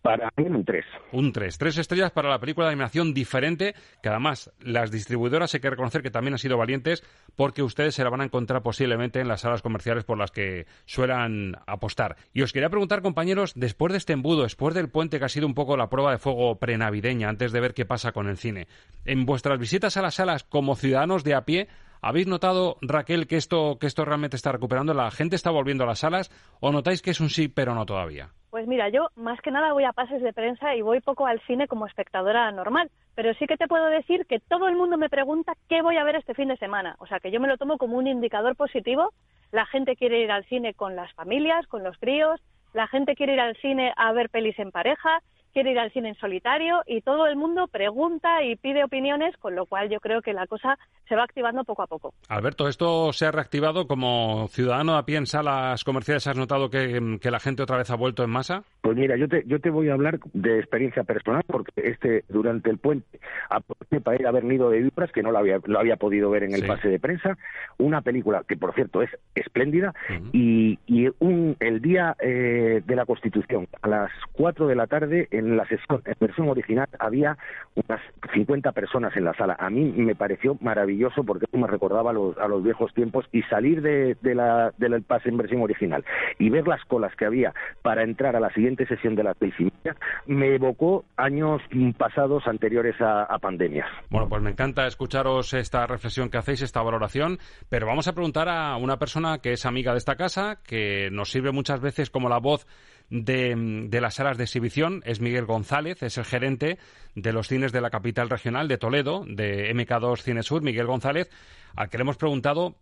Para 0.03 0.33
mí 0.37 0.45
un 0.47 0.65
3. 0.65 0.85
Un 1.13 1.33
3. 1.33 1.59
Tres 1.59 1.79
estrellas 1.79 2.11
para 2.13 2.31
la 2.31 2.39
película 2.39 2.67
de 2.67 2.73
animación 2.73 3.13
diferente, 3.13 3.75
que 4.03 4.09
además 4.09 4.53
las 4.61 4.91
distribuidoras 4.91 5.53
hay 5.55 5.61
que 5.61 5.71
reconocer 5.71 6.03
que 6.03 6.11
también 6.11 6.35
han 6.35 6.39
sido 6.39 6.57
valientes 6.57 7.03
porque 7.37 7.63
ustedes 7.63 7.95
se 7.95 8.05
la 8.05 8.11
van 8.11 8.21
a 8.21 8.25
encontrar 8.25 8.63
posiblemente 8.63 9.21
en 9.21 9.29
las 9.29 9.41
salas 9.43 9.63
comerciales 9.63 10.05
por 10.05 10.19
las 10.19 10.31
que 10.31 10.67
suelan 10.87 11.57
apostar. 11.67 12.17
Y 12.33 12.43
os 12.43 12.53
quería 12.53 12.71
preguntar, 12.71 13.03
compañeros, 13.03 13.53
después 13.57 13.93
de 13.93 13.99
este 13.99 14.13
embudo, 14.13 14.43
después 14.43 14.75
del 14.75 14.89
puente 14.89 15.19
que 15.19 15.25
ha 15.25 15.29
sido 15.29 15.47
un 15.47 15.55
poco 15.55 15.77
la 15.77 15.91
prueba 15.91 16.13
de 16.13 16.19
fuego 16.19 16.59
prenavideña, 16.59 17.29
antes 17.29 17.53
de 17.53 17.61
ver 17.61 17.75
qué 17.75 17.85
pasa 17.85 18.13
con 18.13 18.29
el 18.29 18.37
cine, 18.37 18.69
en 19.05 19.27
vuestras 19.27 19.59
visitas 19.59 19.97
a 19.97 20.03
las 20.03 20.15
salas 20.15 20.45
como 20.45 20.77
ciudadanos 20.77 21.25
de 21.25 21.35
a 21.35 21.45
pie, 21.45 21.69
¿Habéis 22.01 22.27
notado, 22.27 22.77
Raquel, 22.81 23.27
que 23.27 23.37
esto, 23.37 23.79
que 23.79 23.87
esto 23.87 24.05
realmente 24.05 24.37
está 24.37 24.53
recuperando? 24.53 24.95
¿La 24.95 25.11
gente 25.11 25.37
está 25.37 25.51
volviendo 25.51 25.85
a 25.85 25.87
las 25.87 26.01
salas? 26.01 26.31
¿O 26.61 26.73
notáis 26.73 27.03
que 27.03 27.11
es 27.11 27.21
un 27.21 27.31
sí, 27.31 27.49
pero 27.49 27.75
no 27.75 27.87
todavía? 27.87 28.31
Pues 28.51 28.67
mira, 28.67 28.89
yo 28.89 29.09
más 29.17 29.41
que 29.41 29.51
nada 29.51 29.73
voy 29.73 29.85
a 29.85 29.93
pases 29.93 30.23
de 30.23 30.33
prensa 30.33 30.75
y 30.75 30.83
voy 30.83 31.01
poco 31.01 31.27
al 31.27 31.41
cine 31.47 31.69
como 31.69 31.87
espectadora 31.87 32.51
normal, 32.51 32.91
pero 33.15 33.35
sí 33.35 33.47
que 33.47 33.57
te 33.57 33.69
puedo 33.69 33.87
decir 33.87 34.27
que 34.27 34.41
todo 34.41 34.69
el 34.69 34.77
mundo 34.77 34.97
me 34.97 35.11
pregunta 35.11 35.53
qué 35.69 35.83
voy 35.83 35.97
a 35.97 36.05
ver 36.05 36.17
este 36.17 36.35
fin 36.35 36.49
de 36.49 36.57
semana, 36.57 36.97
o 36.99 37.07
sea 37.07 37.21
que 37.21 37.31
yo 37.31 37.41
me 37.41 37.49
lo 37.49 37.59
tomo 37.59 37.77
como 37.77 37.99
un 37.99 38.07
indicador 38.07 38.57
positivo 38.57 39.13
la 39.53 39.67
gente 39.67 39.97
quiere 39.97 40.21
ir 40.21 40.31
al 40.31 40.45
cine 40.45 40.75
con 40.75 40.95
las 40.95 41.13
familias, 41.15 41.67
con 41.67 41.83
los 41.83 41.97
críos, 41.99 42.41
la 42.75 42.87
gente 42.87 43.15
quiere 43.15 43.35
ir 43.35 43.41
al 43.41 43.57
cine 43.57 43.93
a 43.97 44.13
ver 44.13 44.29
pelis 44.29 44.59
en 44.59 44.71
pareja, 44.71 45.23
quiere 45.53 45.73
ir 45.73 45.79
al 45.79 45.91
cine 45.93 46.11
en 46.11 46.15
solitario 46.17 46.83
y 46.87 47.01
todo 47.03 47.27
el 47.27 47.37
mundo 47.37 47.67
pregunta 47.69 48.43
y 48.45 48.57
pide 48.57 48.85
opiniones, 48.85 49.37
con 49.39 49.55
lo 49.55 49.67
cual 49.67 49.89
yo 49.89 49.99
creo 50.01 50.23
que 50.23 50.33
la 50.33 50.47
cosa 50.47 50.79
se 51.09 51.17
va 51.17 51.25
activando 51.25 51.65
poco 51.65 51.83
a 51.83 51.87
poco. 51.87 52.13
Alberto, 52.29 52.69
¿esto 52.69 53.13
se 53.13 53.27
ha 53.27 53.31
reactivado 53.33 53.87
como 53.87 54.49
ciudadano 54.49 54.97
a 54.97 55.05
pie 55.05 55.17
en 55.17 55.27
salas 55.27 55.85
comerciales? 55.85 56.27
¿Has 56.27 56.37
notado 56.37 56.71
que, 56.71 57.19
que 57.21 57.31
la 57.31 57.41
gente 57.41 57.63
otra 57.63 57.79
vez 57.79 57.91
ha 57.91 57.97
vuelto 57.97 58.23
en 58.25 58.31
masa? 58.31 58.63
Pues 58.83 58.97
mira, 58.97 59.17
yo 59.17 59.29
te, 59.29 59.43
yo 59.47 59.61
te 59.61 59.71
voy 59.71 59.89
a 59.89 59.95
hablar 59.95 60.19
de 60.33 60.59
experiencia 60.59 61.03
personal 61.05 61.43
porque 61.47 61.73
este 61.77 62.25
durante 62.29 62.71
el 62.71 62.79
puente 62.79 63.19
aproveché 63.51 64.01
para 64.01 64.19
ir 64.21 64.27
a 64.27 64.31
ver 64.33 64.45
Nido 64.45 64.71
de 64.71 64.81
Víboras, 64.81 65.11
que 65.13 65.23
no 65.23 65.31
lo 65.31 65.39
había, 65.39 65.59
lo 65.65 65.79
había 65.79 65.97
podido 65.97 66.31
ver 66.31 66.45
en 66.45 66.55
el 66.55 66.63
Sí. 66.63 66.67
pase 66.67 66.89
de 66.89 66.99
prensa, 66.99 67.39
una 67.79 68.01
película 68.03 68.43
que 68.47 68.57
por 68.57 68.75
cierto 68.75 69.01
es 69.03 69.11
espléndida 69.35 69.95
y, 70.33 70.79
y 70.87 71.09
un, 71.21 71.57
el 71.61 71.81
día 71.81 72.17
eh, 72.21 72.83
de 72.85 72.97
la 72.97 73.07
Constitución 73.07 73.69
a 73.81 73.89
las 73.89 74.11
4 74.33 74.67
de 74.67 74.75
la 74.75 74.87
tarde 74.87 75.29
en 75.39 75.57
la 75.57 75.67
sesión 75.67 76.03
en 76.05 76.15
versión 76.21 76.49
original 76.49 76.89
había 76.99 77.37
unas 77.75 78.01
50 78.33 78.73
personas 78.73 79.17
en 79.17 79.25
la 79.25 79.35
sala. 79.35 79.57
A 79.59 79.71
mí 79.71 79.85
me 79.97 80.15
pareció 80.15 80.57
maravilloso 80.61 81.25
porque 81.25 81.47
me 81.53 81.67
recordaba 81.67 82.11
a 82.11 82.13
los, 82.13 82.37
a 82.39 82.49
los 82.49 82.63
viejos 82.63 82.93
tiempos 82.95 83.27
y 83.33 83.43
salir 83.43 83.83
de, 83.83 84.17
la, 84.35 84.73
del 84.79 85.03
pase 85.03 85.29
en 85.29 85.37
versión 85.37 85.63
original 85.63 86.05
y 86.39 86.51
ver 86.51 86.67
las 86.67 86.85
colas 86.85 87.15
que 87.17 87.25
había 87.25 87.55
para 87.83 88.03
entrar 88.03 88.37
a 88.37 88.41
la 88.41 88.53
siguiente 88.53 88.87
sesión 88.87 89.15
de 89.15 89.25
las 89.25 89.37
seis 89.39 89.55
y 89.59 89.65
media 89.65 89.97
me 90.27 90.55
evocó 90.55 91.05
años 91.17 91.63
pasados 91.97 92.47
anteriores 92.47 93.01
a, 93.01 93.25
a 93.25 93.39
pandemias. 93.39 93.89
Bueno, 94.11 94.29
pues 94.29 94.43
me 94.43 94.51
encanta 94.51 94.87
escucharos 94.87 95.55
esta 95.55 95.87
reflexión 95.87 96.31
que 96.31 96.39
hacéis, 96.39 96.63
esta 96.63 96.83
valoración, 96.83 97.39
pero 97.69 97.87
vamos 97.87 98.09
a 98.09 98.13
preguntar 98.13 98.49
a 98.49 98.77
una 98.77 98.99
persona 98.99 99.39
que 99.39 99.53
es 99.53 99.67
amiga 99.67 99.93
de 99.93 99.99
esta 99.99 100.17
casa, 100.17 100.59
que 100.67 101.11
nos 101.11 101.31
sirve 101.31 101.53
muchas 101.53 101.81
veces 101.81 102.11
como 102.11 102.29
la 102.29 102.39
voz 102.39 102.67
de, 103.11 103.87
de 103.89 104.01
las 104.01 104.15
salas 104.15 104.37
de 104.37 104.45
exhibición, 104.45 105.03
es 105.05 105.21
Miguel 105.21 105.47
González, 105.47 106.03
es 106.03 106.19
el 106.19 106.25
gerente 106.25 106.79
de 107.15 107.33
los 107.33 107.49
cines 107.49 107.73
de 107.73 107.81
la 107.81 107.91
capital 107.91 108.29
regional 108.29 108.69
de 108.69 108.79
Toledo, 108.79 109.25
de 109.27 109.75
MK2 109.75 110.23
Cine 110.23 110.43
Sur, 110.43 110.63
Miguel 110.63 110.87
González, 110.87 111.31
al 111.75 111.89
que 111.89 111.99
le 111.99 112.03
hemos 112.03 112.17
preguntado 112.17 112.77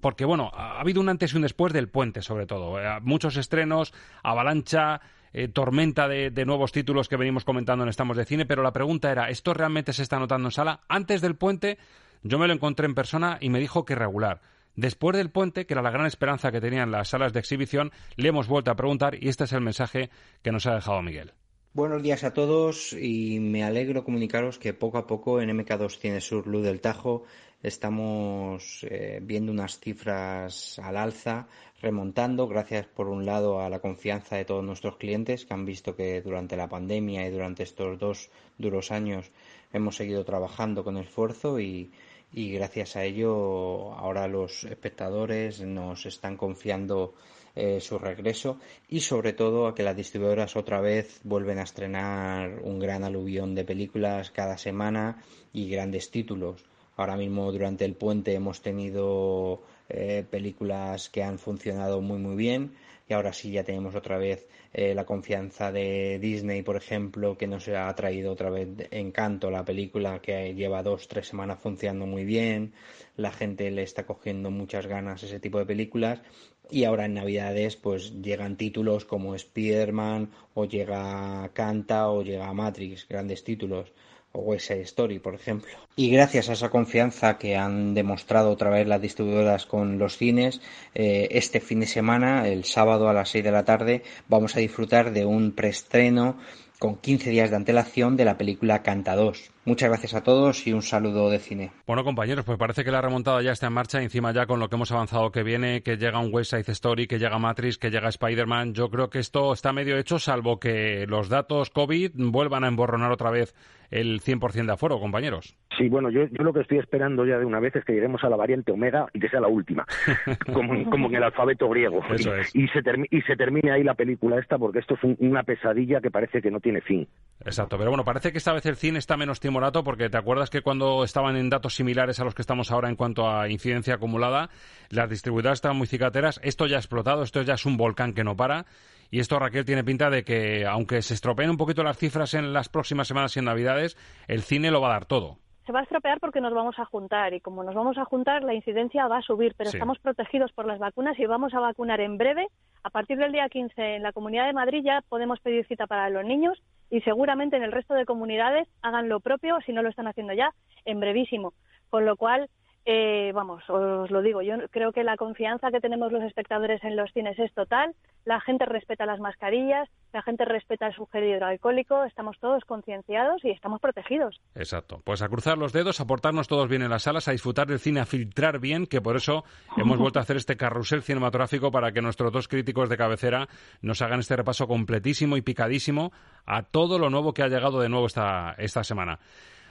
porque 0.00 0.24
bueno, 0.24 0.50
ha 0.54 0.80
habido 0.80 1.00
un 1.00 1.08
antes 1.08 1.32
y 1.32 1.36
un 1.36 1.42
después 1.42 1.72
del 1.72 1.88
puente, 1.88 2.22
sobre 2.22 2.46
todo. 2.46 2.80
Eh, 2.80 3.00
muchos 3.02 3.36
estrenos, 3.36 3.92
avalancha, 4.22 5.00
eh, 5.32 5.48
tormenta 5.48 6.08
de, 6.08 6.30
de 6.30 6.44
nuevos 6.44 6.72
títulos 6.72 7.08
que 7.08 7.16
venimos 7.16 7.44
comentando 7.44 7.82
en 7.82 7.88
Estamos 7.88 8.16
de 8.16 8.24
Cine, 8.24 8.46
pero 8.46 8.62
la 8.62 8.72
pregunta 8.72 9.10
era, 9.10 9.28
¿esto 9.28 9.54
realmente 9.54 9.92
se 9.92 10.02
está 10.02 10.18
notando 10.18 10.48
en 10.48 10.52
sala? 10.52 10.80
Antes 10.88 11.20
del 11.20 11.36
puente, 11.36 11.78
yo 12.22 12.38
me 12.38 12.46
lo 12.46 12.54
encontré 12.54 12.86
en 12.86 12.94
persona 12.94 13.38
y 13.40 13.50
me 13.50 13.58
dijo 13.58 13.84
que 13.84 13.94
regular. 13.94 14.40
Después 14.74 15.16
del 15.16 15.30
puente, 15.30 15.66
que 15.66 15.74
era 15.74 15.82
la 15.82 15.90
gran 15.90 16.06
esperanza 16.06 16.50
que 16.50 16.60
tenían 16.60 16.90
las 16.90 17.08
salas 17.08 17.32
de 17.34 17.40
exhibición, 17.40 17.92
le 18.16 18.28
hemos 18.28 18.48
vuelto 18.48 18.70
a 18.70 18.76
preguntar 18.76 19.22
y 19.22 19.28
este 19.28 19.44
es 19.44 19.52
el 19.52 19.60
mensaje 19.60 20.08
que 20.42 20.50
nos 20.50 20.66
ha 20.66 20.74
dejado 20.74 21.02
Miguel. 21.02 21.32
Buenos 21.74 22.02
días 22.02 22.24
a 22.24 22.32
todos 22.32 22.92
y 22.92 23.38
me 23.40 23.64
alegro 23.64 24.04
comunicaros 24.04 24.58
que 24.58 24.74
poco 24.74 24.98
a 24.98 25.06
poco 25.06 25.40
en 25.40 25.50
MK2 25.50 25.98
Cine 25.98 26.20
Sur 26.20 26.46
Luz 26.46 26.64
del 26.64 26.80
Tajo 26.80 27.24
estamos 27.62 28.84
eh, 28.90 29.20
viendo 29.22 29.52
unas 29.52 29.78
cifras 29.78 30.78
al 30.78 30.96
alza, 30.96 31.48
remontando 31.80 32.48
gracias 32.48 32.86
por 32.86 33.08
un 33.08 33.24
lado 33.24 33.60
a 33.60 33.70
la 33.70 33.80
confianza 33.80 34.36
de 34.36 34.44
todos 34.44 34.64
nuestros 34.64 34.96
clientes 34.96 35.46
que 35.46 35.54
han 35.54 35.64
visto 35.64 35.96
que 35.96 36.20
durante 36.20 36.56
la 36.56 36.68
pandemia 36.68 37.26
y 37.26 37.30
durante 37.30 37.62
estos 37.62 37.98
dos 37.98 38.30
duros 38.58 38.90
años 38.90 39.30
hemos 39.72 39.96
seguido 39.96 40.24
trabajando 40.24 40.84
con 40.84 40.98
esfuerzo 40.98 41.58
y, 41.58 41.90
y 42.32 42.52
gracias 42.52 42.96
a 42.96 43.04
ello 43.04 43.92
ahora 43.94 44.26
los 44.26 44.64
espectadores 44.64 45.60
nos 45.60 46.06
están 46.06 46.36
confiando 46.36 47.14
eh, 47.54 47.80
su 47.80 47.98
regreso 47.98 48.58
y 48.88 49.00
sobre 49.00 49.34
todo 49.34 49.66
a 49.66 49.74
que 49.74 49.82
las 49.82 49.96
distribuidoras 49.96 50.56
otra 50.56 50.80
vez 50.80 51.20
vuelven 51.22 51.58
a 51.58 51.64
estrenar 51.64 52.60
un 52.62 52.78
gran 52.78 53.04
aluvión 53.04 53.54
de 53.54 53.64
películas 53.64 54.30
cada 54.30 54.56
semana 54.56 55.22
y 55.52 55.68
grandes 55.68 56.10
títulos. 56.10 56.64
Ahora 56.96 57.16
mismo 57.16 57.52
durante 57.52 57.84
el 57.84 57.94
puente 57.94 58.32
hemos 58.32 58.62
tenido 58.62 59.62
eh, 59.90 60.24
películas 60.30 61.10
que 61.10 61.22
han 61.22 61.38
funcionado 61.38 62.00
muy 62.00 62.18
muy 62.18 62.36
bien 62.36 62.72
y 63.08 63.12
ahora 63.12 63.32
sí 63.32 63.50
ya 63.50 63.64
tenemos 63.64 63.94
otra 63.94 64.18
vez 64.18 64.46
eh, 64.72 64.94
la 64.94 65.04
confianza 65.04 65.72
de 65.72 66.18
Disney, 66.20 66.62
por 66.62 66.76
ejemplo, 66.76 67.36
que 67.36 67.46
nos 67.46 67.68
ha 67.68 67.94
traído 67.94 68.32
otra 68.32 68.50
vez 68.50 68.68
Encanto, 68.90 69.50
la 69.50 69.64
película 69.64 70.20
que 70.20 70.54
lleva 70.54 70.82
dos, 70.82 71.08
tres 71.08 71.28
semanas 71.28 71.58
funcionando 71.60 72.06
muy 72.06 72.24
bien, 72.24 72.72
la 73.16 73.32
gente 73.32 73.70
le 73.70 73.82
está 73.82 74.06
cogiendo 74.06 74.50
muchas 74.50 74.86
ganas 74.86 75.22
ese 75.22 75.40
tipo 75.40 75.58
de 75.58 75.66
películas. 75.66 76.22
Y 76.70 76.84
ahora 76.84 77.04
en 77.04 77.14
Navidades 77.14 77.76
pues 77.76 78.22
llegan 78.22 78.56
títulos 78.56 79.04
como 79.04 79.34
Spider-Man 79.34 80.30
o 80.54 80.64
llega 80.64 81.50
Canta 81.52 82.08
o 82.08 82.22
llega 82.22 82.52
Matrix, 82.54 83.06
grandes 83.08 83.44
títulos 83.44 83.92
o 84.32 84.40
West 84.40 84.70
Story, 84.70 85.18
por 85.18 85.34
ejemplo. 85.34 85.70
Y 85.94 86.10
gracias 86.10 86.48
a 86.48 86.54
esa 86.54 86.70
confianza 86.70 87.38
que 87.38 87.56
han 87.56 87.94
demostrado 87.94 88.50
otra 88.50 88.70
vez 88.70 88.86
las 88.86 89.00
distribuidoras 89.00 89.66
con 89.66 89.98
los 89.98 90.16
cines, 90.16 90.60
eh, 90.94 91.28
este 91.32 91.60
fin 91.60 91.80
de 91.80 91.86
semana, 91.86 92.48
el 92.48 92.64
sábado 92.64 93.08
a 93.08 93.12
las 93.12 93.28
6 93.30 93.44
de 93.44 93.52
la 93.52 93.64
tarde, 93.64 94.02
vamos 94.28 94.56
a 94.56 94.60
disfrutar 94.60 95.12
de 95.12 95.24
un 95.24 95.52
preestreno 95.52 96.38
con 96.78 96.96
15 96.96 97.30
días 97.30 97.50
de 97.50 97.56
antelación 97.56 98.16
de 98.16 98.24
la 98.24 98.36
película 98.36 98.82
Canta 98.82 99.14
2. 99.14 99.50
Muchas 99.64 99.88
gracias 99.90 100.14
a 100.14 100.24
todos 100.24 100.66
y 100.66 100.72
un 100.72 100.82
saludo 100.82 101.30
de 101.30 101.38
cine. 101.38 101.70
Bueno, 101.86 102.02
compañeros, 102.02 102.44
pues 102.44 102.58
parece 102.58 102.82
que 102.82 102.90
la 102.90 103.00
remontada 103.00 103.42
ya 103.42 103.52
está 103.52 103.68
en 103.68 103.72
marcha. 103.74 104.00
y 104.00 104.04
Encima 104.04 104.32
ya 104.32 104.46
con 104.46 104.58
lo 104.58 104.68
que 104.68 104.74
hemos 104.74 104.90
avanzado 104.90 105.30
que 105.30 105.44
viene, 105.44 105.82
que 105.82 105.96
llega 105.96 106.18
un 106.18 106.34
West 106.34 106.50
Side 106.50 106.72
Story, 106.72 107.06
que 107.06 107.18
llega 107.20 107.38
Matrix, 107.38 107.78
que 107.78 107.90
llega 107.90 108.08
Spider-Man. 108.08 108.74
Yo 108.74 108.90
creo 108.90 109.08
que 109.08 109.20
esto 109.20 109.52
está 109.52 109.72
medio 109.72 109.96
hecho, 109.98 110.18
salvo 110.18 110.58
que 110.58 111.06
los 111.06 111.28
datos 111.28 111.70
COVID 111.70 112.10
vuelvan 112.16 112.64
a 112.64 112.68
emborronar 112.68 113.12
otra 113.12 113.30
vez 113.30 113.54
el 113.92 114.20
100% 114.22 114.64
de 114.66 114.72
aforo, 114.72 114.98
compañeros. 114.98 115.54
Sí, 115.76 115.88
bueno, 115.90 116.10
yo, 116.10 116.22
yo 116.24 116.42
lo 116.42 116.52
que 116.54 116.60
estoy 116.60 116.78
esperando 116.78 117.26
ya 117.26 117.38
de 117.38 117.44
una 117.44 117.60
vez 117.60 117.76
es 117.76 117.84
que 117.84 117.92
lleguemos 117.92 118.24
a 118.24 118.30
la 118.30 118.36
variante 118.36 118.72
omega 118.72 119.06
y 119.12 119.20
que 119.20 119.28
sea 119.28 119.40
la 119.40 119.48
última, 119.48 119.84
como, 120.52 120.74
en- 120.74 120.84
como 120.86 121.08
en 121.08 121.16
el 121.16 121.22
alfabeto 121.22 121.68
griego. 121.68 122.00
Eso 122.10 122.34
y, 122.36 122.40
es. 122.40 122.56
y 122.56 122.68
se 122.68 122.80
termi- 122.82 123.06
y 123.10 123.20
se 123.22 123.36
termine 123.36 123.70
ahí 123.70 123.84
la 123.84 123.94
película 123.94 124.38
esta 124.38 124.56
porque 124.58 124.78
esto 124.78 124.94
es 124.94 125.04
un- 125.04 125.16
una 125.20 125.42
pesadilla 125.42 126.00
que 126.00 126.10
parece 126.10 126.40
que 126.40 126.50
no 126.50 126.58
tiene 126.60 126.80
fin. 126.80 127.06
Exacto, 127.44 127.76
pero 127.76 127.90
bueno, 127.90 128.04
parece 128.04 128.32
que 128.32 128.38
esta 128.38 128.54
vez 128.54 128.64
el 128.64 128.76
cine 128.76 128.98
está 128.98 129.16
menos 129.18 129.40
timorato 129.52 129.84
porque 129.84 130.08
te 130.08 130.16
acuerdas 130.16 130.48
que 130.48 130.62
cuando 130.62 131.04
estaban 131.04 131.36
en 131.36 131.50
datos 131.50 131.74
similares 131.74 132.18
a 132.18 132.24
los 132.24 132.34
que 132.34 132.40
estamos 132.40 132.70
ahora 132.72 132.88
en 132.88 132.96
cuanto 132.96 133.28
a 133.28 133.50
incidencia 133.50 133.96
acumulada, 133.96 134.48
las 134.88 135.10
distribuidoras 135.10 135.58
estaban 135.58 135.76
muy 135.76 135.86
cicateras. 135.86 136.40
Esto 136.42 136.66
ya 136.66 136.76
ha 136.76 136.78
explotado, 136.78 137.22
esto 137.22 137.42
ya 137.42 137.52
es 137.54 137.66
un 137.66 137.76
volcán 137.76 138.14
que 138.14 138.24
no 138.24 138.34
para. 138.34 138.64
Y 139.10 139.20
esto, 139.20 139.38
Raquel, 139.38 139.66
tiene 139.66 139.84
pinta 139.84 140.08
de 140.08 140.24
que, 140.24 140.64
aunque 140.64 141.02
se 141.02 141.12
estropeen 141.12 141.50
un 141.50 141.58
poquito 141.58 141.82
las 141.82 141.98
cifras 141.98 142.32
en 142.32 142.54
las 142.54 142.70
próximas 142.70 143.06
semanas 143.08 143.36
y 143.36 143.40
en 143.40 143.44
Navidades, 143.44 143.98
el 144.26 144.40
cine 144.40 144.70
lo 144.70 144.80
va 144.80 144.88
a 144.88 144.92
dar 144.92 145.04
todo. 145.04 145.36
Se 145.66 145.72
va 145.72 145.80
a 145.80 145.82
estropear 145.82 146.18
porque 146.18 146.40
nos 146.40 146.54
vamos 146.54 146.78
a 146.78 146.86
juntar 146.86 147.34
y 147.34 147.40
como 147.40 147.62
nos 147.62 147.74
vamos 147.74 147.98
a 147.98 148.06
juntar 148.06 148.42
la 148.42 148.54
incidencia 148.54 149.06
va 149.06 149.18
a 149.18 149.22
subir, 149.22 149.54
pero 149.56 149.68
Sí. 149.70 149.76
estamos 149.76 149.98
protegidos 149.98 150.50
por 150.52 150.64
las 150.66 150.78
vacunas 150.78 151.16
y 151.18 151.26
vamos 151.26 151.52
a 151.52 151.60
vacunar 151.60 152.00
en 152.00 152.16
breve. 152.16 152.46
A 152.82 152.88
partir 152.90 153.18
del 153.18 153.32
día 153.32 153.48
15 153.50 153.96
en 153.96 154.02
la 154.02 154.12
Comunidad 154.12 154.46
de 154.46 154.54
Madrid 154.54 154.82
ya 154.82 155.02
podemos 155.10 155.38
pedir 155.40 155.66
cita 155.66 155.86
para 155.86 156.08
los 156.08 156.24
niños 156.24 156.58
y 156.92 157.00
seguramente 157.00 157.56
en 157.56 157.62
el 157.62 157.72
resto 157.72 157.94
de 157.94 158.04
comunidades 158.04 158.68
hagan 158.82 159.08
lo 159.08 159.18
propio, 159.18 159.58
si 159.64 159.72
no 159.72 159.82
lo 159.82 159.88
están 159.88 160.08
haciendo 160.08 160.34
ya, 160.34 160.52
en 160.84 161.00
brevísimo. 161.00 161.54
Con 161.88 162.04
lo 162.04 162.16
cual, 162.18 162.50
eh, 162.84 163.30
vamos, 163.32 163.62
os 163.68 164.10
lo 164.10 164.22
digo, 164.22 164.42
yo 164.42 164.56
creo 164.70 164.92
que 164.92 165.04
la 165.04 165.16
confianza 165.16 165.70
que 165.70 165.80
tenemos 165.80 166.10
los 166.10 166.22
espectadores 166.24 166.82
en 166.82 166.96
los 166.96 167.12
cines 167.12 167.38
es 167.38 167.52
total, 167.54 167.94
la 168.24 168.40
gente 168.40 168.66
respeta 168.66 169.06
las 169.06 169.20
mascarillas, 169.20 169.88
la 170.12 170.22
gente 170.22 170.44
respeta 170.44 170.88
el 170.88 170.94
sujeto 170.94 171.24
hidroalcohólico, 171.24 172.02
estamos 172.04 172.38
todos 172.40 172.64
concienciados 172.64 173.44
y 173.44 173.50
estamos 173.50 173.80
protegidos. 173.80 174.40
Exacto. 174.56 175.00
Pues 175.04 175.22
a 175.22 175.28
cruzar 175.28 175.58
los 175.58 175.72
dedos, 175.72 176.00
a 176.00 176.06
portarnos 176.06 176.48
todos 176.48 176.68
bien 176.68 176.82
en 176.82 176.90
las 176.90 177.04
salas, 177.04 177.28
a 177.28 177.32
disfrutar 177.32 177.68
del 177.68 177.78
cine, 177.78 178.00
a 178.00 178.06
filtrar 178.06 178.58
bien, 178.58 178.86
que 178.86 179.00
por 179.00 179.16
eso 179.16 179.44
hemos 179.76 179.98
vuelto 179.98 180.18
a 180.18 180.22
hacer 180.22 180.36
este 180.36 180.56
carrusel 180.56 181.02
cinematográfico 181.02 181.70
para 181.70 181.92
que 181.92 182.02
nuestros 182.02 182.32
dos 182.32 182.48
críticos 182.48 182.88
de 182.88 182.96
cabecera 182.96 183.46
nos 183.80 184.02
hagan 184.02 184.20
este 184.20 184.36
repaso 184.36 184.66
completísimo 184.66 185.36
y 185.36 185.42
picadísimo 185.42 186.10
a 186.46 186.64
todo 186.64 186.98
lo 186.98 187.10
nuevo 187.10 187.32
que 187.32 187.42
ha 187.42 187.48
llegado 187.48 187.80
de 187.80 187.88
nuevo 187.88 188.06
esta, 188.06 188.54
esta 188.58 188.82
semana. 188.82 189.20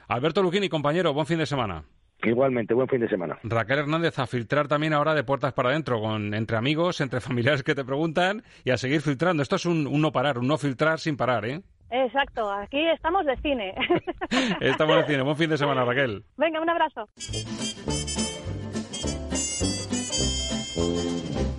Alberto 0.08 0.42
Luquini, 0.42 0.68
compañero, 0.68 1.12
buen 1.12 1.26
fin 1.26 1.38
de 1.38 1.46
semana. 1.46 1.84
Igualmente, 2.22 2.74
buen 2.74 2.88
fin 2.88 3.00
de 3.00 3.08
semana. 3.08 3.38
Raquel 3.42 3.80
Hernández, 3.80 4.18
a 4.18 4.26
filtrar 4.26 4.68
también 4.68 4.92
ahora 4.92 5.14
de 5.14 5.24
puertas 5.24 5.52
para 5.52 5.70
adentro, 5.70 6.00
con, 6.00 6.34
entre 6.34 6.56
amigos, 6.56 7.00
entre 7.00 7.20
familiares 7.22 7.62
que 7.62 7.74
te 7.74 7.84
preguntan 7.84 8.42
y 8.64 8.70
a 8.70 8.76
seguir 8.76 9.00
filtrando. 9.00 9.42
Esto 9.42 9.56
es 9.56 9.66
un, 9.66 9.86
un 9.86 10.00
no 10.00 10.12
parar, 10.12 10.38
un 10.38 10.46
no 10.46 10.58
filtrar 10.58 10.98
sin 11.00 11.16
parar, 11.16 11.44
¿eh? 11.44 11.62
Exacto, 11.90 12.50
aquí 12.50 12.80
estamos 12.88 13.26
de 13.26 13.36
cine. 13.36 13.74
Estamos 14.60 14.96
el 14.96 15.04
cine. 15.04 15.22
Buen 15.22 15.36
fin 15.36 15.50
de 15.50 15.58
semana, 15.58 15.84
Raquel. 15.84 16.24
Venga, 16.38 16.58
un 16.58 16.70
abrazo. 16.70 17.06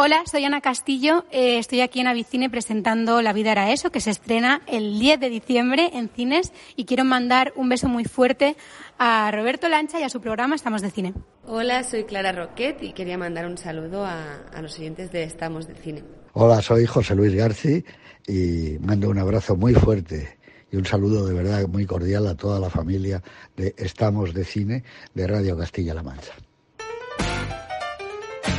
Hola, 0.00 0.22
soy 0.30 0.44
Ana 0.44 0.60
Castillo. 0.60 1.24
eh, 1.32 1.58
estoy 1.58 1.80
aquí 1.80 1.98
en 1.98 2.06
Avicine 2.06 2.48
presentando 2.48 3.20
La 3.20 3.32
vida 3.32 3.50
era 3.50 3.72
eso, 3.72 3.90
que 3.90 4.00
se 4.00 4.10
estrena 4.10 4.62
el 4.68 5.00
10 5.00 5.18
de 5.18 5.28
diciembre 5.28 5.90
en 5.92 6.08
cines. 6.08 6.52
Y 6.76 6.84
quiero 6.84 7.04
mandar 7.04 7.52
un 7.56 7.68
beso 7.68 7.88
muy 7.88 8.04
fuerte 8.04 8.54
a 8.96 9.28
Roberto 9.32 9.68
Lancha 9.68 9.98
y 9.98 10.04
a 10.04 10.08
su 10.08 10.20
programa 10.20 10.54
Estamos 10.54 10.82
de 10.82 10.92
Cine. 10.92 11.14
Hola, 11.48 11.82
soy 11.82 12.04
Clara 12.04 12.30
Roquet 12.30 12.80
y 12.80 12.92
quería 12.92 13.18
mandar 13.18 13.44
un 13.46 13.58
saludo 13.58 14.04
a, 14.04 14.36
a 14.54 14.62
los 14.62 14.78
oyentes 14.78 15.10
de 15.10 15.24
Estamos 15.24 15.66
de 15.66 15.74
Cine. 15.74 16.04
Hola, 16.32 16.62
soy 16.62 16.86
José 16.86 17.16
Luis 17.16 17.34
Garci 17.34 17.84
y 18.28 18.78
mando 18.78 19.10
un 19.10 19.18
abrazo 19.18 19.56
muy 19.56 19.74
fuerte 19.74 20.38
y 20.70 20.76
un 20.76 20.86
saludo 20.86 21.26
de 21.26 21.34
verdad 21.34 21.66
muy 21.66 21.86
cordial 21.86 22.28
a 22.28 22.36
toda 22.36 22.60
la 22.60 22.70
familia 22.70 23.20
de 23.56 23.74
Estamos 23.76 24.32
de 24.32 24.44
Cine 24.44 24.84
de 25.12 25.26
Radio 25.26 25.58
Castilla-La 25.58 26.04
Mancha. 26.04 26.34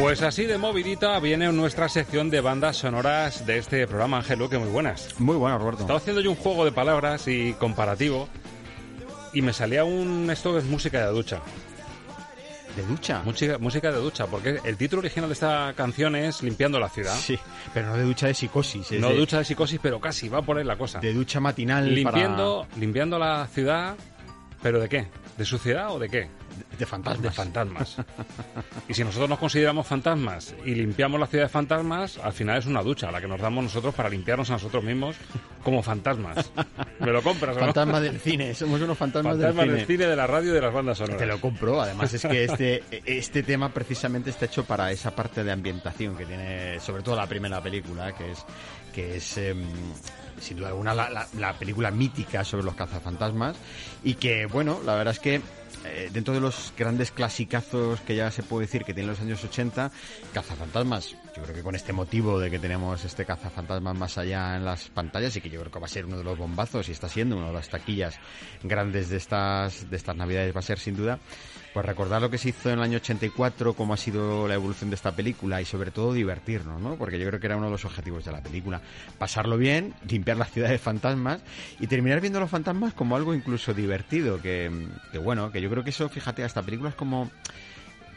Pues 0.00 0.22
así 0.22 0.46
de 0.46 0.56
movidita 0.56 1.20
viene 1.20 1.52
nuestra 1.52 1.86
sección 1.90 2.30
de 2.30 2.40
bandas 2.40 2.78
sonoras 2.78 3.44
de 3.44 3.58
este 3.58 3.86
programa, 3.86 4.16
Ángel 4.16 4.48
que 4.48 4.56
muy 4.56 4.68
buenas. 4.70 5.20
Muy 5.20 5.36
buenas, 5.36 5.60
Roberto. 5.60 5.82
Estaba 5.82 5.98
haciendo 5.98 6.22
yo 6.22 6.30
un 6.30 6.36
juego 6.36 6.64
de 6.64 6.72
palabras 6.72 7.28
y 7.28 7.52
comparativo 7.52 8.26
y 9.34 9.42
me 9.42 9.52
salía 9.52 9.84
un... 9.84 10.30
esto 10.30 10.58
es 10.58 10.64
música 10.64 11.04
de 11.04 11.12
ducha. 11.12 11.42
¿De 12.76 12.82
ducha? 12.82 13.22
Música, 13.24 13.58
música 13.58 13.92
de 13.92 13.98
ducha, 13.98 14.26
porque 14.26 14.58
el 14.64 14.78
título 14.78 15.00
original 15.00 15.28
de 15.28 15.34
esta 15.34 15.74
canción 15.76 16.16
es 16.16 16.42
Limpiando 16.42 16.80
la 16.80 16.88
ciudad. 16.88 17.14
Sí, 17.14 17.38
pero 17.74 17.88
no 17.88 17.96
de 17.98 18.04
ducha 18.04 18.26
de 18.26 18.34
psicosis. 18.34 18.90
No 18.92 19.10
de, 19.10 19.16
ducha 19.16 19.38
de 19.38 19.44
psicosis, 19.44 19.78
pero 19.82 20.00
casi, 20.00 20.30
va 20.30 20.40
por 20.40 20.56
ahí 20.56 20.64
la 20.64 20.78
cosa. 20.78 20.98
de 20.98 21.12
ducha 21.12 21.40
matinal 21.40 21.94
Limpiando, 21.94 22.66
limpiando 22.78 23.18
la 23.18 23.46
ciudad, 23.48 23.96
¿pero 24.62 24.80
de 24.80 24.88
qué? 24.88 25.08
¿De 25.36 25.44
suciedad 25.44 25.94
o 25.94 25.98
de 25.98 26.08
qué? 26.08 26.39
De 26.78 26.86
fantasmas. 26.86 27.22
De 27.22 27.30
fantasmas. 27.30 27.96
y 28.88 28.94
si 28.94 29.04
nosotros 29.04 29.28
nos 29.28 29.38
consideramos 29.38 29.86
fantasmas 29.86 30.54
y 30.64 30.74
limpiamos 30.74 31.20
la 31.20 31.26
ciudad 31.26 31.44
de 31.44 31.48
fantasmas, 31.50 32.18
al 32.18 32.32
final 32.32 32.58
es 32.58 32.66
una 32.66 32.82
ducha 32.82 33.10
la 33.10 33.20
que 33.20 33.28
nos 33.28 33.40
damos 33.40 33.64
nosotros 33.64 33.94
para 33.94 34.08
limpiarnos 34.08 34.48
a 34.50 34.54
nosotros 34.54 34.82
mismos 34.82 35.16
como 35.62 35.82
fantasmas. 35.82 36.50
¿Me 37.00 37.10
lo 37.12 37.22
compras 37.22 37.56
no? 37.56 37.62
Fantasmas 37.64 38.02
del 38.02 38.18
cine, 38.20 38.54
somos 38.54 38.80
unos 38.80 38.96
fantasmas, 38.96 39.34
Fantasmas 39.36 39.66
del 39.66 39.76
del 39.76 39.86
cine. 39.86 39.96
cine, 39.98 40.08
de 40.10 40.16
la 40.16 40.26
radio 40.26 40.50
y 40.52 40.54
de 40.54 40.60
las 40.60 40.72
bandas 40.72 40.98
sonoras. 40.98 41.18
Te 41.18 41.26
lo 41.26 41.40
compro, 41.40 41.80
además 41.82 42.12
es 42.14 42.22
que 42.22 42.44
este, 42.44 42.82
este 43.04 43.42
tema 43.42 43.68
precisamente 43.70 44.30
está 44.30 44.46
hecho 44.46 44.64
para 44.64 44.90
esa 44.90 45.14
parte 45.14 45.44
de 45.44 45.52
ambientación 45.52 46.16
que 46.16 46.24
tiene, 46.24 46.80
sobre 46.80 47.02
todo 47.02 47.16
la 47.16 47.26
primera 47.26 47.60
película, 47.62 48.12
que 48.14 48.30
es, 48.30 48.44
que 48.94 49.16
es 49.16 49.36
em, 49.36 49.62
sin 50.40 50.56
duda 50.56 50.68
alguna 50.68 50.94
la, 50.94 51.10
la- 51.10 51.26
la 51.38 51.52
película 51.52 51.90
mítica 51.90 52.42
sobre 52.44 52.64
los 52.64 52.74
cazafantasmas 52.74 53.56
y 54.02 54.14
que, 54.14 54.46
bueno, 54.46 54.80
la 54.86 54.94
verdad 54.94 55.12
es 55.12 55.20
que 55.20 55.40
eh, 55.84 56.10
dentro 56.12 56.34
de 56.34 56.40
los 56.40 56.72
grandes 56.76 57.10
clasicazos 57.10 58.00
que 58.00 58.14
ya 58.14 58.30
se 58.30 58.42
puede 58.42 58.66
decir 58.66 58.84
que 58.84 58.92
tienen 58.94 59.10
los 59.10 59.20
años 59.20 59.42
80, 59.42 59.90
Cazafantasmas, 60.32 61.16
yo 61.36 61.42
creo 61.42 61.54
que 61.54 61.62
con 61.62 61.74
este 61.74 61.92
motivo 61.92 62.38
de 62.38 62.50
que 62.50 62.58
tenemos 62.58 63.04
este 63.04 63.24
Cazafantasmas 63.24 63.96
más 63.96 64.18
allá 64.18 64.56
en 64.56 64.64
las 64.64 64.88
pantallas 64.88 65.34
y 65.36 65.40
que 65.40 65.48
yo 65.48 65.60
creo 65.60 65.72
que 65.72 65.78
va 65.78 65.86
a 65.86 65.88
ser 65.88 66.06
uno 66.06 66.18
de 66.18 66.24
los 66.24 66.36
bombazos 66.36 66.88
y 66.88 66.92
está 66.92 67.08
siendo 67.08 67.36
una 67.36 67.48
de 67.48 67.54
las 67.54 67.68
taquillas 67.68 68.18
grandes 68.62 69.08
de 69.08 69.16
estas, 69.16 69.88
de 69.90 69.96
estas 69.96 70.16
navidades 70.16 70.54
va 70.54 70.60
a 70.60 70.62
ser 70.62 70.78
sin 70.78 70.96
duda, 70.96 71.18
pues 71.72 71.86
recordar 71.86 72.20
lo 72.20 72.30
que 72.30 72.38
se 72.38 72.48
hizo 72.48 72.70
en 72.70 72.78
el 72.78 72.84
año 72.84 72.96
84, 72.96 73.74
cómo 73.74 73.94
ha 73.94 73.96
sido 73.96 74.48
la 74.48 74.54
evolución 74.54 74.90
de 74.90 74.96
esta 74.96 75.14
película 75.14 75.60
y 75.60 75.64
sobre 75.64 75.90
todo 75.90 76.12
divertirnos, 76.12 76.80
¿no? 76.80 76.96
Porque 76.96 77.18
yo 77.18 77.26
creo 77.28 77.38
que 77.38 77.46
era 77.46 77.56
uno 77.56 77.66
de 77.66 77.72
los 77.72 77.84
objetivos 77.84 78.24
de 78.24 78.32
la 78.32 78.42
película. 78.42 78.80
Pasarlo 79.18 79.56
bien, 79.56 79.94
limpiar 80.08 80.36
la 80.36 80.46
ciudad 80.46 80.68
de 80.68 80.78
fantasmas 80.78 81.40
y 81.78 81.86
terminar 81.86 82.20
viendo 82.20 82.40
los 82.40 82.50
fantasmas 82.50 82.92
como 82.94 83.16
algo 83.16 83.34
incluso 83.34 83.72
divertido, 83.72 84.40
que 84.42 84.70
bueno, 85.22 85.52
que 85.52 85.59
yo 85.60 85.70
creo 85.70 85.84
que 85.84 85.90
eso, 85.90 86.08
fíjate, 86.08 86.44
hasta 86.44 86.62
películas 86.62 86.94
como 86.94 87.30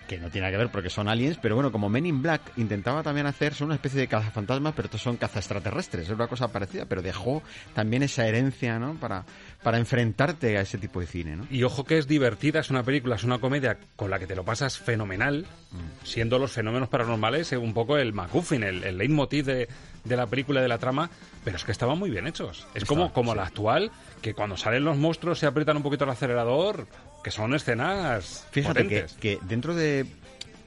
que 0.08 0.18
no 0.18 0.30
tiene 0.30 0.42
nada 0.48 0.52
que 0.52 0.58
ver 0.58 0.70
porque 0.70 0.90
son 0.90 1.08
aliens, 1.08 1.38
pero 1.42 1.56
bueno, 1.56 1.72
como 1.72 1.88
Men 1.90 2.06
in 2.06 2.22
Black 2.22 2.42
intentaba 2.58 3.02
también 3.04 3.26
hacer, 3.26 3.54
son 3.54 3.68
una 3.68 3.76
especie 3.76 4.02
de 4.02 4.10
cazafantasmas, 4.10 4.74
pero 4.76 4.88
estos 4.88 5.02
son 5.02 5.16
caza 5.16 5.40
extraterrestres, 5.40 6.08
es 6.08 6.14
una 6.14 6.28
cosa 6.28 6.50
parecida, 6.50 6.86
pero 6.86 7.02
dejó 7.02 7.42
también 7.74 8.04
esa 8.04 8.28
herencia, 8.28 8.78
¿no? 8.80 8.96
Para, 8.96 9.24
para 9.64 9.78
enfrentarte 9.78 10.58
a 10.58 10.62
ese 10.62 10.78
tipo 10.78 11.00
de 11.00 11.08
cine, 11.08 11.38
¿no? 11.38 11.48
Y 11.50 11.64
ojo 11.64 11.86
que 11.86 11.98
es 11.98 12.06
divertida, 12.06 12.60
es 12.60 12.70
una 12.70 12.84
película, 12.84 13.16
es 13.16 13.24
una 13.24 13.40
comedia 13.40 13.78
con 13.96 14.10
la 14.12 14.20
que 14.20 14.28
te 14.28 14.36
lo 14.36 14.44
pasas 14.44 14.78
fenomenal, 14.78 15.46
Mm. 15.74 16.06
siendo 16.06 16.38
los 16.38 16.52
fenómenos 16.52 16.88
paranormales 16.88 17.52
eh, 17.52 17.58
un 17.58 17.74
poco 17.74 17.98
el 17.98 18.14
MacGuffin, 18.14 18.62
el, 18.62 18.84
el 18.84 18.96
leitmotiv 18.96 19.46
de, 19.46 19.68
de 20.04 20.16
la 20.16 20.28
película 20.28 20.60
y 20.60 20.62
de 20.64 20.70
la 20.70 20.78
trama, 20.78 21.10
pero 21.44 21.58
es 21.58 21.64
que 21.64 21.72
estaban 21.72 21.98
muy 21.98 22.12
bien 22.12 22.28
hechos. 22.28 22.68
Es 22.76 22.86
como, 22.86 23.12
como 23.12 23.34
la 23.34 23.42
actual, 23.46 23.90
que 24.22 24.36
cuando 24.36 24.56
salen 24.56 24.84
los 24.84 24.98
monstruos 24.98 25.40
se 25.40 25.48
aprietan 25.48 25.78
un 25.78 25.82
poquito 25.82 26.04
el 26.04 26.12
acelerador, 26.12 26.86
que 27.24 27.32
son 27.32 27.54
escenas 27.54 28.46
Fíjate 28.52 28.88
que, 28.88 29.06
que 29.20 29.40
dentro 29.48 29.74
de 29.74 30.06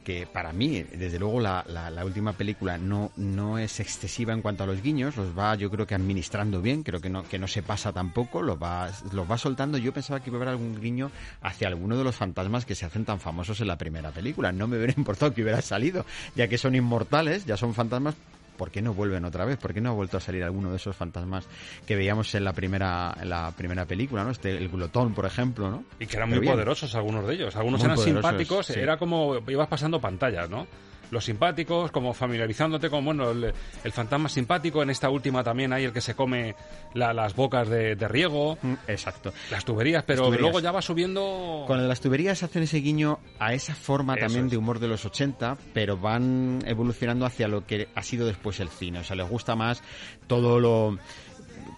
que 0.04 0.24
para 0.24 0.52
mí, 0.52 0.84
desde 0.84 1.18
luego, 1.18 1.40
la, 1.40 1.64
la- 1.68 1.90
la 1.90 2.04
última 2.04 2.32
película 2.32 2.78
no, 2.78 3.10
no 3.16 3.58
es 3.58 3.80
excesiva 3.80 4.32
en 4.32 4.40
cuanto 4.40 4.62
a 4.62 4.66
los 4.68 4.80
guiños, 4.80 5.16
los 5.16 5.36
va 5.36 5.56
yo 5.56 5.68
creo 5.68 5.84
que 5.84 5.96
administrando 5.96 6.62
bien, 6.62 6.84
creo 6.84 7.00
que 7.00 7.10
no, 7.10 7.24
que 7.24 7.40
no 7.40 7.48
se 7.48 7.60
pasa 7.64 7.92
tampoco, 7.92 8.40
los 8.40 8.56
va, 8.56 8.88
los 9.12 9.28
va 9.28 9.36
soltando. 9.36 9.78
Yo 9.78 9.92
pensaba 9.92 10.20
que 10.20 10.30
iba 10.30 10.38
a 10.38 10.42
haber 10.42 10.48
algún 10.50 10.80
guiño 10.80 11.10
hacia 11.42 11.66
alguno 11.66 11.98
de 11.98 12.04
los 12.04 12.14
fantasmas 12.14 12.64
que 12.64 12.76
se 12.76 12.86
hacen 12.86 13.04
tan 13.04 13.18
famosos 13.18 13.60
en 13.60 13.66
la 13.66 13.76
primera 13.78 14.12
película. 14.12 14.52
No 14.52 14.68
me 14.68 14.76
hubiera 14.76 14.92
importado 14.96 15.34
que 15.34 15.42
hubiera 15.42 15.60
salido, 15.60 16.06
ya 16.36 16.46
que 16.46 16.56
son 16.56 16.76
inmortales, 16.76 17.44
ya 17.44 17.56
son 17.56 17.74
fantasmas. 17.74 18.14
¿Por 18.56 18.70
qué 18.70 18.82
no 18.82 18.94
vuelven 18.94 19.24
otra 19.24 19.44
vez? 19.44 19.58
¿Por 19.58 19.72
qué 19.74 19.80
no 19.80 19.90
ha 19.90 19.92
vuelto 19.92 20.16
a 20.16 20.20
salir 20.20 20.42
alguno 20.42 20.70
de 20.70 20.76
esos 20.76 20.96
fantasmas 20.96 21.46
que 21.86 21.96
veíamos 21.96 22.34
en 22.34 22.44
la 22.44 22.52
primera, 22.52 23.14
en 23.20 23.28
la 23.28 23.52
primera 23.52 23.84
película, 23.84 24.24
¿no? 24.24 24.30
Este, 24.30 24.56
el 24.56 24.68
glotón, 24.68 25.14
por 25.14 25.26
ejemplo, 25.26 25.70
¿no? 25.70 25.84
Y 26.00 26.06
que 26.06 26.16
eran 26.16 26.28
Pero 26.28 26.40
muy 26.40 26.46
bien. 26.46 26.54
poderosos 26.54 26.94
algunos 26.94 27.26
de 27.26 27.34
ellos. 27.34 27.56
Algunos 27.56 27.80
Muy 27.80 27.86
eran 27.86 27.98
simpáticos, 27.98 28.66
sí. 28.66 28.78
era 28.78 28.96
como 28.96 29.36
ibas 29.48 29.68
pasando 29.68 30.00
pantallas, 30.00 30.48
¿no? 30.50 30.66
Los 31.10 31.24
simpáticos, 31.24 31.90
como 31.90 32.12
familiarizándote 32.14 32.90
con, 32.90 33.04
bueno, 33.04 33.30
el, 33.30 33.52
el 33.84 33.92
fantasma 33.92 34.28
simpático. 34.28 34.82
En 34.82 34.90
esta 34.90 35.08
última 35.10 35.44
también 35.44 35.72
hay 35.72 35.84
el 35.84 35.92
que 35.92 36.00
se 36.00 36.14
come 36.14 36.54
la- 36.94 37.12
las 37.12 37.34
bocas 37.36 37.68
de, 37.68 37.94
de 37.96 38.08
riego. 38.08 38.58
Exacto. 38.88 39.32
Las 39.50 39.64
tuberías, 39.64 40.02
pero 40.04 40.22
Las 40.22 40.26
tuberías. 40.28 40.42
luego 40.42 40.60
ya 40.60 40.72
va 40.72 40.82
subiendo... 40.82 41.64
Con 41.66 41.86
las 41.88 42.00
tuberías 42.00 42.42
hacen 42.42 42.64
ese 42.64 42.78
guiño 42.78 43.18
a 43.38 43.54
esa 43.54 43.74
forma 43.74 44.14
Eso 44.14 44.26
también 44.26 44.46
es. 44.46 44.50
de 44.50 44.56
humor 44.56 44.78
de 44.80 44.88
los 44.88 45.04
80, 45.04 45.56
pero 45.72 45.96
van 45.96 46.60
evolucionando 46.66 47.24
hacia 47.26 47.48
lo 47.48 47.64
que 47.66 47.88
ha 47.94 48.02
sido 48.02 48.26
después 48.26 48.58
el 48.60 48.68
cine. 48.68 48.98
O 49.00 49.04
sea, 49.04 49.16
les 49.16 49.28
gusta 49.28 49.54
más 49.54 49.82
todo 50.26 50.58
lo 50.60 50.98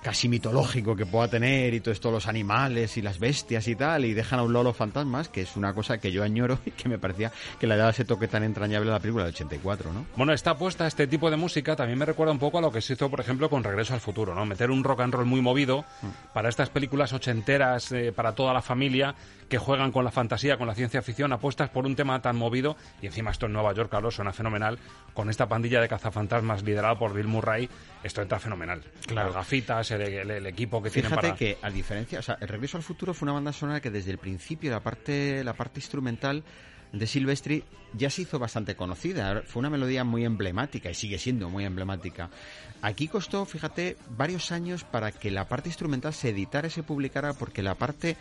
casi 0.03 0.29
mitológico 0.29 0.95
que 0.95 1.07
pueda 1.07 1.29
tener 1.29 1.75
y 1.75 1.81
todo 1.81 1.93
esto, 1.93 2.11
los 2.11 2.27
animales 2.27 2.97
y 2.97 3.03
las 3.03 3.19
bestias 3.19 3.67
y 3.69 3.75
tal, 3.75 4.05
y 4.05 4.15
dejan 4.15 4.39
a 4.39 4.43
un 4.43 4.53
lado 4.53 4.65
los 4.65 4.77
fantasmas, 4.77 5.29
que 5.29 5.43
es 5.43 5.57
una 5.57 5.75
cosa 5.75 5.99
que 5.99 6.13
yo 6.13 6.23
añoro 6.23 6.59
y 6.67 6.71
que 6.71 6.89
me 6.89 6.99
parecía 6.99 7.33
que 7.59 7.67
le 7.67 7.77
daba 7.77 7.91
ese 7.91 8.05
toque 8.05 8.29
tan 8.29 8.43
entrañable 8.45 8.91
a 8.91 8.95
la 8.95 9.01
película 9.01 9.25
del 9.25 9.35
84, 9.35 9.93
¿no? 9.93 10.07
Bueno, 10.17 10.33
esta 10.33 10.53
apuesta, 10.53 10.87
este 10.87 11.07
tipo 11.07 11.31
de 11.31 11.37
música, 11.37 11.77
también 11.77 11.99
me 11.99 12.05
recuerda 12.05 12.33
un 12.33 12.39
poco 12.39 12.59
a 12.59 12.61
lo 12.61 12.71
que 12.71 12.81
se 12.81 12.95
hizo, 12.95 13.11
por 13.11 13.21
ejemplo, 13.21 13.51
con 13.51 13.65
Regreso 13.65 13.95
al 13.95 14.01
Futuro, 14.01 14.35
¿no? 14.35 14.47
Meter 14.47 14.71
un 14.71 14.85
rock 14.85 15.01
and 15.01 15.15
roll 15.15 15.27
muy 15.27 15.41
movido 15.41 15.85
para 16.33 16.49
estas 16.49 16.71
películas 16.71 17.13
ochenteras, 17.13 17.93
eh, 17.93 18.13
para 18.13 18.35
toda 18.35 18.53
la 18.53 18.63
familia, 18.63 19.15
que 19.49 19.59
juegan 19.59 19.93
con 19.93 20.05
la 20.05 20.11
fantasía, 20.11 20.57
con 20.57 20.67
la 20.67 20.75
ciencia 20.75 21.03
ficción, 21.03 21.33
apuestas 21.33 21.71
por 21.71 21.87
un 21.87 21.97
tema 21.97 22.21
tan 22.21 22.37
movido, 22.37 22.77
y 23.01 23.07
encima 23.07 23.31
esto 23.31 23.47
en 23.47 23.53
Nueva 23.53 23.73
York, 23.73 23.91
claro, 23.91 24.11
suena 24.11 24.33
fenomenal, 24.33 24.79
con 25.19 25.29
esta 25.31 25.49
pandilla 25.49 25.81
de 25.81 25.89
cazafantasmas 25.89 26.63
liderada 26.63 26.97
por 26.97 27.13
Bill 27.13 27.27
Murray, 27.27 27.69
esto 28.05 28.23
entra 28.23 28.39
fenomenal. 28.39 28.85
Claro. 29.05 29.31
Las 29.31 29.35
gafitas, 29.35 29.91
el, 29.91 30.03
el- 30.03 30.31
el 30.31 30.47
equipo 30.47 30.81
que 30.81 30.91
tienen 30.91 31.11
Fíjate 31.11 31.27
para... 31.31 31.37
que, 31.37 31.59
a 31.61 31.71
diferencia, 31.71 32.21
o 32.21 32.23
sea, 32.23 32.39
El 32.41 32.47
Regreso 32.47 32.77
al 32.77 32.85
Futuro 32.85 33.13
fue 33.15 33.27
una 33.27 33.33
banda 33.33 33.53
sonora 33.53 33.81
que 33.81 33.91
desde 33.91 34.13
el 34.13 34.19
principio, 34.19 34.71
la 34.71 34.79
parte, 34.79 35.43
la 35.43 35.55
parte 35.55 35.81
instrumental 35.81 36.45
de 36.93 37.07
Silvestri 37.07 37.65
ya 37.95 38.11
se 38.11 38.23
hizo 38.23 38.39
bastante 38.39 38.77
conocida. 38.77 39.43
Fue 39.47 39.61
una 39.61 39.71
melodía 39.71 40.05
muy 40.05 40.25
emblemática 40.25 40.91
y 40.91 40.95
sigue 40.95 41.19
siendo 41.19 41.49
muy 41.49 41.65
emblemática. 41.65 42.31
Aquí 42.83 43.09
costó, 43.09 43.45
fíjate, 43.45 43.97
varios 44.17 44.53
años 44.53 44.85
para 44.85 45.11
que 45.13 45.31
la 45.31 45.49
parte 45.49 45.69
instrumental 45.69 46.13
se 46.15 46.29
editara 46.31 46.69
y 46.69 46.71
se 46.71 46.83
publicara 46.83 47.33
porque 47.35 47.63
la 47.63 47.75
parte 47.75 48.17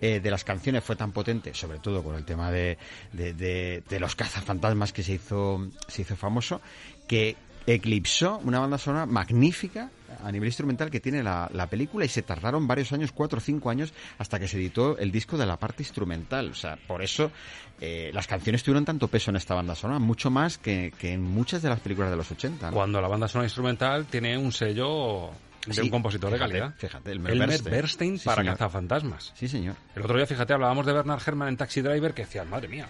eh, 0.00 0.20
de 0.20 0.30
las 0.30 0.42
canciones 0.44 0.82
fue 0.82 0.96
tan 0.96 1.12
potente, 1.12 1.54
sobre 1.54 1.78
todo 1.78 2.02
con 2.02 2.16
el 2.16 2.24
tema 2.24 2.50
de, 2.50 2.76
de, 3.12 3.34
de- 3.34 3.82
de 3.88 4.00
los 4.00 4.16
cazafantasmas 4.16 4.92
que 4.92 5.02
se 5.02 5.12
hizo, 5.14 5.68
se 5.86 6.02
hizo 6.02 6.16
famoso, 6.16 6.60
que 7.06 7.36
eclipsó 7.66 8.38
una 8.42 8.58
banda 8.58 8.78
sonora 8.78 9.06
magnífica 9.06 9.90
a 10.24 10.32
nivel 10.32 10.48
instrumental 10.48 10.90
que 10.90 11.00
tiene 11.00 11.22
la, 11.22 11.48
la, 11.52 11.66
película 11.68 12.04
y 12.04 12.08
se 12.08 12.22
tardaron 12.22 12.66
varios 12.66 12.92
años, 12.92 13.12
cuatro 13.12 13.38
o 13.38 13.40
cinco 13.40 13.70
años, 13.70 13.92
hasta 14.18 14.38
que 14.38 14.48
se 14.48 14.56
editó 14.56 14.98
el 14.98 15.10
disco 15.10 15.36
de 15.36 15.46
la 15.46 15.58
parte 15.58 15.82
instrumental. 15.82 16.50
O 16.50 16.54
sea, 16.54 16.76
por 16.76 17.02
eso 17.02 17.30
eh, 17.80 18.10
las 18.12 18.26
canciones 18.26 18.62
tuvieron 18.62 18.84
tanto 18.84 19.08
peso 19.08 19.30
en 19.30 19.36
esta 19.36 19.54
banda 19.54 19.74
sonora, 19.74 19.98
mucho 19.98 20.30
más 20.30 20.58
que, 20.58 20.92
que 20.98 21.12
en 21.12 21.22
muchas 21.22 21.62
de 21.62 21.68
las 21.68 21.80
películas 21.80 22.10
de 22.10 22.16
los 22.16 22.30
80. 22.30 22.70
¿no? 22.70 22.76
Cuando 22.76 23.00
la 23.00 23.08
banda 23.08 23.28
sonora 23.28 23.46
instrumental 23.46 24.06
tiene 24.06 24.36
un 24.36 24.52
sello 24.52 25.30
de 25.66 25.74
Sí, 25.74 25.80
un 25.82 25.90
compositor 25.90 26.32
fíjate, 26.32 26.52
de 26.52 26.58
calidad. 26.58 26.78
fíjate, 26.78 27.12
Elmer, 27.12 27.32
Elmer 27.32 27.48
Bernstein, 27.48 27.72
Bernstein. 27.72 28.18
Sí, 28.18 28.24
para 28.24 28.44
cazafantasmas. 28.44 29.32
Sí, 29.34 29.48
señor. 29.48 29.76
El 29.94 30.02
otro 30.02 30.16
día, 30.16 30.26
fíjate, 30.26 30.52
hablábamos 30.52 30.86
de 30.86 30.92
Bernard 30.92 31.20
Herrmann 31.26 31.48
en 31.48 31.56
Taxi 31.56 31.82
Driver, 31.82 32.14
que 32.14 32.22
decías, 32.22 32.46
madre 32.46 32.68
mía. 32.68 32.88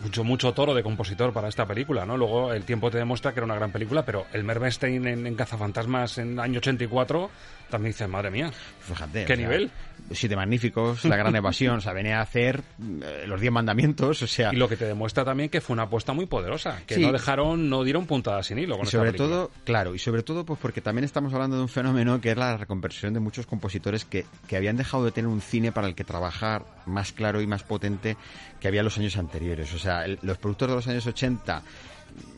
Mucho, 0.00 0.24
mucho 0.24 0.52
toro 0.52 0.74
de 0.74 0.82
compositor 0.82 1.32
para 1.32 1.48
esta 1.48 1.66
película, 1.66 2.06
¿no? 2.06 2.16
Luego 2.16 2.52
el 2.52 2.64
tiempo 2.64 2.90
te 2.90 2.98
demuestra 2.98 3.32
que 3.32 3.40
era 3.40 3.44
una 3.44 3.54
gran 3.54 3.70
película, 3.70 4.04
pero 4.04 4.26
Elmer 4.32 4.58
Bernstein 4.58 5.06
en, 5.06 5.26
en 5.26 5.34
Cazafantasmas 5.34 6.18
en 6.18 6.40
año 6.40 6.58
84, 6.58 7.30
también 7.70 7.92
dices, 7.92 8.08
madre 8.08 8.30
mía, 8.30 8.50
Fíjate. 8.80 9.24
¿qué 9.24 9.32
o 9.32 9.36
sea, 9.36 9.46
nivel? 9.46 9.70
Siete 10.12 10.34
Magníficos, 10.34 11.04
La 11.04 11.16
Gran 11.16 11.36
Evasión, 11.36 11.76
o 11.76 11.80
sea, 11.80 11.92
venía 11.92 12.18
a 12.18 12.22
hacer 12.22 12.62
eh, 13.02 13.24
Los 13.28 13.40
Diez 13.40 13.52
Mandamientos, 13.52 14.22
o 14.22 14.26
sea... 14.26 14.52
Y 14.52 14.56
lo 14.56 14.68
que 14.68 14.76
te 14.76 14.84
demuestra 14.86 15.24
también 15.24 15.48
que 15.50 15.60
fue 15.60 15.74
una 15.74 15.84
apuesta 15.84 16.12
muy 16.12 16.26
poderosa, 16.26 16.82
que 16.86 16.96
Sí. 16.96 17.00
no 17.02 17.12
dejaron, 17.12 17.68
no 17.70 17.84
dieron 17.84 18.06
puntada 18.06 18.42
sin 18.42 18.58
hilo 18.58 18.76
con 18.76 18.86
Y 18.86 18.90
sobre 18.90 19.12
todo, 19.12 19.50
claro, 19.64 19.94
y 19.94 19.98
sobre 20.00 20.22
todo 20.24 20.44
pues 20.44 20.58
porque 20.60 20.80
también 20.80 21.04
estamos 21.04 21.32
hablando 21.32 21.56
de 21.56 21.62
un 21.62 21.68
fenómeno 21.68 22.20
que 22.20 22.32
es 22.32 22.36
la 22.36 22.56
reconversión 22.56 23.14
de 23.14 23.20
muchos 23.20 23.46
compositores 23.46 24.04
que, 24.04 24.26
que 24.48 24.56
habían 24.56 24.76
dejado 24.76 25.04
de 25.04 25.12
tener 25.12 25.28
un 25.28 25.40
cine 25.40 25.70
para 25.70 25.86
el 25.86 25.94
que 25.94 26.02
trabajar 26.04 26.64
más 26.86 27.12
claro 27.12 27.40
y 27.40 27.46
más 27.46 27.62
potente 27.62 28.16
que 28.58 28.66
había 28.68 28.80
en 28.80 28.84
los 28.86 28.98
años 28.98 29.16
anteriores. 29.16 29.72
O 29.74 29.78
sea, 29.78 30.04
el- 30.06 30.18
los 30.22 30.38
productores 30.38 30.72
de 30.72 30.76
los 30.76 30.88
años 30.88 31.06
80 31.06 31.62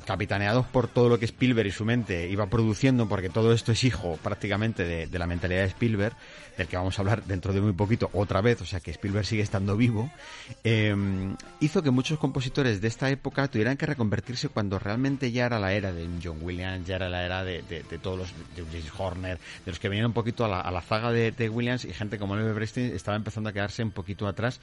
capitaneados 0.04 0.66
por 0.66 0.88
todo 0.88 1.08
lo 1.08 1.18
que 1.18 1.24
Spielberg 1.24 1.68
y 1.68 1.70
su 1.70 1.84
mente 1.84 2.28
iba 2.28 2.46
produciendo, 2.46 3.08
porque 3.08 3.30
todo 3.30 3.52
esto 3.52 3.72
es 3.72 3.84
hijo 3.84 4.18
prácticamente 4.22 4.84
de, 4.84 5.18
la 5.18 5.26
mentalidad 5.26 5.60
de 5.60 5.68
Spielberg, 5.68 6.14
del 6.56 6.66
que 6.66 6.76
vamos 6.76 6.98
a 6.98 7.02
hablar 7.02 7.24
dentro 7.24 7.52
de 7.52 7.60
muy 7.60 7.72
poquito 7.72 8.10
otra 8.12 8.40
vez, 8.40 8.60
o 8.60 8.66
sea 8.66 8.80
que 8.80 8.90
Spielberg 8.90 9.24
sigue 9.24 9.42
estando 9.42 9.76
vivo, 9.76 10.10
eh, 10.64 10.94
hizo 11.60 11.82
que 11.82 11.90
muchos 11.90 12.18
compositores 12.18 12.80
de 12.80 12.88
esta 12.88 13.10
época 13.10 13.48
tuvieran 13.48 13.76
que 13.76 13.86
reconvertirse 13.86 14.48
cuando 14.48 14.78
realmente 14.78 15.30
ya 15.32 15.46
era 15.46 15.58
la 15.58 15.72
era 15.72 15.92
de 15.92 16.06
John 16.22 16.38
Williams, 16.42 16.86
ya 16.86 16.96
era 16.96 17.08
la 17.08 17.24
era 17.24 17.44
de, 17.44 17.62
todos 18.02 18.18
los, 18.18 18.32
de 18.56 18.64
James 18.64 18.92
Horner, 18.96 19.38
de 19.64 19.70
los 19.70 19.78
que 19.78 19.88
venían 19.88 20.06
un 20.06 20.12
poquito 20.12 20.44
a 20.44 20.48
la, 20.48 20.60
a 20.60 20.70
la 20.70 20.82
zaga 20.82 21.12
de, 21.12 21.48
Williams 21.48 21.84
y 21.84 21.92
gente 21.92 22.18
como 22.18 22.34
Elmer 22.34 22.54
Bernstein 22.54 22.94
estaba 22.94 23.16
empezando 23.16 23.50
a 23.50 23.52
quedarse 23.52 23.82
un 23.82 23.90
poquito 23.90 24.26
atrás 24.26 24.60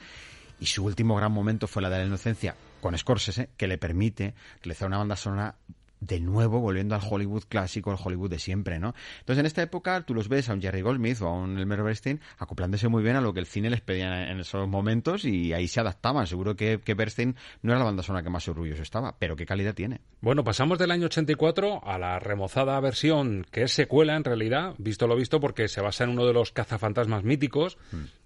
y 0.60 0.66
su 0.66 0.84
último 0.84 1.16
gran 1.16 1.32
momento 1.32 1.66
fue 1.66 1.82
la 1.82 1.90
de 1.90 1.98
la 1.98 2.04
inocencia 2.04 2.54
con 2.80 2.96
Scorsese, 2.96 3.50
que 3.56 3.68
le 3.68 3.78
permite 3.78 4.34
realizar 4.62 4.88
una 4.88 4.98
banda 4.98 5.16
sonora 5.16 5.56
de 6.00 6.20
nuevo 6.20 6.60
volviendo 6.60 6.94
al 6.94 7.02
Hollywood 7.08 7.44
clásico, 7.48 7.90
al 7.90 7.98
Hollywood 8.02 8.30
de 8.30 8.38
siempre, 8.38 8.78
¿no? 8.78 8.94
Entonces 9.20 9.40
en 9.40 9.46
esta 9.46 9.62
época 9.62 10.02
tú 10.02 10.14
los 10.14 10.28
ves 10.28 10.48
a 10.48 10.54
un 10.54 10.62
Jerry 10.62 10.80
Goldsmith 10.80 11.20
o 11.22 11.28
a 11.28 11.34
un 11.34 11.58
Elmer 11.58 11.82
Bernstein 11.82 12.20
acoplándose 12.38 12.88
muy 12.88 13.02
bien 13.02 13.16
a 13.16 13.20
lo 13.20 13.32
que 13.32 13.40
el 13.40 13.46
cine 13.46 13.70
les 13.70 13.80
pedía 13.80 14.30
en 14.30 14.40
esos 14.40 14.66
momentos 14.68 15.24
y 15.24 15.52
ahí 15.52 15.68
se 15.68 15.80
adaptaban. 15.80 16.26
Seguro 16.26 16.56
que, 16.56 16.80
que 16.82 16.94
Bernstein 16.94 17.36
no 17.62 17.72
era 17.72 17.78
la 17.78 17.84
banda 17.84 18.02
sonora 18.02 18.22
que 18.22 18.30
más 18.30 18.48
orgulloso 18.48 18.82
estaba, 18.82 19.16
pero 19.18 19.36
qué 19.36 19.46
calidad 19.46 19.74
tiene. 19.74 20.00
Bueno, 20.20 20.44
pasamos 20.44 20.78
del 20.78 20.90
año 20.90 21.06
84 21.06 21.86
a 21.86 21.98
la 21.98 22.18
remozada 22.18 22.78
versión 22.80 23.46
que 23.50 23.62
es 23.62 23.72
secuela 23.72 24.16
en 24.16 24.24
realidad, 24.24 24.74
visto 24.78 25.06
lo 25.06 25.16
visto, 25.16 25.40
porque 25.40 25.68
se 25.68 25.80
basa 25.80 26.04
en 26.04 26.10
uno 26.10 26.26
de 26.26 26.32
los 26.32 26.52
cazafantasmas 26.52 27.24
míticos 27.24 27.78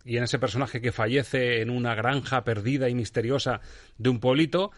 y 0.04 0.16
en 0.16 0.24
ese 0.24 0.38
personaje 0.38 0.80
que 0.80 0.92
fallece 0.92 1.60
en 1.60 1.70
una 1.70 1.94
granja 1.94 2.44
perdida 2.44 2.88
y 2.88 2.94
misteriosa 2.94 3.60
de 3.98 4.08
un 4.10 4.20
pueblito 4.20 4.70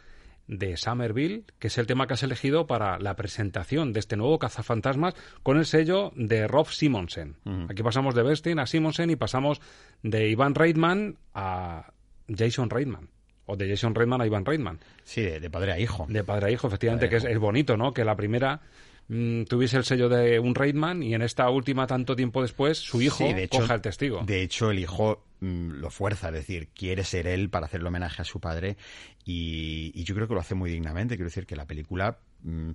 de 0.49 0.77
Somerville, 0.77 1.45
que 1.59 1.69
es 1.69 1.79
el 1.79 1.87
tema 1.87 2.07
que 2.07 2.15
has 2.15 2.23
elegido 2.23 2.67
para 2.67 2.99
la 2.99 3.17
presentación 3.17 3.93
de 3.93 4.01
este 4.01 4.17
nuevo 4.17 4.39
cazafantasmas 4.39 5.15
con 5.43 5.57
el 5.57 5.67
sello 5.67 6.13
de 6.15 6.47
Rob 6.47 6.69
Simonsen. 6.69 7.37
Aquí 7.69 7.83
pasamos 7.83 8.15
de 8.15 8.23
Bernstein 8.23 8.59
a 8.59 8.67
Simonsen 8.67 9.11
y 9.11 9.17
pasamos 9.17 9.61
de 10.03 10.29
Ivan 10.29 10.55
Reitman 10.55 11.19
a 11.35 11.93
Jason 12.29 12.71
Reitman. 12.71 13.09
O 13.49 13.57
de 13.57 13.69
Jason 13.69 13.95
Reitman 13.95 14.21
a 14.21 14.27
Ivan 14.27 14.45
Reitman. 14.45 14.81
Sí, 15.05 15.23
de, 15.23 15.39
de 15.39 15.51
padre 15.51 15.73
a 15.73 15.79
hijo. 15.79 16.07
De 16.09 16.25
padre 16.25 16.47
a 16.47 16.51
hijo, 16.51 16.67
efectivamente, 16.67 17.07
Padre 17.07 17.21
que 17.21 17.29
es, 17.29 17.33
es 17.33 17.39
bonito, 17.39 17.77
¿no? 17.77 17.93
Que 17.93 18.05
la 18.05 18.17
primera 18.17 18.61
mm, 19.09 19.45
tuviese 19.45 19.77
el 19.77 19.85
sello 19.85 20.09
de 20.09 20.39
un 20.39 20.55
Reitman 20.55 21.03
y 21.03 21.15
en 21.15 21.23
esta 21.23 21.49
última, 21.51 21.87
tanto 21.87 22.17
tiempo 22.17 22.43
después, 22.43 22.79
su 22.79 23.01
hijo 23.01 23.27
Sí, 23.27 23.33
de 23.33 23.45
hecho, 23.45 23.59
coja 23.61 23.75
el 23.75 23.81
testigo. 23.81 24.23
De 24.25 24.43
hecho, 24.43 24.71
el 24.71 24.79
hijo 24.79 25.25
mm, 25.41 25.73
lo 25.73 25.91
fuerza, 25.91 26.29
es 26.29 26.35
decir, 26.35 26.69
quiere 26.69 27.05
ser 27.05 27.27
él 27.27 27.51
para 27.51 27.67
hacerle 27.67 27.89
homenaje 27.89 28.23
a 28.23 28.25
su 28.25 28.41
padre 28.41 28.77
y, 29.25 29.93
y 29.95 30.05
yo 30.05 30.15
creo 30.15 30.29
que 30.29 30.35
lo 30.35 30.41
hace 30.41 30.55
muy 30.55 30.71
dignamente. 30.71 31.17
Quiero 31.17 31.29
decir 31.29 31.47
que 31.47 31.57
la 31.57 31.67
película 31.67 32.19
mm, 32.43 32.71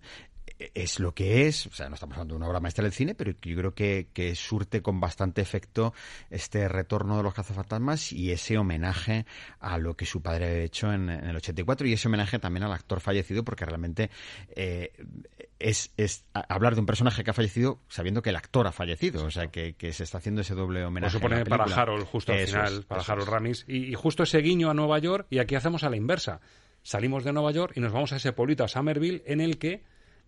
es 0.59 0.99
lo 0.99 1.13
que 1.13 1.47
es, 1.47 1.67
o 1.67 1.71
sea, 1.71 1.89
no 1.89 1.95
estamos 1.95 2.15
hablando 2.15 2.33
de 2.33 2.37
una 2.37 2.47
obra 2.47 2.59
maestra 2.59 2.83
del 2.83 2.93
cine, 2.93 3.15
pero 3.15 3.31
yo 3.41 3.57
creo 3.57 3.73
que, 3.73 4.07
que 4.13 4.35
surte 4.35 4.81
con 4.81 4.99
bastante 4.99 5.41
efecto 5.41 5.93
este 6.29 6.67
retorno 6.67 7.17
de 7.17 7.23
los 7.23 7.33
cazafantasmas 7.33 8.11
y 8.11 8.31
ese 8.31 8.57
homenaje 8.57 9.25
a 9.59 9.77
lo 9.77 9.95
que 9.95 10.05
su 10.05 10.21
padre 10.21 10.47
había 10.47 10.63
hecho 10.63 10.91
en, 10.91 11.09
en 11.09 11.25
el 11.25 11.35
84 11.35 11.87
y 11.87 11.93
ese 11.93 12.07
homenaje 12.07 12.39
también 12.39 12.63
al 12.63 12.73
actor 12.73 12.99
fallecido 13.01 13.43
porque 13.43 13.65
realmente 13.65 14.09
eh, 14.55 14.91
es, 15.59 15.93
es 15.97 16.25
hablar 16.33 16.75
de 16.75 16.81
un 16.81 16.85
personaje 16.85 17.23
que 17.23 17.31
ha 17.31 17.33
fallecido 17.33 17.79
sabiendo 17.87 18.21
que 18.21 18.29
el 18.29 18.35
actor 18.35 18.67
ha 18.67 18.71
fallecido, 18.71 19.25
o 19.25 19.31
sea, 19.31 19.47
que, 19.47 19.73
que 19.73 19.93
se 19.93 20.03
está 20.03 20.17
haciendo 20.17 20.41
ese 20.41 20.55
doble 20.55 20.83
homenaje. 20.83 21.19
para. 21.19 21.63
Harold 21.65 22.05
justo 22.05 22.33
al 22.33 22.39
Eso 22.39 22.57
final, 22.57 22.79
es, 22.79 22.85
para 22.85 23.01
Harold 23.01 23.23
es. 23.23 23.29
Ramis. 23.29 23.65
Y, 23.67 23.91
y 23.91 23.93
justo 23.93 24.23
ese 24.23 24.39
guiño 24.39 24.69
a 24.69 24.73
Nueva 24.73 24.99
York, 24.99 25.27
y 25.29 25.39
aquí 25.39 25.55
hacemos 25.55 25.83
a 25.83 25.89
la 25.89 25.97
inversa. 25.97 26.41
Salimos 26.83 27.23
de 27.23 27.31
Nueva 27.31 27.51
York 27.51 27.73
y 27.75 27.79
nos 27.79 27.91
vamos 27.91 28.11
a 28.13 28.15
ese 28.15 28.33
pueblito, 28.33 28.63
a 28.63 28.67
Somerville, 28.67 29.23
en 29.25 29.39
el 29.39 29.57
que 29.57 29.83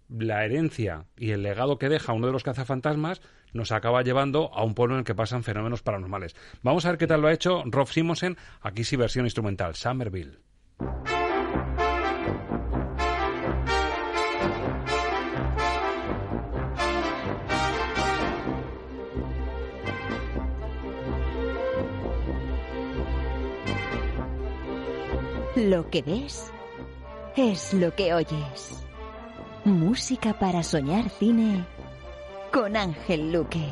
la 0.10 0.46
herencia 0.46 1.06
y 1.16 1.32
el 1.32 1.44
legado 1.44 1.78
que 1.78 1.90
deja 1.90 2.14
uno 2.14 2.28
de 2.28 2.34
los 2.34 2.44
cazafantasmas 2.44 3.22
nos 3.54 3.72
acaba 3.72 4.02
llevando 4.02 4.52
a 4.54 4.64
un 4.64 4.74
pueblo 4.74 4.96
en 4.96 5.00
el 5.00 5.06
que 5.06 5.16
pasan 5.16 5.44
fenómenos 5.44 5.84
paranormales. 5.84 6.36
Vamos 6.62 6.86
a 6.86 6.90
ver 6.90 6.98
qué 6.98 7.08
tal 7.08 7.22
lo 7.22 7.28
ha 7.28 7.34
hecho 7.34 7.64
Rob 7.66 7.88
Simonsen, 7.88 8.38
aquí 8.62 8.84
sí 8.84 8.96
versión 8.96 9.26
instrumental, 9.26 9.76
Somerville. 9.76 10.40
Lo 25.56 25.90
que 25.90 26.02
ves 26.02 26.52
es 27.38 27.74
lo 27.74 27.96
que 27.96 28.14
oyes. 28.14 28.83
Música 29.66 30.38
para 30.38 30.62
soñar 30.62 31.10
cine 31.10 31.66
con 32.52 32.76
Ángel 32.76 33.32
Luque. 33.32 33.70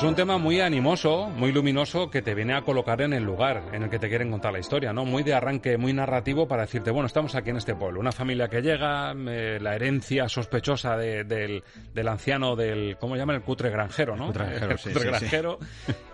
Pues 0.00 0.08
un 0.08 0.16
tema 0.16 0.38
muy 0.38 0.60
animoso, 0.62 1.28
muy 1.28 1.52
luminoso, 1.52 2.08
que 2.10 2.22
te 2.22 2.34
viene 2.34 2.54
a 2.54 2.62
colocar 2.62 3.02
en 3.02 3.12
el 3.12 3.22
lugar 3.22 3.62
en 3.74 3.82
el 3.82 3.90
que 3.90 3.98
te 3.98 4.08
quieren 4.08 4.30
contar 4.30 4.50
la 4.50 4.58
historia, 4.58 4.94
¿no? 4.94 5.04
Muy 5.04 5.22
de 5.22 5.34
arranque, 5.34 5.76
muy 5.76 5.92
narrativo 5.92 6.48
para 6.48 6.62
decirte, 6.62 6.90
bueno, 6.90 7.06
estamos 7.06 7.34
aquí 7.34 7.50
en 7.50 7.58
este 7.58 7.74
pueblo, 7.74 8.00
una 8.00 8.10
familia 8.10 8.48
que 8.48 8.62
llega, 8.62 9.12
eh, 9.12 9.58
la 9.60 9.74
herencia 9.74 10.26
sospechosa 10.26 10.96
de- 10.96 11.24
del, 11.24 11.62
del 11.92 12.08
anciano 12.08 12.56
del, 12.56 12.96
¿cómo 12.98 13.14
llaman? 13.14 13.36
El 13.36 13.42
cutre 13.42 13.68
granjero, 13.68 14.16
¿no? 14.16 14.28
Cutre 14.28 14.46
granjero, 14.46 14.70
El 14.72 14.78
sí, 14.78 14.88
cutre 14.88 15.02
sí, 15.02 15.08
sí. 15.08 15.10
granjero. 15.18 15.58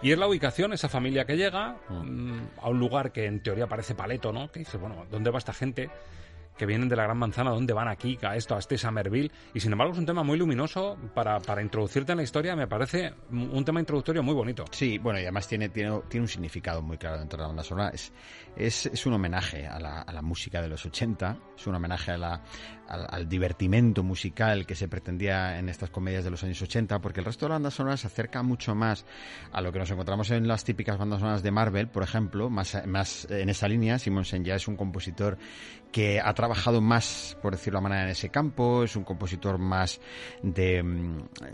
Y 0.02 0.10
es 0.10 0.18
la 0.18 0.26
ubicación, 0.26 0.72
esa 0.72 0.88
familia 0.88 1.24
que 1.24 1.36
llega 1.36 1.76
mm, 1.88 2.38
a 2.62 2.68
un 2.68 2.80
lugar 2.80 3.12
que 3.12 3.26
en 3.26 3.40
teoría 3.40 3.68
parece 3.68 3.94
paleto, 3.94 4.32
¿no? 4.32 4.50
Que 4.50 4.58
dice, 4.60 4.78
bueno, 4.78 5.06
¿dónde 5.12 5.30
va 5.30 5.38
esta 5.38 5.52
gente? 5.52 5.90
Que 6.56 6.66
vienen 6.66 6.88
de 6.88 6.96
la 6.96 7.04
Gran 7.04 7.18
Manzana, 7.18 7.50
¿dónde 7.50 7.72
van 7.72 7.88
aquí, 7.88 8.18
a 8.22 8.36
esto, 8.36 8.54
a 8.54 8.58
este 8.58 8.78
Somerville? 8.78 9.30
Y 9.54 9.60
sin 9.60 9.72
embargo 9.72 9.92
es 9.92 9.98
un 9.98 10.06
tema 10.06 10.22
muy 10.22 10.38
luminoso 10.38 10.96
para, 11.14 11.38
para 11.40 11.62
introducirte 11.62 12.12
en 12.12 12.18
la 12.18 12.24
historia, 12.24 12.56
me 12.56 12.66
parece 12.66 13.12
un 13.30 13.64
tema 13.64 13.80
introductorio 13.80 14.22
muy 14.22 14.34
bonito. 14.34 14.64
Sí, 14.70 14.98
bueno, 14.98 15.18
y 15.18 15.22
además 15.22 15.46
tiene, 15.48 15.68
tiene, 15.68 16.00
tiene 16.08 16.24
un 16.24 16.28
significado 16.28 16.82
muy 16.82 16.98
claro 16.98 17.18
dentro 17.18 17.36
de 17.36 17.42
la 17.42 17.48
banda 17.48 17.62
sonora. 17.62 17.90
Es, 17.90 18.12
es, 18.56 18.86
es 18.86 19.06
un 19.06 19.14
homenaje 19.14 19.66
a 19.66 19.78
la, 19.78 20.02
a 20.02 20.12
la 20.12 20.22
música 20.22 20.60
de 20.62 20.68
los 20.68 20.84
80, 20.84 21.38
es 21.56 21.66
un 21.66 21.74
homenaje 21.74 22.12
a 22.12 22.18
la, 22.18 22.42
al, 22.88 23.06
al 23.08 23.28
divertimento 23.28 24.02
musical 24.02 24.66
que 24.66 24.74
se 24.74 24.88
pretendía 24.88 25.58
en 25.58 25.68
estas 25.68 25.90
comedias 25.90 26.24
de 26.24 26.30
los 26.30 26.42
años 26.44 26.60
80, 26.62 27.00
porque 27.00 27.20
el 27.20 27.26
resto 27.26 27.46
de 27.46 27.50
la 27.50 27.54
banda 27.56 27.70
sonora 27.70 27.96
se 27.96 28.06
acerca 28.06 28.42
mucho 28.42 28.74
más 28.74 29.04
a 29.52 29.60
lo 29.60 29.72
que 29.72 29.78
nos 29.78 29.90
encontramos 29.90 30.30
en 30.30 30.46
las 30.46 30.64
típicas 30.64 30.98
bandas 30.98 31.20
sonoras 31.20 31.42
de 31.42 31.50
Marvel, 31.50 31.88
por 31.88 32.02
ejemplo, 32.02 32.50
más, 32.50 32.80
más 32.86 33.26
en 33.30 33.48
esa 33.48 33.68
línea. 33.68 33.98
Simonsen 33.98 34.44
ya 34.44 34.54
es 34.54 34.68
un 34.68 34.76
compositor 34.76 35.38
que 35.92 36.20
ha 36.20 36.34
trabajado 36.34 36.80
más, 36.80 37.38
por 37.40 37.52
decirlo 37.52 37.78
de 37.78 37.84
manera, 37.84 38.02
en 38.04 38.10
ese 38.10 38.28
campo, 38.28 38.84
es 38.84 38.96
un 38.96 39.04
compositor 39.04 39.56
más 39.56 40.00
de, 40.42 40.84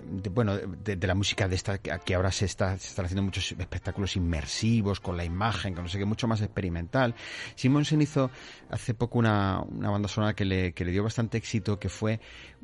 de, 0.04 0.30
bueno, 0.30 0.56
de, 0.56 0.96
de 0.96 1.06
la 1.06 1.14
música 1.14 1.46
de 1.46 1.54
esta, 1.54 1.78
que 1.78 2.14
ahora 2.14 2.32
se 2.32 2.46
está, 2.46 2.76
se 2.78 2.88
están 2.88 3.04
haciendo 3.04 3.22
muchos 3.22 3.52
espectáculos 3.52 4.16
inmersivos 4.16 5.00
con 5.00 5.16
la 5.16 5.24
imagen, 5.24 5.74
con 5.74 5.84
no 5.84 5.88
sé 5.88 5.98
qué, 5.98 6.04
mucho 6.04 6.26
más 6.26 6.40
experimental. 6.40 7.14
Simonsen 7.54 8.02
hizo 8.02 8.30
hace 8.70 8.94
poco 8.94 9.18
una, 9.18 9.60
una 9.60 9.90
banda 9.90 10.08
sonora 10.08 10.34
que 10.34 10.44
le, 10.44 10.72
que 10.72 10.84
le 10.84 10.90
dio 10.90 11.04
bastante 11.04 11.21
éxito, 11.30 11.78
que 11.78 11.88
fue 11.88 12.20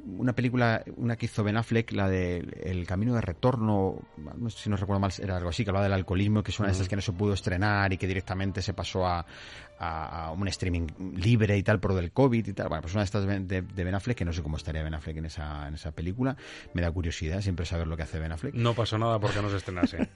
una 0.07 0.33
película, 0.33 0.83
una 0.97 1.17
que 1.17 1.27
hizo 1.27 1.43
Ben 1.45 1.57
Affleck, 1.57 1.93
la 1.93 2.09
de 2.09 2.39
El 2.63 2.87
Camino 2.87 3.15
de 3.15 3.21
Retorno, 3.21 4.03
no 4.17 4.51
sé 4.51 4.59
si 4.65 4.71
no 4.71 4.77
recuerdo 4.77 5.01
mal, 5.01 5.13
era 5.19 5.37
algo 5.37 5.51
así, 5.51 5.65
que 5.65 5.71
hablaba 5.71 5.85
del 5.85 5.93
alcoholismo, 5.93 6.43
que 6.43 6.51
es 6.51 6.59
una 6.59 6.69
de 6.69 6.75
esas 6.75 6.89
que 6.89 6.97
no 6.97 7.03
se 7.03 7.13
pudo 7.13 7.33
estrenar 7.33 7.93
y 7.93 7.99
que 7.99 8.07
directamente 8.07 8.63
se 8.63 8.75
pasó 8.75 9.07
a, 9.07 9.27
a, 9.79 10.27
a 10.27 10.33
un 10.33 10.49
streaming 10.49 10.87
libre 11.17 11.57
y 11.57 11.63
tal 11.63 11.81
por 11.81 11.95
del 11.95 12.13
COVID 12.13 12.47
y 12.47 12.53
tal. 12.53 12.69
Bueno, 12.69 12.83
pues 12.83 12.95
una 12.95 13.03
de 13.03 13.07
estas 13.07 13.27
de, 13.27 13.41
de, 13.41 13.63
de 13.63 13.85
Ben 13.85 13.95
Affleck, 13.95 14.17
que 14.17 14.25
no 14.25 14.33
sé 14.33 14.43
cómo 14.43 14.57
estaría 14.57 14.83
Ben 14.83 14.95
Affleck 14.95 15.17
en 15.17 15.27
esa, 15.27 15.69
en 15.69 15.75
esa 15.75 15.93
película. 15.93 16.37
Me 16.75 16.83
da 16.83 16.91
curiosidad 16.91 17.41
siempre 17.41 17.67
saber 17.67 17.87
lo 17.87 17.97
que 17.97 18.03
hace 18.05 18.19
Ben 18.19 18.33
Affleck. 18.33 18.55
No 18.55 18.75
pasó 18.75 18.99
nada 18.99 19.19
porque 19.19 19.43
no 19.43 19.51
se 19.51 19.57
estrenase. 19.57 20.09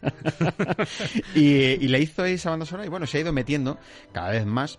y, 1.35 1.43
y 1.45 1.89
le 1.89 2.01
hizo 2.01 2.25
esa 2.25 2.51
banda 2.51 2.67
sonora 2.67 2.87
y 2.87 2.89
bueno, 2.89 3.07
se 3.07 3.19
ha 3.19 3.21
ido 3.21 3.33
metiendo 3.33 3.79
cada 4.13 4.31
vez 4.31 4.47
más 4.47 4.79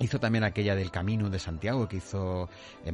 Hizo 0.00 0.20
también 0.20 0.44
aquella 0.44 0.74
del 0.74 0.90
Camino 0.90 1.30
de 1.30 1.38
Santiago 1.38 1.88
que 1.88 1.96
hizo 1.96 2.48
eh, 2.84 2.92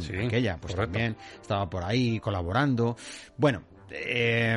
Sí, 0.00 0.16
aquella, 0.16 0.56
pues 0.58 0.74
correcto. 0.74 0.92
también 0.92 1.16
estaba 1.40 1.68
por 1.70 1.84
ahí 1.84 2.18
colaborando. 2.20 2.96
Bueno, 3.36 3.62
eh, 3.90 4.56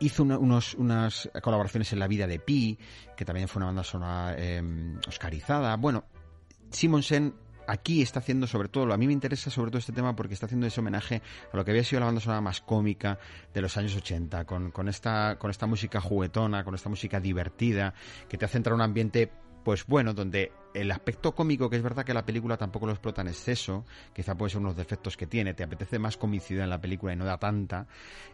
hizo 0.00 0.22
una- 0.22 0.38
unos, 0.38 0.74
unas 0.74 1.30
colaboraciones 1.42 1.92
en 1.92 1.98
La 2.00 2.08
vida 2.08 2.26
de 2.26 2.38
Pi, 2.38 2.78
que 3.16 3.24
también 3.24 3.48
fue 3.48 3.60
una 3.60 3.66
banda 3.66 3.84
sonora 3.84 4.34
eh, 4.36 4.62
oscarizada. 5.06 5.76
Bueno, 5.76 6.04
Simonsen 6.70 7.34
aquí 7.66 8.00
está 8.00 8.20
haciendo 8.20 8.46
sobre 8.46 8.68
todo, 8.68 8.92
a 8.92 8.96
mí 8.96 9.06
me 9.06 9.12
interesa 9.12 9.50
sobre 9.50 9.70
todo 9.70 9.78
este 9.78 9.92
tema 9.92 10.16
porque 10.16 10.32
está 10.34 10.46
haciendo 10.46 10.66
ese 10.66 10.80
homenaje 10.80 11.20
a 11.52 11.56
lo 11.56 11.64
que 11.64 11.70
había 11.72 11.84
sido 11.84 12.00
la 12.00 12.06
banda 12.06 12.20
sonora 12.20 12.40
más 12.40 12.62
cómica 12.62 13.18
de 13.52 13.60
los 13.60 13.76
años 13.76 13.94
80, 13.94 14.44
con, 14.46 14.70
con, 14.70 14.88
esta, 14.88 15.36
con 15.38 15.50
esta 15.50 15.66
música 15.66 16.00
juguetona, 16.00 16.64
con 16.64 16.74
esta 16.74 16.88
música 16.88 17.20
divertida, 17.20 17.92
que 18.28 18.38
te 18.38 18.46
hace 18.46 18.56
entrar 18.56 18.72
en 18.72 18.76
un 18.76 18.82
ambiente 18.82 19.30
pues 19.64 19.86
bueno, 19.86 20.14
donde 20.14 20.52
el 20.74 20.90
aspecto 20.90 21.34
cómico, 21.34 21.68
que 21.68 21.76
es 21.76 21.82
verdad 21.82 22.04
que 22.04 22.14
la 22.14 22.24
película 22.24 22.56
tampoco 22.56 22.86
lo 22.86 22.92
explota 22.92 23.22
en 23.22 23.28
exceso, 23.28 23.84
quizá 24.14 24.34
puede 24.36 24.50
ser 24.50 24.60
unos 24.60 24.76
defectos 24.76 25.16
que 25.16 25.26
tiene, 25.26 25.54
te 25.54 25.64
apetece 25.64 25.98
más 25.98 26.16
comicidad 26.16 26.64
en 26.64 26.70
la 26.70 26.80
película 26.80 27.12
y 27.12 27.16
no 27.16 27.24
da 27.24 27.38
tanta, 27.38 27.86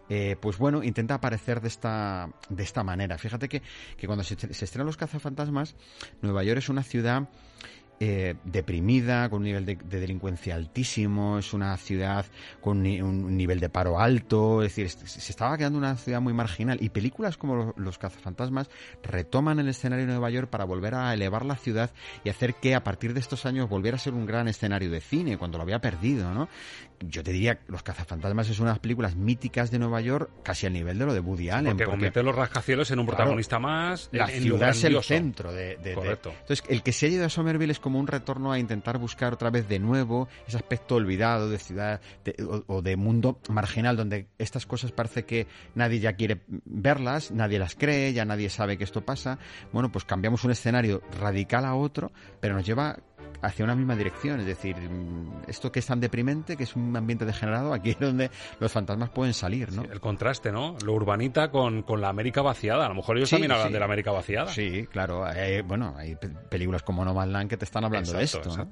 eh, 0.09 0.37
pues 0.41 0.59
bueno, 0.59 0.83
intenta 0.83 1.15
aparecer 1.15 1.61
de 1.61 1.69
esta, 1.69 2.31
de 2.49 2.63
esta 2.63 2.83
manera. 2.83 3.19
Fíjate 3.19 3.49
que, 3.49 3.63
que 3.97 4.07
cuando 4.07 4.25
se, 4.25 4.37
se 4.37 4.65
estrenan 4.65 4.87
los 4.87 4.97
cazafantasmas, 4.97 5.75
Nueva 6.23 6.45
York 6.45 6.59
es 6.59 6.69
una 6.69 6.83
ciudad 6.83 7.29
eh, 8.01 8.35
deprimida, 8.45 9.29
con 9.29 9.39
un 9.39 9.45
nivel 9.45 9.65
de, 9.65 9.77
de 9.77 10.01
delincuencia 10.01 10.55
altísimo, 10.55 11.39
es 11.39 11.53
una 11.53 11.77
ciudad 11.77 12.27
con 12.61 12.83
ni- 12.83 13.01
un 13.01 13.37
nivel 13.37 13.61
de 13.61 13.69
paro 13.69 14.01
alto, 14.01 14.63
es 14.63 14.75
decir, 14.75 14.91
se 14.91 15.31
estaba 15.31 15.57
quedando 15.57 15.79
una 15.79 15.97
ciudad 15.97 16.21
muy 16.21 16.33
marginal 16.33 16.79
y 16.83 16.89
películas 16.91 17.37
como 17.37 17.57
lo- 17.57 17.75
Los 17.77 17.99
cazafantasmas 17.99 18.69
retoman 19.03 19.59
el 19.59 19.69
escenario 19.69 20.07
de 20.07 20.13
Nueva 20.13 20.31
York 20.31 20.49
para 20.49 20.65
volver 20.65 20.95
a 20.95 21.13
elevar 21.15 21.45
la 21.45 21.57
ciudad 21.57 21.91
y 22.25 22.29
hacer 22.31 22.55
que 22.55 22.75
a 22.75 22.83
partir 22.85 23.15
de 23.15 23.21
estos 23.21 23.47
años 23.47 23.69
volviera 23.69 23.97
a 23.97 24.01
ser 24.01 24.15
un 24.15 24.27
gran 24.27 24.49
escenario 24.49 24.91
de 24.91 25.01
cine 25.01 25.39
cuando 25.39 25.59
lo 25.59 25.63
había 25.63 25.81
perdido, 25.81 26.33
¿no? 26.35 26.49
Yo 27.01 27.23
te 27.23 27.33
diría 27.33 27.57
que 27.57 27.73
Los 27.73 27.83
cazafantasmas 27.83 28.49
es 28.49 28.59
una 28.61 28.71
de 28.71 28.75
las 28.75 28.79
películas 28.81 29.17
míticas 29.17 29.71
de 29.71 29.79
Nueva 29.79 30.01
York 30.01 30.31
casi 30.43 30.67
al 30.67 30.73
nivel 30.73 30.99
de 30.99 31.07
lo 31.07 31.15
de 31.15 31.21
Woody 31.21 31.51
Allen. 31.51 31.73
Porque 31.77 31.85
convierte 31.91 32.23
los 32.23 32.35
rascacielos 32.35 32.91
en 32.91 32.99
un 33.01 33.07
Claro, 33.07 33.17
protagonista 33.19 33.59
más. 33.59 34.09
la 34.13 34.27
en- 34.31 34.43
ciudad 34.43 34.71
es 34.71 34.85
el 34.85 35.03
centro 35.03 35.53
de, 35.53 35.77
de- 35.77 35.77
de- 35.77 35.95
Correcto. 35.95 36.31
entonces 36.41 36.65
el 36.69 36.83
que 36.83 36.93
se 36.93 37.07
haya 37.07 37.17
ido 37.17 37.27
a 37.27 37.29
Somerville 37.29 37.73
es 37.73 37.81
como 37.81 37.99
un 37.99 38.07
retorno 38.07 38.53
a 38.53 38.59
intentar 38.59 38.99
buscar 38.99 39.33
otra 39.33 39.51
vez 39.51 39.69
de 39.69 39.79
nuevo 39.79 40.29
ese 40.47 40.57
aspecto 40.57 40.95
olvidado 40.97 41.49
de 41.51 41.59
ciudad 41.59 42.01
de- 42.25 42.37
o, 42.45 42.65
o 42.75 42.83
de 42.83 42.97
mundo 42.97 43.39
marginal 43.49 43.97
donde 43.97 44.29
estas 44.39 44.67
cosas 44.67 44.93
parece 44.93 45.25
que 45.25 45.47
nadie 45.75 46.01
ya 46.01 46.15
quiere 46.15 46.43
verlas 46.65 47.31
nadie 47.31 47.59
las 47.59 47.75
cree 47.75 48.13
ya 48.13 48.25
nadie 48.25 48.49
sabe 48.51 48.77
que 48.79 48.85
esto 48.85 49.05
pasa 49.05 49.39
bueno 49.73 49.91
pues 49.91 50.05
cambiamos 50.05 50.45
un 50.45 50.51
escenario 50.53 51.03
radical 51.21 51.65
a 51.65 51.75
otro 51.75 52.13
pero 52.41 52.55
nos 52.55 52.65
lleva 52.67 52.99
hacia 53.43 53.65
una 53.65 53.75
misma 53.75 53.97
dirección, 53.97 54.41
es 54.41 54.47
decir, 54.47 54.77
mm, 54.77 55.43
esto 55.49 55.71
que 55.71 55.81
es 55.81 55.87
tan 55.87 56.01
deprimente, 56.01 56.57
que 56.57 56.65
es 56.65 56.75
un 56.77 56.97
ambiente 56.97 57.25
degenerado, 57.25 57.73
aquí 57.75 57.91
es 57.91 57.99
donde 57.99 58.31
los 58.61 58.73
fantasmas 58.73 59.11
pueden 59.11 59.35
salir, 59.35 59.73
¿no? 59.73 59.83
El 59.85 60.01
contraste, 60.01 60.51
¿no? 60.53 60.77
Lo 60.85 60.93
urbanita 60.95 61.51
con, 61.51 61.83
con 61.83 62.01
la 62.01 62.09
América 62.09 62.43
vaciada. 62.43 62.87
A 62.87 62.89
lo 62.89 62.95
mejor 62.95 63.17
ellos 63.17 63.29
Sí, 63.29 63.37
también 63.37 63.53
hablan 63.53 63.69
sí. 63.69 63.73
de 63.73 63.79
la 63.79 63.85
América 63.85 64.11
vaciada. 64.13 64.49
Sí, 64.49 64.87
claro. 64.91 65.31
eh, 65.31 65.63
bueno, 65.63 65.95
hay 65.97 66.17
pe- 66.17 66.29
películas 66.29 66.83
como 66.83 67.05
No 67.05 67.15
Man's 67.15 67.33
Land 67.33 67.51
que 67.51 67.57
te 67.57 67.65
están 67.65 67.85
hablando 67.85 68.13
de 68.13 68.23
Exacto, 68.23 68.49
esto. 68.51 68.65
¿no? 68.65 68.71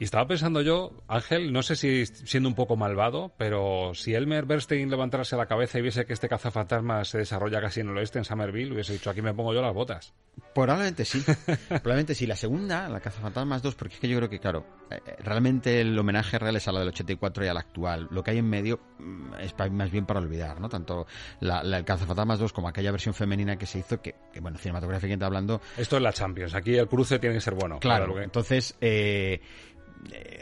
Y 0.00 0.04
estaba 0.04 0.26
pensando 0.28 0.60
yo, 0.62 0.92
Ángel, 1.08 1.52
no 1.52 1.62
sé 1.62 1.74
si 1.76 2.06
siendo 2.06 2.48
un 2.48 2.54
poco 2.54 2.76
malvado, 2.76 3.32
pero 3.36 3.92
si 3.94 4.14
Elmer 4.14 4.46
Bernstein 4.46 4.88
levantase 4.90 5.36
la 5.36 5.46
cabeza 5.46 5.78
y 5.78 5.82
viese 5.82 6.06
que 6.06 6.12
este 6.12 6.28
cazafantasmas 6.28 7.08
se 7.08 7.18
desarrolla 7.18 7.60
casi 7.60 7.80
en 7.80 7.88
el 7.88 7.96
oeste, 7.98 8.18
en 8.18 8.24
Somerville, 8.24 8.72
hubiese 8.72 8.92
dicho, 8.92 9.10
aquí 9.10 9.22
me 9.22 9.34
pongo 9.34 9.52
yo 9.54 9.60
las 9.62 9.74
botas. 9.74 10.14
Probablemente 10.54 11.04
sí. 11.04 11.22
Probablemente 11.68 12.14
sí. 12.14 12.26
La 12.26 12.36
segunda, 12.36 12.88
la 12.88 13.00
Cazafantasmas 13.00 13.60
2, 13.60 13.74
porque 13.74 13.94
es 13.94 14.00
que 14.00 14.08
yo 14.08 14.16
creo 14.18 14.28
que, 14.30 14.38
claro, 14.38 14.64
eh, 14.90 15.00
realmente 15.18 15.80
el 15.80 15.98
homenaje 15.98 16.38
real 16.38 16.54
es 16.54 16.68
a 16.68 16.72
la 16.72 16.78
del 16.80 16.88
84 16.90 17.44
y 17.44 17.48
a 17.48 17.54
la 17.54 17.60
actual. 17.60 18.06
Lo 18.12 18.22
que 18.22 18.30
hay 18.30 18.38
en 18.38 18.48
medio 18.48 18.78
mm, 19.00 19.34
es 19.40 19.54
más 19.72 19.90
bien 19.90 20.06
para 20.06 20.20
olvidar, 20.20 20.60
¿no? 20.60 20.68
Tanto 20.68 21.08
la, 21.40 21.64
la- 21.64 21.78
el 21.78 21.84
Cazafantasmas 21.84 22.38
2 22.38 22.52
como 22.52 22.68
aquella 22.68 22.92
versión 22.92 23.14
femenina 23.14 23.56
que 23.56 23.66
se 23.66 23.80
hizo, 23.80 24.00
que, 24.00 24.14
que 24.32 24.38
bueno, 24.38 24.58
cinematográficamente 24.58 25.24
hablando, 25.24 25.60
Esto 25.76 25.96
es 25.96 26.02
la 26.02 26.12
Champions. 26.12 26.54
Aquí 26.54 26.76
el 26.76 26.86
cruce 26.86 27.18
tiene 27.18 27.34
que 27.34 27.40
ser 27.40 27.54
bueno. 27.54 27.80
Claro, 27.80 28.20
entonces 28.22 28.76
eh, 28.80 29.40
eh, 29.40 29.40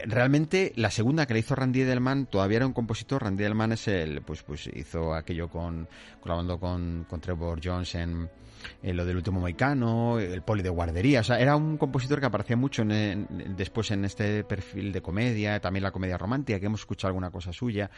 realmente 0.05 0.73
la 0.75 0.91
segunda 0.91 1.25
que 1.25 1.33
le 1.33 1.39
hizo 1.39 1.55
Randy 1.55 1.81
Edelman 1.81 2.25
todavía 2.27 2.57
era 2.57 2.67
un 2.67 2.73
compositor. 2.73 3.23
Randy 3.23 3.43
Edelman 3.43 3.71
es 3.73 3.87
el, 3.87 4.21
pues, 4.21 4.43
pues 4.43 4.67
hizo 4.67 5.13
aquello 5.13 5.49
con 5.49 5.87
colaborando 6.21 6.59
con, 6.59 7.05
Trevor 7.21 7.59
Jones 7.63 7.95
en, 7.95 8.29
lo 8.83 9.05
del 9.05 9.17
último 9.17 9.39
moicano, 9.39 10.19
el 10.19 10.41
poli 10.41 10.63
de 10.63 10.69
guardería. 10.69 11.21
O 11.21 11.23
sea, 11.23 11.39
era 11.39 11.55
un 11.55 11.77
compositor 11.77 12.19
que 12.19 12.25
aparecía 12.25 12.57
mucho 12.57 12.81
en- 12.83 13.27
después 13.55 13.91
en 13.91 14.05
este 14.05 14.43
perfil 14.43 14.91
de 14.91 15.01
comedia, 15.01 15.59
también 15.59 15.83
la 15.83 15.91
comedia 15.91 16.17
romántica, 16.17 16.59
que 16.59 16.65
hemos 16.65 16.81
escuchado 16.81 17.09
alguna 17.09 17.31
cosa 17.31 17.53
suya 17.53 17.89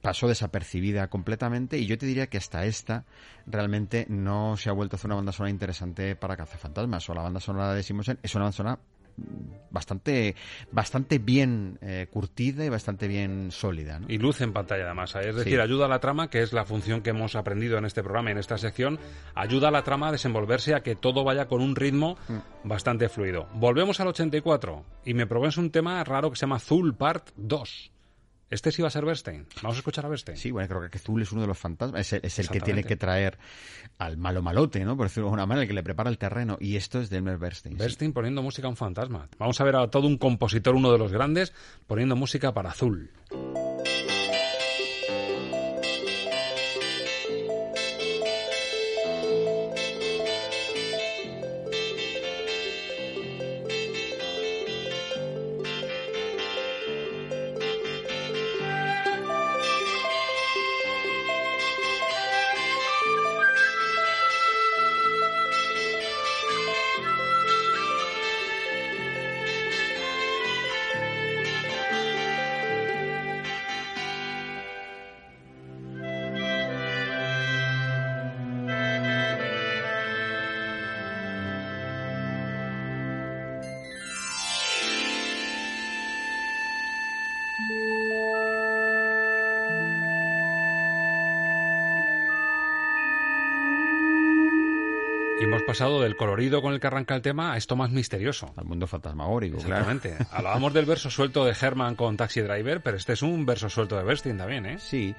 pasó 0.00 0.28
desapercibida 0.28 1.08
completamente 1.08 1.76
y 1.76 1.86
yo 1.86 1.98
te 1.98 2.06
diría 2.06 2.28
que 2.28 2.38
hasta 2.38 2.64
esta 2.64 3.04
realmente 3.46 4.06
no 4.08 4.56
se 4.56 4.70
ha 4.70 4.72
vuelto 4.72 4.94
a 4.94 4.96
hacer 4.96 5.08
una 5.08 5.16
banda 5.16 5.32
sonora 5.32 5.50
interesante 5.50 6.14
para 6.14 6.36
Cazafantasmas 6.36 7.08
o 7.10 7.14
la 7.14 7.22
banda 7.22 7.40
sonora 7.40 7.74
de 7.74 7.82
Simonsen 7.82 8.18
es 8.22 8.32
una 8.36 8.44
banda 8.44 8.56
sonora 8.56 8.78
bastante 9.70 10.34
bastante 10.72 11.18
bien 11.18 11.78
eh, 11.82 12.06
curtida 12.10 12.64
y 12.64 12.68
bastante 12.68 13.06
bien 13.08 13.50
sólida 13.50 13.98
¿no? 13.98 14.06
Y 14.08 14.18
luz 14.18 14.40
en 14.40 14.52
pantalla 14.52 14.84
además. 14.84 15.14
Es 15.16 15.26
Sí. 15.34 15.38
decir, 15.44 15.60
ayuda 15.60 15.86
a 15.86 15.88
la 15.88 15.98
trama, 16.00 16.30
que 16.30 16.42
es 16.42 16.52
la 16.52 16.64
función 16.64 17.02
que 17.02 17.10
hemos 17.10 17.36
aprendido 17.36 17.76
en 17.78 17.84
este 17.84 18.02
programa, 18.02 18.30
en 18.30 18.38
esta 18.38 18.56
sección, 18.58 18.98
ayuda 19.34 19.68
a 19.68 19.70
la 19.70 19.82
trama 19.84 20.08
a 20.08 20.12
desenvolverse, 20.12 20.74
a 20.74 20.80
que 20.80 20.96
todo 20.96 21.24
vaya 21.24 21.46
con 21.48 21.60
un 21.60 21.76
ritmo 21.76 22.16
Mm. 22.28 22.68
bastante 22.68 23.08
fluido. 23.08 23.46
Volvemos 23.54 24.00
al 24.00 24.08
84 24.08 24.84
y 25.04 25.14
me 25.14 25.26
probéis 25.26 25.56
un 25.58 25.70
tema 25.70 26.02
raro 26.04 26.30
que 26.30 26.36
se 26.36 26.42
llama 26.42 26.58
Zul 26.58 26.94
Part 26.96 27.30
2. 27.36 27.92
Este 28.50 28.72
sí 28.72 28.80
va 28.82 28.88
a 28.88 28.90
ser 28.90 29.04
Bernstein. 29.04 29.46
Vamos 29.62 29.76
a 29.76 29.80
escuchar 29.80 30.06
a 30.06 30.08
Bernstein. 30.08 30.38
Sí, 30.38 30.50
bueno, 30.50 30.68
creo 30.68 30.90
que 30.90 30.98
Zul 30.98 31.22
es 31.22 31.32
uno 31.32 31.42
de 31.42 31.46
los 31.46 31.58
fantasmas, 31.58 32.00
es 32.00 32.12
el, 32.14 32.20
es 32.22 32.38
el 32.38 32.48
que 32.48 32.60
tiene 32.60 32.82
que 32.82 32.96
traer 32.96 33.38
al 33.98 34.16
malo 34.16 34.42
malote, 34.42 34.84
¿no? 34.84 34.96
Por 34.96 35.06
decirlo 35.06 35.24
de 35.24 35.28
alguna 35.28 35.46
manera, 35.46 35.62
el 35.62 35.68
que 35.68 35.74
le 35.74 35.82
prepara 35.82 36.08
el 36.08 36.18
terreno. 36.18 36.56
Y 36.60 36.76
esto 36.76 37.00
es 37.00 37.10
de 37.10 37.18
Elmer 37.18 37.36
Bernstein. 37.38 37.74
sí. 37.74 37.78
Bernstein 37.78 38.12
poniendo 38.12 38.42
música 38.42 38.66
a 38.66 38.70
un 38.70 38.76
fantasma. 38.76 39.28
Vamos 39.38 39.60
a 39.60 39.64
ver 39.64 39.76
a 39.76 39.88
todo 39.88 40.06
un 40.06 40.16
compositor, 40.16 40.74
uno 40.74 40.90
de 40.92 40.98
los 40.98 41.12
grandes, 41.12 41.52
poniendo 41.86 42.16
música 42.16 42.54
para 42.54 42.70
Azul. 42.70 43.10
Pasado 95.78 96.02
del 96.02 96.16
colorido 96.16 96.60
con 96.60 96.74
el 96.74 96.80
que 96.80 96.88
arranca 96.88 97.14
el 97.14 97.22
tema 97.22 97.52
a 97.52 97.56
esto 97.56 97.76
más 97.76 97.92
misterioso. 97.92 98.52
Al 98.56 98.64
mundo 98.64 98.88
fantasmagórico, 98.88 99.58
Exactamente. 99.58 100.16
Hablábamos 100.32 100.74
del 100.74 100.86
verso 100.86 101.08
suelto 101.08 101.44
de 101.44 101.54
Herman 101.58 101.94
con 101.94 102.16
Taxi 102.16 102.40
Driver, 102.40 102.80
pero 102.80 102.96
este 102.96 103.12
es 103.12 103.22
un 103.22 103.46
verso 103.46 103.70
suelto 103.70 103.96
de 103.96 104.02
Bernstein 104.02 104.36
también, 104.36 104.66
¿eh? 104.66 104.78
Sí. 104.80 105.14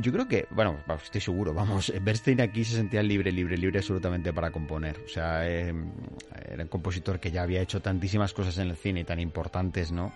Yo 0.00 0.12
creo 0.12 0.26
que, 0.26 0.46
bueno, 0.50 0.78
estoy 1.02 1.20
seguro, 1.20 1.52
vamos, 1.54 1.92
Bernstein 2.02 2.40
aquí 2.40 2.64
se 2.64 2.76
sentía 2.76 3.02
libre, 3.02 3.30
libre, 3.30 3.56
libre 3.56 3.78
absolutamente 3.78 4.32
para 4.32 4.50
componer. 4.50 4.98
O 5.04 5.08
sea, 5.08 5.48
eh, 5.48 5.72
era 6.48 6.62
un 6.62 6.68
compositor 6.68 7.20
que 7.20 7.30
ya 7.30 7.42
había 7.42 7.60
hecho 7.60 7.80
tantísimas 7.80 8.32
cosas 8.32 8.58
en 8.58 8.68
el 8.68 8.76
cine 8.76 9.00
y 9.00 9.04
tan 9.04 9.20
importantes, 9.20 9.92
¿no? 9.92 10.12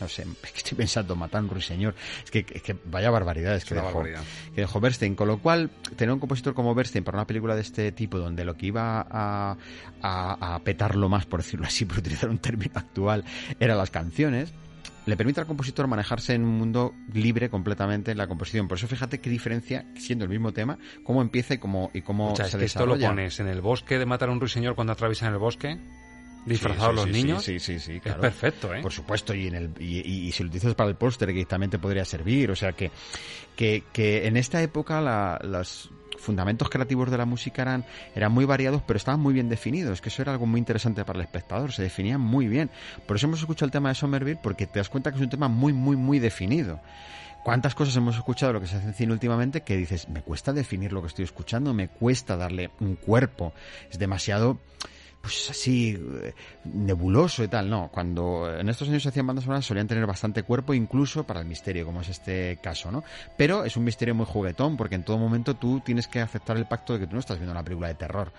No 0.00 0.08
sé, 0.08 0.22
es 0.42 0.52
que 0.52 0.58
estoy 0.58 0.78
pensando, 0.78 1.14
un 1.14 1.48
ruiseñor. 1.48 1.94
Es 2.24 2.30
que, 2.30 2.46
es 2.48 2.62
que 2.62 2.76
vaya 2.84 3.10
barbaridades 3.10 3.64
que 3.64 3.74
dejó, 3.74 3.86
barbaridad. 3.86 4.22
que 4.54 4.60
dejó 4.60 4.80
Bernstein. 4.80 5.14
Con 5.14 5.28
lo 5.28 5.38
cual, 5.38 5.70
tener 5.96 6.12
un 6.12 6.20
compositor 6.20 6.54
como 6.54 6.74
Bernstein 6.74 7.04
para 7.04 7.18
una 7.18 7.26
película 7.26 7.54
de 7.54 7.62
este 7.62 7.92
tipo, 7.92 8.18
donde 8.18 8.44
lo 8.44 8.54
que 8.54 8.66
iba 8.66 9.06
a, 9.10 9.56
a, 10.02 10.54
a 10.54 10.58
petarlo 10.60 11.08
más, 11.08 11.26
por 11.26 11.42
decirlo 11.42 11.66
así, 11.66 11.84
por 11.86 11.98
utilizar 11.98 12.30
un 12.30 12.38
término 12.38 12.72
actual, 12.74 13.24
eran 13.58 13.78
las 13.78 13.90
canciones, 13.90 14.52
le 15.08 15.16
permite 15.16 15.40
al 15.40 15.46
compositor 15.46 15.86
manejarse 15.86 16.34
en 16.34 16.44
un 16.44 16.58
mundo 16.58 16.94
libre 17.12 17.48
completamente 17.48 18.10
en 18.12 18.18
la 18.18 18.26
composición. 18.26 18.68
Por 18.68 18.76
eso 18.78 18.86
fíjate 18.86 19.20
qué 19.20 19.30
diferencia, 19.30 19.86
siendo 19.96 20.24
el 20.24 20.30
mismo 20.30 20.52
tema, 20.52 20.78
cómo 21.02 21.22
empieza 21.22 21.54
y 21.54 21.58
cómo, 21.58 21.90
y 21.94 22.02
cómo 22.02 22.32
O 22.32 22.36
sea, 22.36 22.44
es 22.46 22.52
se 22.52 22.58
que 22.58 22.64
esto 22.66 22.86
lo 22.86 22.94
desarrolla. 22.94 23.08
pones 23.16 23.40
en 23.40 23.48
el 23.48 23.60
bosque 23.60 23.98
de 23.98 24.06
matar 24.06 24.28
a 24.28 24.32
un 24.32 24.40
ruiseñor 24.40 24.74
cuando 24.74 24.92
atraviesan 24.92 25.32
el 25.32 25.38
bosque, 25.38 25.78
disfrazados 26.46 27.00
Sí, 27.02 27.06
los 27.08 27.16
sí, 27.16 27.22
niños. 27.22 27.44
Sí, 27.44 27.58
sí, 27.58 27.78
sí, 27.78 27.92
Es 27.96 28.02
claro. 28.02 28.20
perfecto, 28.20 28.74
¿eh? 28.74 28.80
Por 28.82 28.92
supuesto, 28.92 29.34
y, 29.34 29.46
en 29.48 29.54
el, 29.54 29.70
y, 29.80 29.98
y- 30.00 30.28
y 30.28 30.32
si 30.32 30.42
lo 30.42 30.48
utilizas 30.48 30.74
para 30.74 30.90
el 30.90 30.96
póster, 30.96 31.32
que 31.32 31.44
también 31.44 31.70
te 31.70 31.78
podría 31.78 32.04
servir. 32.04 32.50
O 32.50 32.56
sea, 32.56 32.72
que, 32.72 32.90
que, 33.56 33.84
que 33.92 34.26
en 34.26 34.36
esta 34.36 34.62
época 34.62 35.00
la- 35.00 35.38
los 35.42 35.90
fundamentos 36.18 36.68
creativos 36.68 37.10
de 37.10 37.18
la 37.18 37.24
música 37.24 37.62
eran, 37.62 37.84
eran 38.14 38.32
muy 38.32 38.44
variados, 38.44 38.82
pero 38.86 38.96
estaban 38.96 39.20
muy 39.20 39.34
bien 39.34 39.48
definidos, 39.48 40.00
que 40.00 40.08
eso 40.08 40.22
era 40.22 40.32
algo 40.32 40.46
muy 40.46 40.58
interesante 40.58 41.04
para 41.04 41.18
el 41.18 41.24
espectador, 41.24 41.72
se 41.72 41.82
definían 41.82 42.20
muy 42.20 42.48
bien. 42.48 42.70
Por 43.06 43.16
eso 43.16 43.26
hemos 43.26 43.40
escuchado 43.40 43.66
el 43.66 43.72
tema 43.72 43.88
de 43.88 43.94
Somerville, 43.94 44.38
porque 44.42 44.66
te 44.66 44.78
das 44.78 44.88
cuenta 44.88 45.10
que 45.10 45.16
es 45.16 45.22
un 45.22 45.30
tema 45.30 45.48
muy, 45.48 45.72
muy, 45.72 45.96
muy 45.96 46.18
definido. 46.18 46.80
¿Cuántas 47.44 47.74
cosas 47.74 47.96
hemos 47.96 48.16
escuchado 48.16 48.50
de 48.50 48.54
lo 48.54 48.60
que 48.60 48.66
se 48.66 48.76
hace 48.76 48.86
en 48.88 48.94
cine 48.94 49.12
últimamente 49.12 49.62
que 49.62 49.76
dices, 49.76 50.08
me 50.08 50.22
cuesta 50.22 50.52
definir 50.52 50.92
lo 50.92 51.00
que 51.00 51.06
estoy 51.06 51.24
escuchando, 51.24 51.72
me 51.72 51.88
cuesta 51.88 52.36
darle 52.36 52.70
un 52.80 52.96
cuerpo, 52.96 53.54
es 53.90 53.98
demasiado 53.98 54.58
pues 55.20 55.50
así 55.50 55.98
eh, 56.22 56.34
nebuloso 56.64 57.42
y 57.44 57.48
tal, 57.48 57.68
no, 57.68 57.90
cuando 57.92 58.50
en 58.58 58.68
estos 58.68 58.88
años 58.88 59.02
se 59.02 59.08
hacían 59.08 59.26
bandas 59.26 59.44
sonoras 59.44 59.64
solían 59.64 59.88
tener 59.88 60.06
bastante 60.06 60.42
cuerpo 60.42 60.74
incluso 60.74 61.24
para 61.24 61.40
el 61.40 61.46
misterio, 61.46 61.84
como 61.84 62.00
es 62.00 62.08
este 62.08 62.58
caso, 62.62 62.90
¿no? 62.90 63.04
Pero 63.36 63.64
es 63.64 63.76
un 63.76 63.84
misterio 63.84 64.14
muy 64.14 64.26
juguetón 64.26 64.76
porque 64.76 64.94
en 64.94 65.04
todo 65.04 65.18
momento 65.18 65.54
tú 65.54 65.80
tienes 65.80 66.08
que 66.08 66.20
aceptar 66.20 66.56
el 66.56 66.66
pacto 66.66 66.94
de 66.94 67.00
que 67.00 67.06
tú 67.06 67.14
no 67.14 67.20
estás 67.20 67.38
viendo 67.38 67.52
una 67.52 67.64
película 67.64 67.88
de 67.88 67.94
terror 67.94 68.32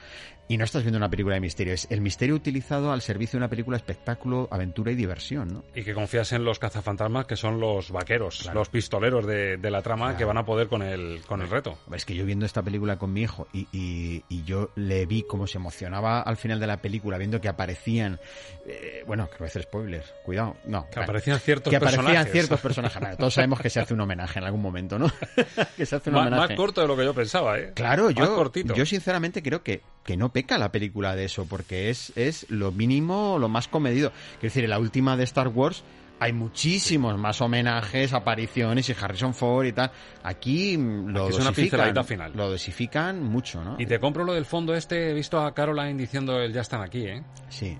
y 0.50 0.58
no 0.58 0.66
estás 0.66 0.82
viendo 0.84 0.98
una 0.98 1.10
película 1.10 1.36
de 1.36 1.42
misterio, 1.42 1.74
es 1.74 1.88
el 1.90 2.02
misterio 2.02 2.36
utilizado 2.36 2.92
al 2.92 3.02
servicio 3.02 3.38
de 3.38 3.46
una 3.46 3.50
película 3.50 3.78
de 3.78 3.84
espectáculo, 3.84 4.50
aventura 4.52 4.92
y 4.92 4.96
diversión, 4.96 5.54
¿no? 5.54 5.64
Y 5.74 5.84
que 5.84 5.94
confías 5.94 6.34
en 6.34 6.44
los 6.44 6.60
cazafantasmas 6.60 7.26
que 7.28 7.38
son 7.38 7.60
los 7.62 7.92
vaqueros, 7.92 8.50
los 8.54 8.68
pistoleros 8.68 9.26
de, 9.26 9.56
de 9.58 9.72
la 9.72 9.82
trama 9.82 10.18
que 10.18 10.26
van 10.26 10.38
a 10.38 10.44
poder 10.46 10.68
con 10.68 10.82
el, 10.82 11.22
con 11.28 11.42
el 11.42 11.50
reto. 11.50 11.78
Es 11.94 12.04
que 12.04 12.16
yo 12.16 12.26
viendo 12.26 12.46
esta 12.46 12.62
película 12.64 12.98
con 12.98 13.14
mi 13.14 13.22
hijo 13.22 13.48
y, 13.54 13.68
y- 13.72 14.24
y 14.28 14.44
yo 14.44 14.72
le 14.76 15.06
vi 15.06 15.24
cómo 15.24 15.48
se 15.48 15.58
emocionaba 15.60 16.22
al 16.22 16.36
final 16.36 16.60
de 16.60 16.68
la 16.68 16.78
película 16.78 17.18
viendo 17.18 17.40
que 17.40 17.48
aparecían, 17.48 18.20
eh, 18.66 19.04
bueno, 19.06 19.30
que 19.30 19.38
voy 19.38 19.46
a 19.46 19.50
hacer 19.50 19.62
spoilers, 19.64 20.14
cuidado, 20.26 20.58
no. 20.66 20.86
Que 20.90 20.96
vale. 20.96 21.04
aparecían 21.04 21.40
ciertos 21.40 21.70
que 21.70 21.78
aparecían 21.78 22.06
personajes. 22.06 22.32
ciertos 22.32 22.60
personajes. 22.62 23.02
Vale, 23.02 23.18
todos 23.18 23.34
sabemos 23.36 23.60
que 23.62 23.70
se 23.70 23.80
hace 23.80 23.94
un 23.94 24.02
homenaje 24.02 24.40
en 24.40 24.46
algún 24.46 24.62
momento, 24.64 24.98
¿no? 24.98 25.12
que 25.78 25.86
se 25.86 25.96
hace 25.96 26.10
un 26.10 26.16
Más, 26.16 26.28
homenaje. 26.28 26.48
más 26.50 26.58
corto 26.58 26.82
de 26.82 26.88
lo 26.88 26.98
que 26.98 27.06
yo 27.06 27.14
pensaba, 27.14 27.60
¿eh? 27.60 27.72
Claro, 27.76 28.06
Más 28.06 28.16
yo, 28.16 28.36
cortito. 28.36 28.74
yo 28.74 28.86
sinceramente 28.86 29.44
creo 29.44 29.62
que, 29.62 29.82
que 30.10 30.18
no 30.18 30.30
peca 30.34 30.58
la 30.58 30.72
película 30.72 31.16
de 31.16 31.26
eso, 31.26 31.46
porque 31.46 31.92
es, 31.92 32.12
es 32.16 32.48
lo 32.50 32.72
mínimo, 32.72 33.38
lo 33.38 33.48
más 33.48 33.68
comedido. 33.68 34.10
Quiero 34.40 34.42
decir, 34.42 34.64
en 34.64 34.72
la 34.72 34.80
última 34.80 35.16
de 35.16 35.24
Star 35.24 35.50
Wars 35.50 35.84
hay 36.20 36.34
muchísimos 36.34 37.16
más 37.20 37.42
homenajes, 37.42 38.12
apariciones 38.14 38.90
y 38.90 38.96
Harrison 39.00 39.36
Ford 39.36 39.68
y 39.68 39.72
tal. 39.72 39.92
Aquí 40.24 40.76
mm, 40.80 41.10
lo 41.10 41.26
Aquí 41.26 41.30
es 41.30 41.36
una 41.36 41.46
dosifican, 41.52 41.54
pinceladita 41.54 42.04
final. 42.04 42.32
Lo 42.36 42.50
dosifican 42.50 43.22
mucho, 43.24 43.64
¿no? 43.64 43.76
Y 43.78 43.86
te 43.86 44.00
compro 44.00 44.24
lo 44.24 44.34
del 44.34 44.46
fondo 44.46 44.74
este, 44.74 45.12
he 45.12 45.14
visto 45.14 45.40
a 45.40 45.54
Caroline 45.54 45.94
diciendo 45.94 46.40
el 46.42 46.54
ya 46.54 46.62
están 46.62 46.82
aquí, 46.82 47.04
¿eh? 47.06 47.24
Sí. 47.50 47.78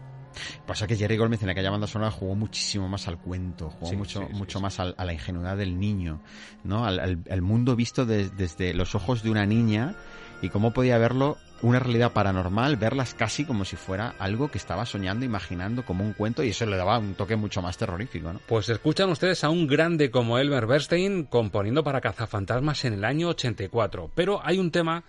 Pasa 0.68 0.86
que 0.86 0.96
Jerry 0.96 1.18
Goldsmith 1.18 1.42
en 1.42 1.50
aquella 1.50 1.72
banda 1.72 1.88
sonora 1.88 2.12
jugó 2.12 2.36
muchísimo 2.36 2.88
más 2.88 3.08
al 3.08 3.18
cuento, 3.18 3.72
jugó 3.72 3.90
Sí, 3.90 3.96
mucho, 3.98 4.20
sí, 4.22 4.26
sí, 4.30 4.38
mucho 4.38 4.62
más 4.62 4.80
al- 4.80 4.94
a 5.00 5.04
la 5.04 5.14
ingenuidad 5.14 5.58
del 5.58 5.80
niño, 5.80 6.22
¿no? 6.64 6.86
Al, 6.86 7.00
al- 7.00 7.24
al 7.28 7.42
mundo 7.42 7.76
visto 7.76 8.06
de- 8.06 8.30
desde 8.30 8.76
los 8.76 8.94
ojos 8.94 9.24
de 9.24 9.32
una 9.32 9.48
niña 9.48 9.96
y 10.44 10.50
cómo 10.50 10.72
podía 10.72 10.98
verlo 11.00 11.38
una 11.62 11.80
realidad 11.80 12.14
paranormal, 12.14 12.78
verlas 12.78 13.14
casi 13.14 13.46
como 13.46 13.66
si 13.66 13.76
fuera 13.76 14.16
algo 14.20 14.50
que 14.50 14.58
estaba 14.58 14.86
soñando, 14.86 15.26
imaginando 15.26 15.84
como 15.86 16.04
un 16.04 16.14
cuento 16.14 16.44
y 16.44 16.50
eso 16.50 16.66
le 16.66 16.78
daba 16.78 16.98
un 17.00 17.16
toque 17.16 17.36
mucho 17.36 17.62
más 17.62 17.78
terrorífico, 17.78 18.32
¿no? 18.32 18.40
Pues 18.48 18.70
escuchan 18.70 19.10
ustedes 19.10 19.44
a 19.44 19.50
un 19.50 19.68
grande 19.68 20.10
como 20.12 20.38
Elmer 20.40 20.66
Bernstein 20.68 21.26
componiendo 21.26 21.84
para 21.84 22.02
Cazafantasmas 22.02 22.86
en 22.86 22.94
el 22.94 23.04
año 23.06 23.30
84. 23.30 24.12
Pero 24.16 24.40
hay 24.44 24.58
un 24.58 24.72
tema 24.72 25.04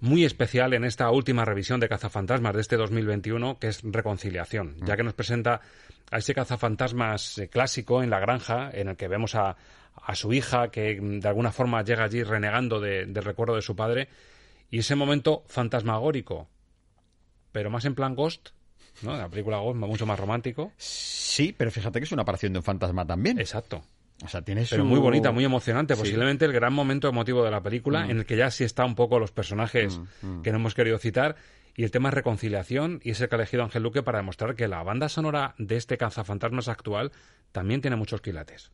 muy 0.00 0.24
especial 0.24 0.74
en 0.74 0.84
esta 0.84 1.10
última 1.10 1.44
revisión 1.44 1.80
de 1.80 1.88
Cazafantasmas 1.88 2.54
de 2.54 2.60
este 2.60 2.76
2021, 2.76 3.58
que 3.58 3.68
es 3.68 3.80
reconciliación, 3.82 4.76
ya 4.84 4.96
que 4.96 5.02
nos 5.02 5.14
presenta 5.14 5.60
a 6.10 6.18
ese 6.18 6.34
Cazafantasmas 6.34 7.38
eh, 7.38 7.48
clásico 7.48 8.02
en 8.02 8.10
la 8.10 8.20
granja, 8.20 8.70
en 8.72 8.88
el 8.88 8.96
que 8.96 9.08
vemos 9.08 9.34
a, 9.34 9.56
a 10.02 10.14
su 10.14 10.32
hija 10.32 10.68
que 10.68 11.00
mm, 11.00 11.20
de 11.20 11.28
alguna 11.28 11.50
forma 11.52 11.82
llega 11.82 12.04
allí 12.04 12.22
renegando 12.22 12.78
de- 12.80 13.06
del 13.06 13.24
recuerdo 13.24 13.56
de 13.56 13.62
su 13.62 13.74
padre, 13.74 14.08
y 14.70 14.78
ese 14.78 14.94
momento 14.96 15.44
fantasmagórico, 15.46 16.48
pero 17.52 17.70
más 17.70 17.84
en 17.84 17.94
plan 17.94 18.14
Ghost, 18.14 18.50
¿no? 19.02 19.16
La 19.16 19.28
película 19.28 19.58
Ghost, 19.58 19.76
mucho 19.78 20.06
más 20.06 20.18
romántico. 20.18 20.72
Sí, 20.76 21.54
pero 21.56 21.70
fíjate 21.70 22.00
que 22.00 22.04
es 22.04 22.12
una 22.12 22.22
aparición 22.22 22.52
de 22.52 22.58
un 22.60 22.64
fantasma 22.64 23.06
también. 23.06 23.38
Exacto. 23.38 23.82
O 24.24 24.28
sea, 24.28 24.40
tiene 24.42 24.64
Pero 24.68 24.82
su- 24.82 24.88
muy 24.88 24.98
bonita, 24.98 25.30
muy 25.30 25.44
emocionante. 25.44 25.94
Sí. 25.94 26.00
Posiblemente 26.00 26.46
el 26.46 26.52
gran 26.52 26.72
momento 26.72 27.06
emotivo 27.08 27.44
de 27.44 27.50
la 27.50 27.62
película, 27.62 28.06
Mm. 28.06 28.10
en 28.10 28.18
el 28.18 28.26
que 28.26 28.36
ya 28.36 28.50
sí 28.50 28.64
está 28.64 28.84
un 28.86 28.94
poco 28.94 29.18
los 29.18 29.30
personajes 29.32 29.98
Mm, 30.22 30.26
mm. 30.38 30.42
que 30.42 30.50
no 30.52 30.56
hemos 30.58 30.74
querido 30.74 30.98
citar. 30.98 31.36
Y 31.78 31.84
el 31.84 31.90
tema 31.90 32.08
es 32.08 32.14
reconciliación, 32.14 33.00
y 33.04 33.10
es 33.10 33.20
el 33.20 33.28
que 33.28 33.34
ha 33.34 33.38
elegido 33.38 33.62
Ángel 33.62 33.82
Luque 33.82 34.02
para 34.02 34.16
demostrar 34.18 34.54
que 34.56 34.66
la 34.68 34.82
banda 34.82 35.10
sonora 35.10 35.54
de 35.58 35.76
este 35.76 35.98
cazafantasmas 35.98 36.68
actual 36.68 37.12
también 37.52 37.82
tiene 37.82 37.96
muchos 37.96 38.22
quilates. 38.22 38.72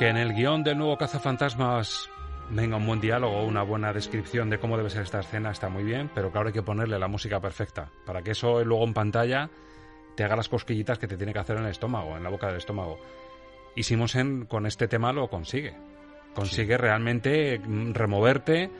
Que 0.00 0.08
en 0.08 0.16
el 0.16 0.32
guion 0.32 0.64
del 0.64 0.78
nuevo 0.78 0.96
Cazafantasmas 0.96 2.08
venga 2.48 2.78
un 2.78 2.86
buen 2.86 3.02
diálogo, 3.02 3.44
una 3.44 3.62
buena 3.62 3.92
descripción 3.92 4.48
de 4.48 4.58
cómo 4.58 4.78
debe 4.78 4.88
ser 4.88 5.02
esta 5.02 5.20
escena, 5.20 5.50
está 5.50 5.68
muy 5.68 5.84
bien, 5.84 6.10
pero 6.14 6.32
claro 6.32 6.46
hay 6.46 6.54
que 6.54 6.62
ponerle 6.62 6.98
la 6.98 7.06
música 7.06 7.38
perfecta, 7.38 7.90
para 8.06 8.22
que 8.22 8.30
eso 8.30 8.64
luego 8.64 8.82
en 8.84 8.94
pantalla 8.94 9.50
te 10.16 10.24
haga 10.24 10.36
las 10.36 10.48
cosquillitas 10.48 10.98
que 10.98 11.06
te 11.06 11.18
tiene 11.18 11.34
que 11.34 11.40
hacer 11.40 11.58
en 11.58 11.64
el 11.64 11.70
estómago, 11.70 12.16
en 12.16 12.22
la 12.22 12.30
boca 12.30 12.46
del 12.46 12.56
estómago. 12.56 12.98
Y 13.76 13.82
Simonsen 13.82 14.46
con 14.46 14.64
este 14.64 14.88
tema 14.88 15.12
lo 15.12 15.28
consigue. 15.28 15.76
Consigue 16.34 16.78
realmente 16.78 17.58
mm, 17.58 17.92
removerte. 17.92 18.70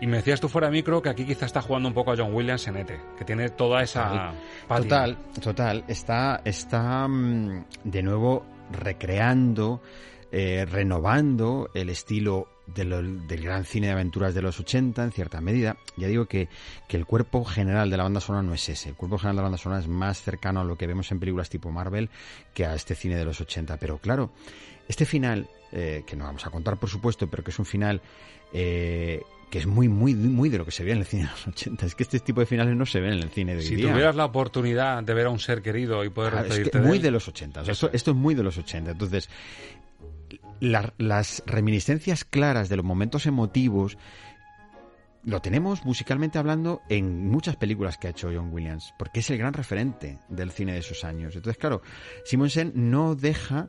Y 0.00 0.06
me 0.06 0.18
decías 0.18 0.40
tú 0.40 0.48
fuera 0.48 0.68
de 0.68 0.74
micro 0.74 1.02
que 1.02 1.08
aquí 1.08 1.24
quizá 1.24 1.46
está 1.46 1.60
jugando 1.60 1.88
un 1.88 1.94
poco 1.94 2.12
a 2.12 2.16
John 2.16 2.32
Williams 2.32 2.68
en 2.68 2.76
ET, 2.76 3.16
que 3.18 3.24
tiene 3.24 3.48
toda 3.48 3.82
esa... 3.82 4.32
Total, 4.68 5.18
total. 5.42 5.84
Está, 5.88 6.40
está 6.44 7.08
mm, 7.08 7.64
de 7.82 8.02
nuevo 8.04 8.46
recreando, 8.70 9.82
eh, 10.32 10.66
renovando 10.68 11.70
el 11.74 11.88
estilo 11.90 12.48
de 12.66 12.84
lo- 12.84 13.02
del 13.02 13.42
gran 13.42 13.64
cine 13.64 13.88
de 13.88 13.92
aventuras 13.92 14.34
de 14.34 14.40
los 14.42 14.58
80, 14.58 15.04
en 15.04 15.12
cierta 15.12 15.40
medida. 15.40 15.76
Ya 15.96 16.08
digo 16.08 16.26
que, 16.26 16.48
que 16.88 16.96
el 16.96 17.04
cuerpo 17.06 17.44
general 17.44 17.90
de 17.90 17.96
la 17.98 18.04
banda 18.04 18.20
sonora 18.20 18.42
no 18.42 18.54
es 18.54 18.66
ese. 18.68 18.88
El 18.90 18.94
cuerpo 18.94 19.18
general 19.18 19.36
de 19.36 19.40
la 19.40 19.42
banda 19.44 19.58
sonora 19.58 19.80
es 19.80 19.88
más 19.88 20.22
cercano 20.22 20.60
a 20.60 20.64
lo 20.64 20.76
que 20.76 20.86
vemos 20.86 21.10
en 21.12 21.20
películas 21.20 21.50
tipo 21.50 21.70
Marvel 21.70 22.08
que 22.54 22.64
a 22.64 22.74
este 22.74 22.94
cine 22.94 23.16
de 23.16 23.24
los 23.24 23.40
80. 23.40 23.76
Pero 23.76 23.98
claro, 23.98 24.30
este 24.88 25.04
final, 25.04 25.48
eh, 25.72 26.02
que 26.06 26.16
no 26.16 26.24
vamos 26.24 26.46
a 26.46 26.50
contar 26.50 26.78
por 26.78 26.88
supuesto, 26.88 27.28
pero 27.28 27.44
que 27.44 27.50
es 27.50 27.58
un 27.58 27.66
final 27.66 28.00
eh, 28.54 29.20
que 29.50 29.58
es 29.58 29.66
muy, 29.66 29.88
muy, 29.88 30.14
muy 30.14 30.48
de 30.48 30.56
lo 30.56 30.64
que 30.64 30.70
se 30.70 30.82
ve 30.82 30.92
en 30.92 30.98
el 30.98 31.04
cine 31.04 31.24
de 31.24 31.28
los 31.30 31.46
80. 31.48 31.84
Es 31.84 31.94
que 31.94 32.04
este 32.04 32.20
tipo 32.20 32.40
de 32.40 32.46
finales 32.46 32.74
no 32.74 32.86
se 32.86 33.00
ven 33.00 33.12
en 33.14 33.18
el 33.22 33.28
cine 33.28 33.52
de 33.52 33.58
hoy 33.58 33.66
Si 33.66 33.76
día. 33.76 33.90
tuvieras 33.90 34.16
la 34.16 34.24
oportunidad 34.24 35.02
de 35.02 35.12
ver 35.12 35.26
a 35.26 35.30
un 35.30 35.38
ser 35.40 35.60
querido 35.60 36.02
y 36.04 36.08
poder 36.08 36.32
es 36.32 36.38
que 36.40 36.44
despedirte 36.48 36.80
muy 36.80 36.96
él, 36.96 37.02
de 37.02 37.10
los 37.10 37.28
80. 37.28 37.60
o 37.60 37.64
sea, 37.64 37.72
Eso 37.72 37.86
esto, 37.86 37.96
esto 37.96 38.10
es 38.12 38.16
muy 38.16 38.34
de 38.34 38.42
los 38.44 38.56
80. 38.56 38.92
Entonces, 38.92 39.28
la- 40.62 40.94
las 40.96 41.42
reminiscencias 41.44 42.24
claras 42.24 42.68
de 42.68 42.76
los 42.76 42.84
momentos 42.84 43.26
emotivos 43.26 43.98
lo 45.24 45.40
tenemos 45.40 45.84
musicalmente 45.84 46.38
hablando 46.38 46.82
en 46.88 47.28
muchas 47.28 47.56
películas 47.56 47.98
que 47.98 48.06
ha 48.06 48.10
hecho 48.10 48.30
John 48.32 48.52
Williams, 48.52 48.94
porque 48.98 49.20
es 49.20 49.30
el 49.30 49.38
gran 49.38 49.52
referente 49.54 50.18
del 50.28 50.50
cine 50.50 50.72
de 50.72 50.78
esos 50.78 51.04
años. 51.04 51.34
Entonces, 51.36 51.58
claro, 51.60 51.82
Simonsen 52.24 52.72
no 52.74 53.14
deja 53.14 53.68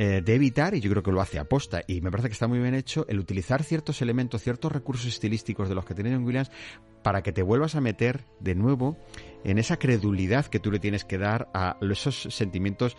eh, 0.00 0.22
de 0.24 0.34
evitar, 0.36 0.76
y 0.76 0.80
yo 0.80 0.90
creo 0.90 1.02
que 1.02 1.10
lo 1.10 1.20
hace 1.20 1.40
aposta, 1.40 1.82
y 1.88 2.00
me 2.00 2.10
parece 2.12 2.28
que 2.28 2.32
está 2.34 2.46
muy 2.46 2.60
bien 2.60 2.74
hecho, 2.74 3.04
el 3.08 3.18
utilizar 3.18 3.64
ciertos 3.64 4.00
elementos, 4.00 4.42
ciertos 4.42 4.70
recursos 4.70 5.06
estilísticos 5.06 5.68
de 5.68 5.74
los 5.74 5.84
que 5.84 5.94
tiene 5.94 6.14
John 6.14 6.24
Williams 6.24 6.52
para 7.02 7.22
que 7.22 7.32
te 7.32 7.42
vuelvas 7.42 7.74
a 7.74 7.80
meter 7.80 8.24
de 8.38 8.54
nuevo 8.54 8.96
en 9.42 9.58
esa 9.58 9.76
credulidad 9.76 10.46
que 10.46 10.60
tú 10.60 10.70
le 10.70 10.78
tienes 10.78 11.04
que 11.04 11.18
dar 11.18 11.48
a 11.52 11.78
esos 11.80 12.28
sentimientos 12.30 12.96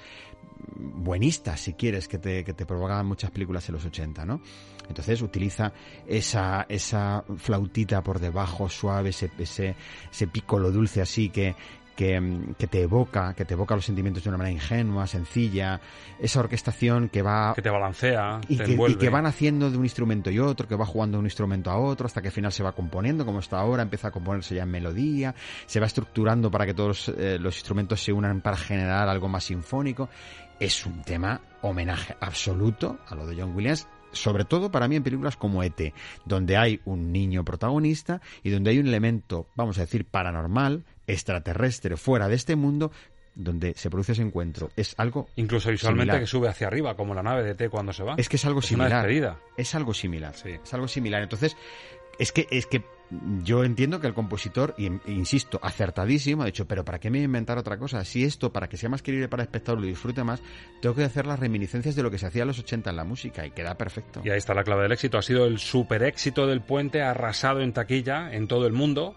buenistas, 0.76 1.60
si 1.60 1.74
quieres, 1.74 2.08
que 2.08 2.18
te, 2.18 2.44
que 2.44 2.54
te 2.54 2.66
provocaban 2.66 3.06
muchas 3.06 3.32
películas 3.32 3.68
en 3.70 3.76
los 3.76 3.86
80, 3.86 4.26
¿no? 4.26 4.42
Entonces 4.88 5.22
utiliza 5.22 5.72
esa, 6.08 6.66
esa 6.68 7.24
flautita 7.38 8.02
por 8.02 8.20
debajo, 8.20 8.70
suave, 8.70 9.10
ese, 9.10 9.30
ese, 9.38 9.76
ese 10.12 10.28
pícolo 10.28 10.72
dulce 10.72 11.02
así 11.02 11.30
que, 11.30 11.56
que, 12.00 12.54
que 12.58 12.68
te 12.68 12.82
evoca, 12.84 13.34
que 13.34 13.44
te 13.44 13.56
evoca 13.56 13.76
los 13.76 13.84
sentimientos 13.84 14.24
de 14.24 14.30
una 14.30 14.38
manera 14.38 14.54
ingenua, 14.54 15.06
sencilla, 15.06 15.82
esa 16.18 16.40
orquestación 16.40 17.10
que 17.10 17.22
va 17.22 17.54
que 17.54 17.62
te 17.62 17.70
balancea, 17.70 18.40
y 18.48 18.56
te 18.56 18.64
que, 18.64 18.70
y 18.70 18.74
envuelve. 18.74 18.98
que 18.98 19.10
van 19.10 19.26
haciendo 19.26 19.70
de 19.70 19.78
un 19.78 19.84
instrumento 19.84 20.32
y 20.32 20.40
otro, 20.40 20.66
que 20.66 20.76
va 20.76 20.86
jugando 20.86 21.18
de 21.18 21.20
un 21.20 21.26
instrumento 21.26 21.70
a 21.70 21.78
otro, 21.78 22.06
hasta 22.06 22.22
que 22.22 22.30
al 22.30 22.34
final 22.34 22.54
se 22.54 22.64
va 22.64 22.72
componiendo, 22.72 23.26
como 23.26 23.40
está 23.40 23.60
ahora, 23.60 23.84
empieza 23.84 24.08
a 24.08 24.12
componerse 24.12 24.56
ya 24.56 24.64
en 24.64 24.72
melodía, 24.72 25.36
se 25.66 25.82
va 25.82 25.88
estructurando 25.88 26.50
para 26.50 26.66
que 26.66 26.74
todos 26.74 27.10
eh, 27.10 27.38
los 27.38 27.58
instrumentos 27.58 28.02
se 28.02 28.14
unan 28.14 28.40
para 28.40 28.56
generar 28.56 29.10
algo 29.10 29.28
más 29.28 29.44
sinfónico. 29.44 30.08
Es 30.60 30.86
un 30.86 31.04
tema 31.04 31.42
homenaje 31.62 32.16
absoluto 32.20 33.00
a 33.08 33.16
lo 33.16 33.26
de 33.26 33.36
John 33.42 33.56
Williams, 33.56 33.88
sobre 34.12 34.44
todo 34.44 34.72
para 34.72 34.88
mí 34.88 34.96
en 34.98 35.04
películas 35.04 35.38
como 35.38 35.64
ET, 35.64 35.94
donde 36.26 36.58
hay 36.58 36.82
un 36.86 37.12
niño 37.12 37.46
protagonista 37.46 38.22
y 38.44 38.50
donde 38.50 38.72
hay 38.72 38.80
un 38.80 38.88
elemento, 38.88 39.48
vamos 39.56 39.78
a 39.78 39.82
decir, 39.82 40.06
paranormal, 40.06 40.84
extraterrestre, 41.08 41.96
fuera 41.96 42.28
de 42.28 42.36
este 42.36 42.56
mundo, 42.58 42.92
donde 43.36 43.74
se 43.76 43.90
produce 43.90 44.12
ese 44.12 44.22
encuentro. 44.22 44.70
Es 44.76 44.96
algo 44.98 45.30
Incluso 45.38 45.70
visualmente 45.70 46.04
similar. 46.12 46.20
que 46.22 46.28
sube 46.28 46.50
hacia 46.50 46.68
arriba, 46.68 46.96
como 46.96 47.14
la 47.14 47.24
nave 47.24 47.44
de 47.44 47.56
T 47.56 47.70
cuando 47.70 47.94
se 47.94 48.04
va. 48.04 48.16
Es 48.18 48.28
que 48.28 48.36
es 48.36 48.44
algo 48.44 48.60
una 48.60 48.68
similar. 48.68 48.92
despedida. 49.04 49.40
Es 49.56 49.76
algo 49.76 49.94
similar. 49.94 50.34
Es 50.44 50.74
algo 50.74 50.88
similar. 50.90 51.22
Entonces, 51.24 51.56
es 52.18 52.34
que, 52.34 52.48
es 52.52 52.66
que 52.66 52.84
yo 53.44 53.64
entiendo 53.64 54.00
que 54.00 54.08
el 54.08 54.14
compositor, 54.14 54.76
y 54.78 54.88
e 54.88 55.12
insisto, 55.12 55.60
acertadísimo, 55.64 56.44
ha 56.44 56.46
dicho, 56.46 56.68
pero 56.68 56.86
¿para 56.86 57.00
qué 57.00 57.10
me 57.10 57.18
voy 57.18 57.24
a 57.24 57.26
inventar 57.26 57.58
otra 57.58 57.78
cosa? 57.78 58.06
Si 58.06 58.24
esto, 58.24 58.54
para 58.54 58.70
que 58.70 58.78
sea 58.78 58.90
más 58.90 59.02
querible 59.02 59.28
para 59.28 59.44
el 59.44 59.48
espectador, 59.48 59.80
lo 59.82 59.88
disfrute 59.88 60.24
más, 60.24 60.42
tengo 60.82 60.96
que 60.96 61.04
hacer 61.04 61.26
las 61.26 61.40
reminiscencias 61.40 61.96
de 61.96 62.04
lo 62.04 62.12
que 62.12 62.18
se 62.18 62.28
hacía 62.28 62.44
en 62.44 62.50
los 62.50 62.60
80 62.60 62.90
en 62.90 62.96
la 62.96 63.04
música 63.04 63.46
y 63.46 63.52
queda 63.52 63.76
perfecto. 63.76 64.22
Y 64.24 64.30
ahí 64.30 64.38
está 64.38 64.54
la 64.54 64.64
clave 64.64 64.84
del 64.84 64.92
éxito. 64.92 65.18
Ha 65.18 65.24
sido 65.24 65.46
el 65.46 65.60
super 65.60 66.04
éxito 66.04 66.46
del 66.46 66.62
puente, 66.62 67.02
arrasado 67.02 67.62
en 67.62 67.74
taquilla 67.74 68.32
en 68.34 68.48
todo 68.48 68.68
el 68.68 68.74
mundo. 68.74 69.16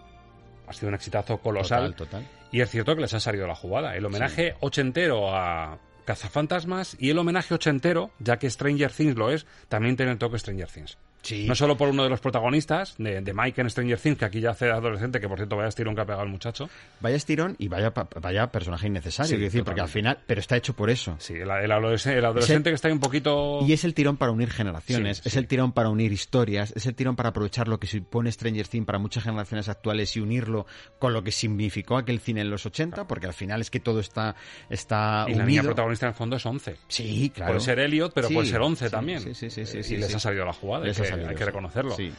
Ha 0.67 0.73
sido 0.73 0.89
un 0.89 0.95
exitazo 0.95 1.37
colosal. 1.37 1.93
Total, 1.95 2.23
total. 2.23 2.27
Y 2.51 2.61
es 2.61 2.69
cierto 2.69 2.95
que 2.95 3.01
les 3.01 3.13
ha 3.13 3.19
salido 3.19 3.47
la 3.47 3.55
jugada. 3.55 3.95
El 3.95 4.05
homenaje 4.05 4.55
ochentero 4.59 5.35
a 5.35 5.79
Cazafantasmas 6.05 6.95
y 6.99 7.09
el 7.09 7.17
homenaje 7.17 7.53
ochentero, 7.53 8.11
ya 8.19 8.37
que 8.37 8.49
Stranger 8.49 8.91
Things 8.91 9.15
lo 9.15 9.31
es, 9.31 9.45
también 9.69 9.95
tiene 9.95 10.11
el 10.11 10.17
toque 10.17 10.37
Stranger 10.37 10.67
Things. 10.67 10.97
Sí. 11.23 11.47
No 11.47 11.55
solo 11.55 11.77
por 11.77 11.89
uno 11.89 12.03
de 12.03 12.09
los 12.09 12.19
protagonistas, 12.19 12.95
de, 12.97 13.21
de 13.21 13.33
Mike 13.33 13.61
en 13.61 13.69
Stranger 13.69 13.97
Things, 13.97 14.17
que 14.17 14.25
aquí 14.25 14.41
ya 14.41 14.51
hace 14.51 14.69
adolescente, 14.69 15.19
que 15.19 15.27
por 15.27 15.37
cierto 15.37 15.55
vaya 15.55 15.69
estirón 15.69 15.95
que 15.95 16.01
ha 16.01 16.05
pegado 16.05 16.23
el 16.23 16.29
muchacho. 16.29 16.69
Vaya 16.99 17.15
estirón 17.15 17.55
y 17.57 17.67
vaya, 17.69 17.93
vaya 18.21 18.47
personaje 18.51 18.87
innecesario, 18.87 19.29
Sí, 19.29 19.35
quiero 19.35 19.45
decir, 19.45 19.63
porque 19.63 19.81
al 19.81 19.87
final, 19.87 20.19
pero 20.27 20.39
está 20.39 20.57
hecho 20.57 20.75
por 20.75 20.89
eso. 20.89 21.15
Sí, 21.19 21.33
el, 21.33 21.49
el 21.49 21.71
adolescente, 21.71 22.19
el 22.19 22.25
adolescente 22.25 22.69
que 22.69 22.75
está 22.75 22.89
ahí 22.89 22.93
un 22.93 22.99
poquito... 22.99 23.59
Y 23.65 23.73
es 23.73 23.83
el 23.83 23.93
tirón 23.93 24.17
para 24.17 24.31
unir 24.31 24.51
generaciones, 24.51 25.17
Sí, 25.17 25.29
es 25.29 25.35
el 25.37 25.47
tirón 25.47 25.71
para 25.71 25.89
unir 25.89 26.11
historias, 26.11 26.73
es 26.75 26.85
el 26.85 26.95
tirón 26.95 27.15
para 27.15 27.29
aprovechar 27.29 27.67
lo 27.67 27.79
que 27.79 27.87
supone 27.87 28.31
Stranger 28.31 28.67
Things 28.67 28.85
para 28.85 28.99
muchas 28.99 29.23
generaciones 29.23 29.69
actuales 29.69 30.15
y 30.15 30.19
unirlo 30.19 30.65
con 30.99 31.13
lo 31.13 31.23
que 31.23 31.31
significó 31.31 31.97
aquel 31.97 32.19
cine 32.19 32.41
en 32.41 32.49
los 32.49 32.65
80, 32.65 33.07
porque 33.07 33.27
al 33.27 33.33
final 33.33 33.61
es 33.61 33.69
que 33.69 33.79
todo 33.79 33.99
está, 33.99 34.35
está 34.69 35.25
Y 35.27 35.35
la 35.35 35.45
niña 35.45 35.63
protagonista 35.63 36.05
en 36.05 36.11
el 36.11 36.15
fondo 36.15 36.35
es 36.35 36.45
11. 36.45 36.75
Sí, 36.87 37.31
claro. 37.33 37.53
Puede 37.53 37.61
ser 37.61 37.79
Elliot, 37.79 38.13
pero 38.13 38.29
puede 38.29 38.47
ser 38.47 38.61
11 38.61 38.85
sí, 38.85 38.91
también. 38.91 39.19
sí, 39.21 39.33
sí, 39.33 39.49
sí, 39.49 39.65
sí, 39.65 39.93
y 39.93 39.97
les 39.97 40.13
ha 40.13 40.19
salido 40.19 40.45
la 40.45 40.53
jugada, 40.53 40.85
Hay 41.13 41.21
ha 41.21 41.27
que, 41.27 41.27
salido, 41.27 41.29
hay 41.29 41.35
que 41.35 41.43
sí. 41.43 41.45
reconocerlo. 41.45 41.95
Sí. 41.95 42.13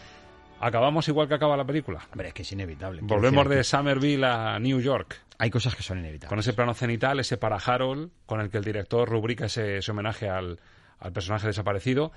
Acabamos 0.60 1.06
igual 1.08 1.28
que 1.28 1.34
acaba 1.34 1.56
la 1.56 1.64
película. 1.64 2.00
Hombre, 2.12 2.28
es 2.28 2.34
que 2.34 2.42
es 2.42 2.52
inevitable. 2.52 3.00
Volvemos 3.02 3.48
de 3.48 3.56
decir, 3.56 3.70
Somerville 3.70 4.24
a 4.24 4.58
New 4.58 4.80
York. 4.80 5.20
Hay 5.38 5.50
cosas 5.50 5.74
que 5.74 5.82
son 5.82 5.98
inevitables. 5.98 6.28
Con 6.28 6.38
ese 6.38 6.52
plano 6.52 6.74
cenital, 6.74 7.18
ese 7.20 7.36
para 7.36 7.56
Harold, 7.56 8.10
con 8.24 8.40
el 8.40 8.50
que 8.50 8.58
el 8.58 8.64
director 8.64 9.08
rubrica 9.08 9.46
ese, 9.46 9.78
ese 9.78 9.90
homenaje 9.90 10.28
al, 10.28 10.60
al 10.98 11.12
personaje 11.12 11.48
desaparecido. 11.48 12.12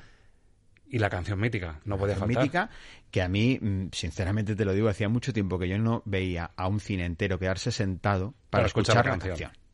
Y 0.89 0.99
la 0.99 1.09
canción 1.09 1.37
mítica, 1.39 1.81
no 1.83 1.97
podía 1.97 2.15
faltar. 2.15 2.37
mítica 2.43 2.69
que 3.11 3.21
a 3.21 3.27
mí, 3.27 3.59
mm, 3.61 3.87
sinceramente 3.91 4.55
te 4.55 4.63
lo 4.63 4.71
digo, 4.73 4.87
hacía 4.87 5.09
mucho 5.09 5.33
tiempo 5.33 5.59
que 5.59 5.67
yo 5.67 5.77
no 5.77 6.01
veía 6.05 6.51
a 6.55 6.67
un 6.69 6.79
cine 6.79 7.03
entero 7.03 7.39
quedarse 7.39 7.71
sentado 7.71 8.31
para, 8.49 8.61
Para 8.61 8.65
escuchar 8.67 8.95
escuchar, 8.95 9.05
la 9.05 9.11
la 9.11 9.17
canción. 9.17 9.51
canción. 9.51 9.66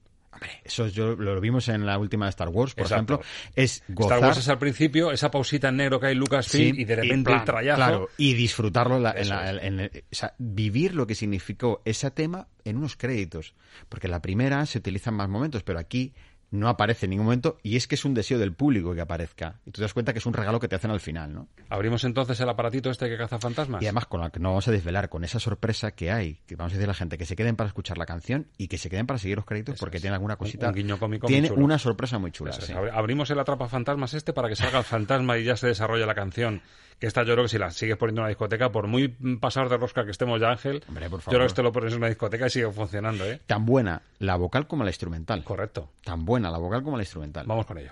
Eso 0.64 0.88
yo 0.88 1.16
lo 1.16 1.40
vimos 1.42 1.68
en 1.70 1.86
la 1.86 1.98
última 1.98 2.26
de 2.26 2.30
Star 2.32 2.50
Wars, 2.50 2.74
por 2.74 2.84
Exacto. 2.84 3.16
ejemplo, 3.16 3.22
es 3.56 3.84
gozar 3.90 4.18
Star 4.18 4.28
Wars 4.30 4.38
es 4.40 4.50
al 4.50 4.60
principio, 4.60 5.12
esa 5.12 5.30
pausita 5.32 5.70
en 5.70 5.78
negro 5.78 6.00
que 6.00 6.08
hay 6.08 6.14
en 6.14 6.20
Lucasfilm 6.20 6.76
Sí, 6.76 6.82
y 6.82 6.86
de 6.86 6.96
repente 6.96 7.24
plan, 7.30 7.40
el 7.40 7.46
trayazo. 7.46 7.76
Claro, 7.78 8.10
y 8.18 8.34
disfrutarlo 8.34 8.98
en 8.98 9.04
la- 9.04 9.12
en 9.12 9.18
Eso 9.20 9.34
la- 9.34 9.52
es. 9.52 9.64
en 9.64 9.80
el- 9.80 9.92
o 10.12 10.16
sea, 10.16 10.34
vivir 10.38 10.96
lo 10.96 11.08
que 11.08 11.16
significó 11.16 11.82
ese 11.86 12.12
tema 12.12 12.48
en 12.66 12.78
unos 12.78 12.96
créditos. 12.96 13.54
Porque 13.90 14.08
en 14.08 14.12
la 14.12 14.22
primera 14.22 14.66
se 14.66 14.78
utilizan 14.80 15.14
más 15.16 15.30
momentos, 15.30 15.64
pero 15.64 15.80
aquí 15.80 16.14
no 16.54 16.70
aparece 16.70 17.08
en 17.08 17.10
ningún 17.10 17.26
momento 17.26 17.58
y 17.64 17.78
es 17.78 17.88
que 17.88 17.96
es 17.96 18.06
un 18.06 18.14
deseo 18.14 18.38
del 18.38 18.54
público 18.54 18.94
que 18.94 19.02
aparezca. 19.02 19.60
Y 19.66 19.72
tú 19.72 19.78
te 19.78 19.82
das 19.82 19.94
cuenta 19.94 20.14
que 20.14 20.20
es 20.20 20.26
un 20.28 20.34
regalo 20.34 20.60
que 20.60 20.68
te 20.68 20.76
hacen 20.76 20.92
al 20.92 21.00
final, 21.00 21.34
¿no? 21.34 21.48
Abrimos 21.68 22.04
entonces 22.04 22.40
el 22.40 22.48
aparatito 22.48 22.92
este 22.92 23.10
que 23.10 23.18
caza 23.18 23.40
fantasmas. 23.40 23.82
Y 23.82 23.86
además 23.86 24.06
con 24.06 24.22
la 24.22 24.30
que 24.30 24.40
no 24.40 24.50
vamos 24.50 24.68
a 24.68 24.72
desvelar, 24.72 25.10
con 25.10 25.24
esa 25.24 25.40
sorpresa 25.40 25.92
que 25.92 26.12
hay, 26.12 26.42
que 26.46 26.56
vamos 26.56 26.74
a 26.74 26.76
decir 26.76 26.86
a 26.88 26.92
la 26.92 26.94
gente 26.94 27.18
que 27.18 27.26
se 27.26 27.36
queden 27.36 27.56
para 27.56 27.70
escuchar 27.70 27.98
la 27.98 28.06
canción 28.06 28.48
y 28.56 28.68
que 28.68 28.78
se 28.78 28.92
queden 28.92 29.08
para 29.08 29.18
seguir 29.18 29.38
los 29.38 29.46
créditos 29.46 29.80
porque 29.80 30.00
tiene 30.00 30.14
alguna 30.16 30.36
cosita. 30.36 30.70
un 30.70 30.76
guiño 30.76 31.00
cómico 31.00 31.26
muy 31.26 31.34
tiene 31.34 31.48
chulo. 31.48 31.66
una 31.66 31.80
sorpresa 31.80 32.20
muy 32.20 32.32
chula. 32.32 32.52
Sí. 32.54 32.72
Abrimos 32.94 33.32
el 33.32 33.40
atrapa 33.40 33.68
fantasmas 33.68 34.14
este 34.14 34.32
para 34.32 34.48
que 34.48 34.56
salga 34.56 34.78
el 34.78 34.86
fantasma 34.86 35.40
y 35.40 35.46
ya 35.46 35.58
se 35.58 35.66
desarrolle 35.66 36.06
la 36.06 36.14
canción. 36.14 36.62
Que 37.00 37.08
esta 37.08 37.24
yo 37.24 37.34
creo 37.34 37.46
que 37.46 37.50
si 37.50 37.58
la 37.58 37.72
sigues 37.72 37.98
poniendo 37.98 38.22
en 38.22 38.24
una 38.24 38.30
discoteca, 38.30 38.72
por 38.72 38.88
muy 38.88 39.08
pasados 39.40 39.70
de 39.70 39.78
rosca 39.78 40.06
que 40.06 40.12
estemos 40.12 40.40
ya, 40.40 40.50
Ángel, 40.52 40.84
Hombre, 40.88 41.10
por 41.10 41.20
yo 41.20 41.26
creo 41.26 41.32
favor. 41.34 41.40
que 41.42 41.48
esto 41.48 41.64
lo 41.64 41.72
pones 41.72 41.92
en 41.94 41.98
una 41.98 42.08
discoteca 42.08 42.48
y 42.48 42.50
sigue 42.50 42.72
funcionando, 42.72 43.26
¿eh? 43.26 43.42
Tan 43.46 43.66
buena 43.66 44.02
la 44.20 44.36
vocal 44.36 44.68
como 44.68 44.84
la 44.84 44.90
instrumental. 44.90 45.44
Correcto. 45.44 45.90
Tan 46.04 46.26
buena 46.26 46.50
la 46.52 46.58
vocal 46.58 46.84
como 46.84 46.98
la 46.98 47.04
instrumental. 47.04 47.46
Vamos 47.48 47.66
con 47.66 47.78
ello. 47.78 47.92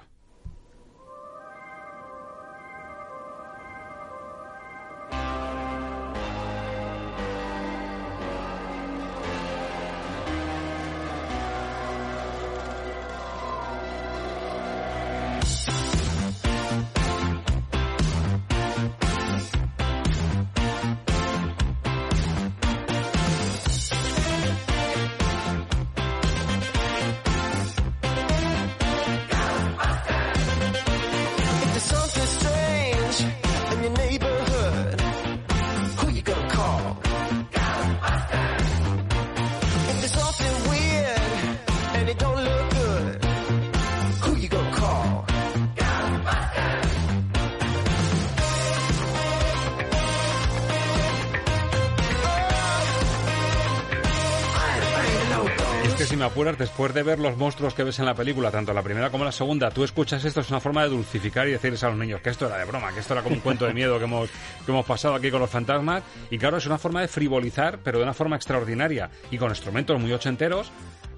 Me 56.21 56.27
apuras, 56.27 56.55
después 56.55 56.93
de 56.93 57.01
ver 57.01 57.17
los 57.17 57.35
monstruos 57.35 57.73
que 57.73 57.83
ves 57.83 57.97
en 57.97 58.05
la 58.05 58.13
película, 58.13 58.51
tanto 58.51 58.73
la 58.73 58.83
primera 58.83 59.09
como 59.09 59.25
la 59.25 59.31
segunda, 59.31 59.71
tú 59.71 59.83
escuchas 59.83 60.23
esto, 60.23 60.41
es 60.41 60.51
una 60.51 60.59
forma 60.59 60.83
de 60.83 60.89
dulcificar 60.89 61.47
y 61.47 61.51
decirles 61.51 61.83
a 61.83 61.89
los 61.89 61.97
niños 61.97 62.21
que 62.21 62.29
esto 62.29 62.45
era 62.45 62.59
de 62.59 62.65
broma, 62.65 62.93
que 62.93 62.99
esto 62.99 63.13
era 63.13 63.23
como 63.23 63.33
un 63.33 63.41
cuento 63.41 63.65
de 63.65 63.73
miedo 63.73 63.97
que 63.97 64.03
hemos, 64.03 64.29
que 64.63 64.71
hemos 64.71 64.85
pasado 64.85 65.15
aquí 65.15 65.31
con 65.31 65.39
los 65.39 65.49
fantasmas. 65.49 66.03
Y 66.29 66.37
claro, 66.37 66.57
es 66.57 66.67
una 66.67 66.77
forma 66.77 67.01
de 67.01 67.07
frivolizar, 67.07 67.79
pero 67.83 67.97
de 67.97 68.03
una 68.03 68.13
forma 68.13 68.35
extraordinaria 68.35 69.09
y 69.31 69.39
con 69.39 69.49
instrumentos 69.49 69.99
muy 69.99 70.13
ochenteros 70.13 70.71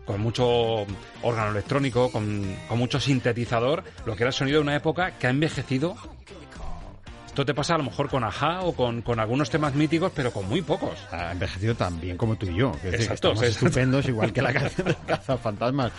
con 0.06 0.22
mucho 0.22 0.86
órgano 1.22 1.51
electrónico, 1.51 2.10
con, 2.10 2.56
con 2.70 2.78
mucho 2.78 2.99
sintetizador, 2.99 3.84
lo 4.06 4.16
que 4.16 4.24
era 4.24 4.30
el 4.30 4.34
sonido 4.34 4.60
de 4.60 4.64
una 4.64 4.76
época 4.76 5.18
que 5.18 5.28
ha 5.28 5.32
envejecido 5.32 5.97
esto 7.34 7.47
te 7.47 7.55
pasa 7.55 7.73
a 7.73 7.79
lo 7.79 7.86
mejor 7.86 8.09
con 8.09 8.23
Aja 8.23 8.61
o 8.61 8.75
con, 8.75 9.01
con 9.01 9.19
algunos 9.19 9.49
temas 9.49 9.73
míticos, 9.73 10.11
pero 10.15 10.31
con 10.31 10.47
muy 10.47 10.61
pocos. 10.61 10.95
Ha 11.09 11.31
envejecido 11.31 11.73
tan 11.73 11.99
bien 11.99 12.15
como 12.15 12.36
tú 12.36 12.45
y 12.45 12.57
yo. 12.57 12.71
Que 12.79 12.89
exacto, 12.89 13.34
estupendos, 13.41 14.07
igual 14.07 14.31
que 14.31 14.43
la 14.43 14.53
canción 14.53 14.89
de 14.89 14.95
Cazafantasmas. 15.07 15.91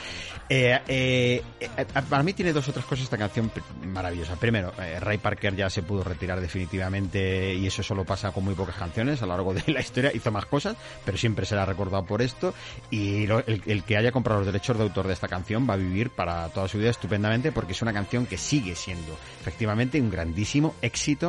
Eh, 0.49 0.78
eh, 0.87 1.43
eh, 1.59 1.87
para 2.09 2.22
mí 2.22 2.35
tiene 2.35 2.53
dos 2.53 2.68
otras 2.68 2.85
cosas 2.85 3.07
esta 3.07 3.18
canción 3.18 3.51
maravillosa. 3.85 4.37
Primero, 4.37 4.72
eh, 4.78 5.01
Ray 5.01 5.18
Parker 5.18 5.57
ya 5.57 5.68
se 5.70 5.82
pudo 5.82 6.05
retirar 6.05 6.41
definitivamente 6.41 7.53
y 7.53 7.66
eso 7.66 7.82
solo 7.82 8.05
pasa 8.05 8.30
con 8.30 8.45
muy 8.45 8.55
pocas 8.55 8.76
canciones 8.76 9.20
a 9.20 9.26
lo 9.26 9.32
largo 9.32 9.55
de 9.55 9.64
la 9.72 9.80
historia. 9.80 10.12
Hizo 10.14 10.30
más 10.30 10.47
cosas, 10.47 10.76
pero 11.05 11.18
siempre 11.18 11.47
será 11.47 11.66
recordado 11.66 12.05
por 12.07 12.22
esto. 12.22 12.55
Y 12.91 13.26
lo, 13.26 13.41
el, 13.41 13.61
el 13.66 13.82
que 13.82 13.97
haya 13.97 14.12
comprado 14.12 14.39
los 14.39 14.47
derechos 14.47 14.76
de 14.76 14.85
autor 14.85 15.09
de 15.09 15.14
esta 15.14 15.26
canción 15.26 15.68
va 15.68 15.74
a 15.74 15.78
vivir 15.78 16.11
para 16.11 16.49
toda 16.51 16.68
su 16.68 16.78
vida 16.78 16.91
estupendamente 16.91 17.51
porque 17.51 17.72
es 17.72 17.82
una 17.82 17.93
canción 17.93 18.24
que 18.24 18.39
sigue 18.39 18.76
siendo 18.76 19.18
efectivamente 19.41 20.01
un 20.01 20.11
grandísimo 20.11 20.76
éxito 20.80 21.24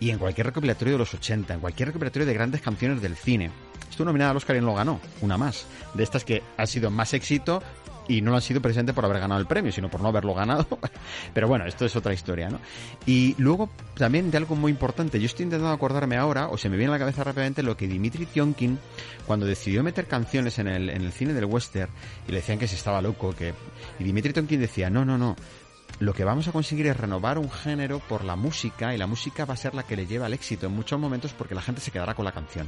y 0.00 0.10
en 0.10 0.18
cualquier 0.18 0.48
recopilatorio 0.48 0.94
de 0.94 0.98
los 0.98 1.14
80, 1.14 1.54
en 1.54 1.60
cualquier 1.60 1.88
recopilatorio 1.88 2.26
de 2.26 2.34
grandes 2.34 2.60
canciones 2.60 3.00
del 3.00 3.16
cine. 3.16 3.50
Estuvo 3.88 4.06
nominada 4.06 4.32
al 4.32 4.36
Oscar 4.36 4.56
y 4.56 4.60
no 4.60 4.66
lo 4.66 4.74
ganó, 4.74 5.00
una 5.20 5.36
más. 5.36 5.66
De 5.94 6.02
estas 6.02 6.24
que 6.24 6.42
ha 6.56 6.66
sido 6.66 6.90
más 6.90 7.12
éxito 7.14 7.62
y 8.10 8.22
no 8.22 8.30
lo 8.30 8.36
han 8.36 8.42
sido 8.42 8.60
precisamente 8.60 8.92
por 8.92 9.04
haber 9.04 9.20
ganado 9.20 9.40
el 9.40 9.46
premio, 9.46 9.70
sino 9.70 9.88
por 9.88 10.00
no 10.00 10.08
haberlo 10.08 10.34
ganado. 10.34 10.66
Pero 11.34 11.46
bueno, 11.46 11.64
esto 11.66 11.84
es 11.84 11.94
otra 11.94 12.12
historia, 12.12 12.50
¿no? 12.50 12.58
Y 13.06 13.36
luego 13.38 13.70
también 13.94 14.30
de 14.30 14.36
algo 14.36 14.56
muy 14.56 14.72
importante, 14.72 15.20
yo 15.20 15.26
estoy 15.26 15.44
intentando 15.44 15.72
acordarme 15.72 16.16
ahora, 16.16 16.48
o 16.48 16.58
se 16.58 16.68
me 16.68 16.76
viene 16.76 16.90
a 16.90 16.94
la 16.94 16.98
cabeza 16.98 17.22
rápidamente 17.22 17.62
lo 17.62 17.76
que 17.76 17.86
Dimitri 17.86 18.26
Tionkin, 18.26 18.78
cuando 19.26 19.46
decidió 19.46 19.82
meter 19.84 20.06
canciones 20.06 20.58
en 20.58 20.66
el, 20.66 20.90
en 20.90 21.02
el 21.02 21.12
cine 21.12 21.34
del 21.34 21.44
western, 21.44 21.90
y 22.26 22.32
le 22.32 22.38
decían 22.38 22.58
que 22.58 22.66
se 22.66 22.74
estaba 22.74 23.00
loco, 23.00 23.32
que... 23.32 23.54
Y 23.98 24.04
Dimitri 24.04 24.32
Tionkin 24.32 24.60
decía, 24.60 24.90
no, 24.90 25.04
no, 25.04 25.16
no, 25.16 25.36
lo 26.00 26.14
que 26.14 26.24
vamos 26.24 26.48
a 26.48 26.52
conseguir 26.52 26.86
es 26.86 26.96
renovar 26.96 27.38
un 27.38 27.50
género 27.50 27.98
por 27.98 28.24
la 28.24 28.34
música 28.34 28.94
y 28.94 28.98
la 28.98 29.06
música 29.06 29.44
va 29.44 29.52
a 29.52 29.58
ser 29.58 29.74
la 29.74 29.82
que 29.82 29.96
le 29.96 30.06
lleva 30.06 30.26
al 30.26 30.32
éxito 30.32 30.66
en 30.66 30.72
muchos 30.72 30.98
momentos 30.98 31.34
porque 31.34 31.54
la 31.54 31.60
gente 31.60 31.82
se 31.82 31.90
quedará 31.90 32.14
con 32.14 32.24
la 32.24 32.32
canción. 32.32 32.66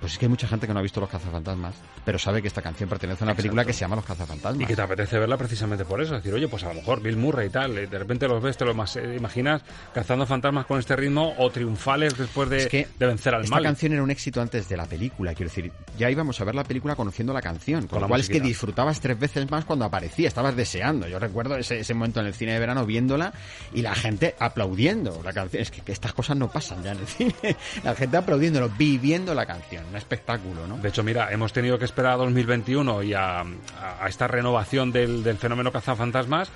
Pues 0.00 0.12
es 0.12 0.18
que 0.18 0.26
hay 0.26 0.28
mucha 0.28 0.48
gente 0.48 0.66
que 0.66 0.74
no 0.74 0.80
ha 0.80 0.82
visto 0.82 1.00
Los 1.00 1.08
Cazafantasmas, 1.08 1.76
pero 2.08 2.18
sabe 2.18 2.40
que 2.40 2.48
esta 2.48 2.62
canción 2.62 2.88
pertenece 2.88 3.22
a 3.22 3.26
una 3.26 3.34
película 3.34 3.66
que 3.66 3.74
se 3.74 3.80
llama 3.80 3.96
Los 3.96 4.06
Cazafantasmas. 4.06 4.62
Y 4.62 4.64
que 4.64 4.74
te 4.74 4.80
apetece 4.80 5.18
verla 5.18 5.36
precisamente 5.36 5.84
por 5.84 6.00
eso. 6.00 6.16
Es 6.16 6.22
decir, 6.22 6.32
oye, 6.32 6.48
pues 6.48 6.64
a 6.64 6.68
lo 6.68 6.76
mejor 6.76 7.02
Bill 7.02 7.18
Murray 7.18 7.48
y 7.48 7.50
tal, 7.50 7.74
de 7.74 7.98
repente 7.98 8.26
los 8.26 8.42
ves, 8.42 8.56
te 8.56 8.64
lo 8.64 8.72
más, 8.72 8.96
eh, 8.96 9.16
imaginas 9.18 9.60
cazando 9.92 10.24
fantasmas 10.24 10.64
con 10.64 10.78
este 10.78 10.96
ritmo 10.96 11.34
o 11.36 11.50
triunfales 11.50 12.16
después 12.16 12.48
de, 12.48 12.56
Es 12.60 12.68
que 12.68 12.88
de 12.98 13.06
vencer 13.06 13.34
al 13.34 13.42
esta 13.44 13.56
mal. 13.56 13.62
canción 13.62 13.92
era 13.92 14.02
un 14.02 14.10
éxito 14.10 14.40
antes 14.40 14.70
de 14.70 14.78
la 14.78 14.86
película, 14.86 15.34
quiero 15.34 15.50
decir, 15.50 15.70
ya 15.98 16.10
íbamos 16.10 16.40
a 16.40 16.44
ver 16.44 16.54
la 16.54 16.64
película 16.64 16.96
conociendo 16.96 17.34
la 17.34 17.42
canción, 17.42 17.80
con, 17.80 17.88
Con 17.88 18.00
lo 18.00 18.08
cual 18.08 18.22
es 18.22 18.30
que 18.30 18.40
disfrutabas 18.40 19.02
tres 19.02 19.18
veces 19.18 19.50
más 19.50 19.66
cuando 19.66 19.84
aparecía, 19.84 20.28
estabas 20.28 20.56
deseando. 20.56 21.08
Yo 21.08 21.18
recuerdo 21.18 21.58
ese, 21.58 21.80
ese 21.80 21.92
momento 21.92 22.20
en 22.20 22.26
el 22.28 22.32
cine 22.32 22.54
de 22.54 22.58
verano 22.58 22.86
viéndola 22.86 23.34
y 23.74 23.82
la 23.82 23.94
gente 23.94 24.34
aplaudiendo 24.38 25.20
la 25.22 25.34
canción. 25.34 25.60
Es 25.60 25.70
que, 25.70 25.82
que 25.82 25.92
estas 25.92 26.14
cosas 26.14 26.38
no 26.38 26.50
pasan 26.50 26.82
ya 26.82 26.92
en 26.92 27.00
el 27.00 27.06
cine. 27.06 27.34
La 27.84 27.94
gente 27.94 28.16
aplaudiéndolo, 28.16 28.70
viviendo 28.70 29.34
la 29.34 29.44
canción, 29.44 29.84
un 29.90 29.96
espectáculo, 29.96 30.66
¿no? 30.66 30.78
De 30.78 30.88
hecho, 30.88 31.02
mira, 31.02 31.30
hemos 31.32 31.52
tenido 31.52 31.78
que 31.78 31.84
esperar 31.84 31.97
a 32.06 32.16
2021 32.16 33.02
y 33.02 33.14
a, 33.14 33.40
a- 33.40 34.08
esta 34.08 34.26
renovación 34.28 34.92
del, 34.92 35.22
del 35.22 35.36
fenómeno 35.38 35.72
cazafantasmas 35.72 36.50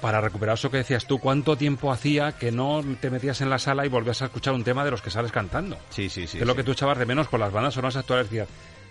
para 0.00 0.20
recuperar 0.20 0.54
eso 0.54 0.70
que 0.70 0.78
decías 0.78 1.06
tú. 1.06 1.18
¿Cuánto 1.20 1.56
tiempo 1.56 1.92
hacía 1.92 2.32
que 2.32 2.50
no 2.50 2.82
te 3.00 3.08
metías 3.10 3.40
en 3.40 3.50
la 3.50 3.58
sala 3.58 3.86
y 3.86 3.88
volvías 3.88 4.20
a 4.22 4.24
escuchar 4.26 4.52
un 4.54 4.64
tema 4.64 4.84
de 4.84 4.90
los 4.90 5.00
que 5.02 5.10
sales 5.10 5.30
cantando? 5.30 5.76
Sí, 5.90 6.08
sí, 6.08 6.26
sí. 6.26 6.38
que 6.38 6.42
es 6.44 6.46
lo 6.46 6.54
sí. 6.54 6.56
que 6.58 6.64
tú 6.64 6.72
echabas 6.72 6.98
de 6.98 7.06
menos 7.06 7.28
con 7.28 7.38
las 7.40 7.52
bandas 7.52 7.74
sonoras 7.74 7.96
actuales. 7.96 8.26
Decías, 8.28 8.48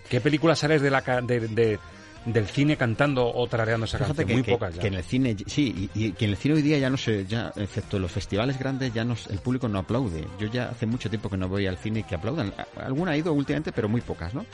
¿qué 0.08 0.20
película 0.22 0.54
sales 0.56 0.80
de 0.80 0.90
la, 0.90 1.00
de, 1.02 1.40
de- 1.48 1.78
del 2.24 2.46
cine 2.46 2.76
cantando 2.76 3.26
o 3.26 3.46
tarareando 3.48 3.84
esa 3.84 3.98
Fíjate 3.98 4.24
canción? 4.24 4.28
que, 4.28 4.34
Muy 4.34 4.42
que- 4.44 4.52
pocas 4.52 4.74
ya. 4.76 4.80
que 4.80 4.86
en 4.86 4.94
el 4.94 5.02
cine, 5.04 5.36
sí, 5.46 5.90
y, 5.94 6.06
y 6.06 6.12
que 6.12 6.24
en 6.24 6.30
el 6.30 6.36
cine 6.38 6.54
hoy 6.54 6.62
día 6.62 6.78
ya 6.78 6.88
no 6.88 6.96
sé, 6.96 7.26
ya, 7.26 7.52
excepto 7.56 7.98
los 7.98 8.10
festivales 8.12 8.58
grandes, 8.58 8.94
ya 8.94 9.04
no, 9.04 9.14
el 9.28 9.38
público 9.40 9.68
no 9.68 9.80
aplaude. 9.80 10.24
Yo 10.38 10.46
ya 10.46 10.68
hace 10.70 10.86
mucho 10.86 11.10
tiempo 11.10 11.28
que 11.28 11.36
no 11.36 11.46
voy 11.48 11.66
al 11.66 11.76
cine 11.78 12.00
y 12.00 12.02
que 12.04 12.14
aplaudan. 12.14 12.54
Alguna 12.82 13.10
ha 13.10 13.16
ido 13.18 13.32
últimamente, 13.34 13.72
pero 13.72 13.88
muy 13.88 14.00
pocas, 14.00 14.32
¿no? 14.34 14.46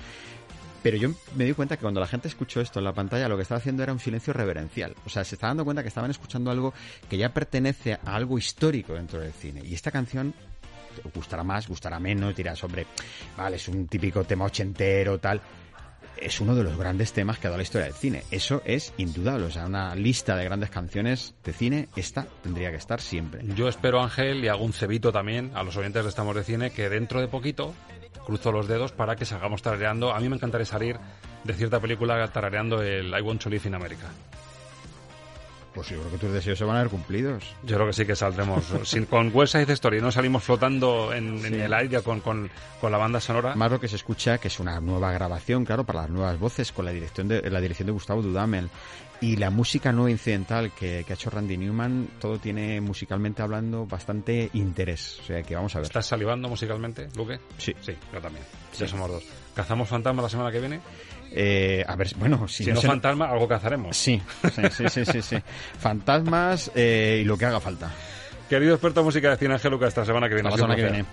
Pero 0.83 0.97
yo 0.97 1.11
me 1.35 1.45
di 1.45 1.53
cuenta 1.53 1.77
que 1.77 1.83
cuando 1.83 2.01
la 2.01 2.07
gente 2.07 2.29
escuchó 2.29 2.61
esto 2.61 2.79
en 2.79 2.85
la 2.85 2.93
pantalla, 2.93 3.29
lo 3.29 3.37
que 3.37 3.43
estaba 3.43 3.59
haciendo 3.59 3.83
era 3.83 3.93
un 3.93 3.99
silencio 3.99 4.33
reverencial. 4.33 4.95
O 5.05 5.09
sea, 5.09 5.25
se 5.25 5.35
estaba 5.35 5.51
dando 5.51 5.65
cuenta 5.65 5.83
que 5.83 5.89
estaban 5.89 6.11
escuchando 6.11 6.51
algo 6.51 6.73
que 7.09 7.17
ya 7.17 7.33
pertenece 7.35 7.95
a 7.95 8.15
algo 8.15 8.39
histórico 8.39 8.95
dentro 8.95 9.21
del 9.21 9.33
cine. 9.33 9.63
Y 9.65 9.75
esta 9.75 9.91
canción 9.91 10.35
gustará 11.15 11.45
más, 11.45 11.69
gustará 11.69 11.99
menos, 12.01 12.35
dirás, 12.35 12.63
hombre, 12.65 12.87
vale, 13.37 13.57
es 13.57 13.69
un 13.69 13.87
típico 13.87 14.25
tema 14.25 14.45
ochentero, 14.45 15.19
tal 15.19 15.41
es 16.21 16.41
uno 16.41 16.55
de 16.55 16.65
los 16.65 16.77
grandes 16.77 17.13
temas 17.13 17.39
que 17.39 17.47
ha 17.47 17.51
dado 17.51 17.59
la 17.59 17.63
historia 17.63 17.87
del 17.87 17.95
cine. 17.95 18.25
Eso 18.31 18.63
es 18.65 18.93
indudable. 18.97 19.47
O 19.47 19.51
sea, 19.51 19.67
una 19.67 19.95
lista 19.95 20.37
de 20.37 20.45
grandes 20.45 20.71
canciones 20.71 21.35
de 21.45 21.53
cine, 21.53 21.89
esta 21.97 22.27
tendría 22.43 22.71
que 22.71 22.77
estar 22.77 23.01
siempre. 23.01 23.43
Yo 23.55 23.69
espero, 23.69 24.03
Ángel, 24.03 24.45
y 24.45 24.49
hago 24.49 24.65
un 24.65 24.73
cebito 24.73 25.13
también 25.13 25.51
a 25.55 25.63
los 25.63 25.77
oyentes 25.77 26.03
de 26.03 26.09
Estamos 26.09 26.35
de 26.35 26.45
Cine, 26.45 26.71
que 26.71 26.89
dentro 26.89 27.21
de 27.21 27.29
poquito 27.29 27.75
cruzo 28.25 28.53
los 28.53 28.69
dedos 28.69 28.93
para 28.93 29.17
que 29.17 29.25
salgamos 29.25 29.63
tarareando. 29.63 30.13
A 30.13 30.21
mí 30.21 30.29
me 30.29 30.37
encantaría 30.37 30.67
salir 30.67 30.99
de 31.45 31.55
cierta 31.55 31.81
película 31.81 32.27
tarareando 32.29 32.83
el 32.83 33.09
I 33.09 33.23
Want 33.23 33.43
to 33.43 33.51
Live 33.51 33.67
in 33.67 33.75
America. 33.75 34.07
Pues 35.79 35.91
yo 35.91 35.99
creo 36.01 36.11
que 36.11 36.19
tus 36.19 36.33
deseos 36.33 36.59
se 36.59 36.65
van 36.65 36.75
a 36.77 36.81
ver 36.81 36.91
cumplidos. 36.91 37.45
Yo 37.63 37.77
creo 37.77 37.87
que 37.87 37.93
sí 37.93 38.05
que 38.05 38.17
saldremos. 38.17 38.65
Sin, 38.83 39.07
con 39.07 39.31
West 39.33 39.53
Side 39.53 39.73
Story 39.75 40.01
no 40.01 40.11
salimos 40.11 40.43
flotando 40.43 41.13
en, 41.13 41.45
el 41.55 41.73
aire 41.73 42.03
con, 42.03 42.19
con, 42.19 42.51
con 42.81 42.91
la 42.91 42.99
banda 42.99 43.21
sonora. 43.21 43.55
Más 43.55 43.71
lo 43.71 43.79
que 43.79 43.87
se 43.87 43.95
escucha, 43.95 44.39
que 44.39 44.49
es 44.49 44.59
una 44.59 44.81
nueva 44.81 45.13
grabación, 45.13 45.65
claro, 45.65 45.85
para 45.85 46.01
las 46.01 46.11
nuevas 46.11 46.37
voces, 46.37 46.73
con 46.73 46.85
la 46.85 46.91
dirección 46.91 47.29
de, 47.29 47.49
la 47.49 47.61
dirección 47.61 47.87
de 47.87 47.93
Gustavo 47.93 48.23
Dudamel. 48.23 48.71
Y 49.21 49.37
la 49.37 49.51
música 49.51 49.93
no 49.93 50.09
incidental 50.09 50.73
que, 50.73 51.05
que 51.07 51.13
ha 51.13 51.15
hecho 51.15 51.31
Randy 51.31 51.57
Newman, 51.57 52.09
todo 52.21 52.39
tiene 52.39 52.81
musicalmente 52.81 53.43
hablando 53.43 53.87
bastante 53.87 54.51
interés. 54.55 55.21
O 55.21 55.27
sea 55.27 55.45
que 55.45 55.55
vamos 55.55 55.77
a 55.77 55.79
ver. 55.79 55.87
¿Estás 55.87 56.07
salivando 56.07 56.49
musicalmente, 56.49 57.09
Luque? 57.15 57.39
Sí. 57.57 57.73
Sí, 57.81 57.95
yo 58.13 58.21
también. 58.21 58.45
Ya 58.77 58.89
somos 58.89 59.09
dos. 59.09 59.25
¿Cazamos 59.55 59.89
fantasma 59.89 60.23
la 60.23 60.29
semana 60.29 60.51
que 60.51 60.59
viene? 60.59 60.81
Eh, 61.33 61.85
a 61.87 61.95
ver, 61.97 62.09
bueno, 62.17 62.49
si, 62.49 62.65
Si, 62.65 62.73
no, 62.73 62.81
se- 62.81 62.87
fantasma, 62.87 63.27
algo 63.31 63.47
cazaremos. 63.47 63.97
Sí, 63.97 64.21
sí, 64.55 64.63
sí, 64.71 64.89
sí, 64.89 65.05
sí, 65.05 65.23
sí. 65.23 65.37
Fantasmas 65.79 66.71
eh, 66.75 67.21
y 67.23 67.25
lo 67.25 67.37
que 67.37 67.47
haga 67.47 67.61
falta. 67.61 67.91
Querido 68.49 68.75
experto 68.75 69.01
en 69.01 69.07
música 69.07 69.31
de 69.31 69.37
cine, 69.37 69.55
Ángel 69.55 69.71
Luca, 69.73 69.87
esta 69.89 70.05
semana 70.05 70.29
que 70.29 70.35
viene. 70.35 70.51
La 70.51 70.57
semana 70.57 70.75
que 70.77 70.83
placer. 70.83 71.05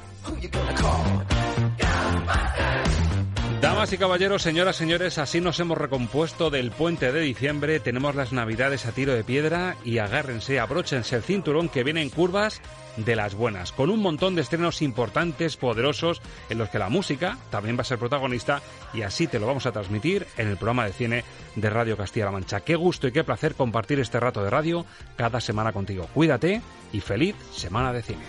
Damas 3.62 3.92
y 3.94 3.98
caballeros, 3.98 4.42
señoras, 4.44 4.76
señores, 4.76 5.18
así 5.18 5.42
nos 5.42 5.60
hemos 5.60 5.78
recompuesto 5.78 6.50
del 6.50 6.72
puente 6.72 7.12
de 7.12 7.20
diciembre. 7.22 7.80
Tenemos 7.80 8.16
las 8.16 8.32
navidades 8.32 8.86
a 8.86 8.92
tiro 8.92 9.14
de 9.14 9.24
piedra 9.24 9.76
y 9.84 9.98
agárrense, 9.98 10.60
abróchense 10.60 11.16
el 11.16 11.24
cinturón 11.24 11.68
que 11.70 11.84
vienen 11.84 12.10
curvas 12.10 12.62
de 12.98 13.16
las 13.16 13.36
buenas, 13.36 13.72
con 13.72 13.90
un 13.90 14.02
montón 14.02 14.36
de 14.36 14.42
estrenos 14.42 14.82
importantes, 14.82 15.58
poderosos, 15.58 16.22
en 16.50 16.58
los 16.58 16.70
que 16.70 16.80
la 16.80 16.90
música 16.90 17.38
también 17.50 17.78
va 17.78 17.82
a 17.82 17.86
ser 17.86 18.00
protagonista 18.00 18.62
y 18.94 19.02
así 19.02 19.28
te 19.28 19.40
lo 19.40 19.48
vamos 19.48 19.66
a 19.66 19.72
transmitir 19.72 20.26
en 20.38 20.48
el 20.48 20.58
programa 20.58 20.86
de 20.86 20.94
cine 20.94 21.24
de 21.56 21.70
Radio 21.70 21.98
Castilla-La 21.98 22.32
Mancha. 22.32 22.62
Qué 22.62 22.76
gusto 22.76 23.08
y 23.08 23.12
qué 23.12 23.24
placer 23.24 23.56
compartir 23.56 24.00
este 24.00 24.20
rato 24.20 24.44
de 24.44 24.50
radio 24.50 24.86
cada 25.16 25.42
semana 25.42 25.74
contigo. 25.74 26.08
Cuídate 26.14 26.62
y 26.92 27.02
feliz 27.02 27.36
semana 27.54 27.92
de 27.94 28.02
cine. 28.02 28.24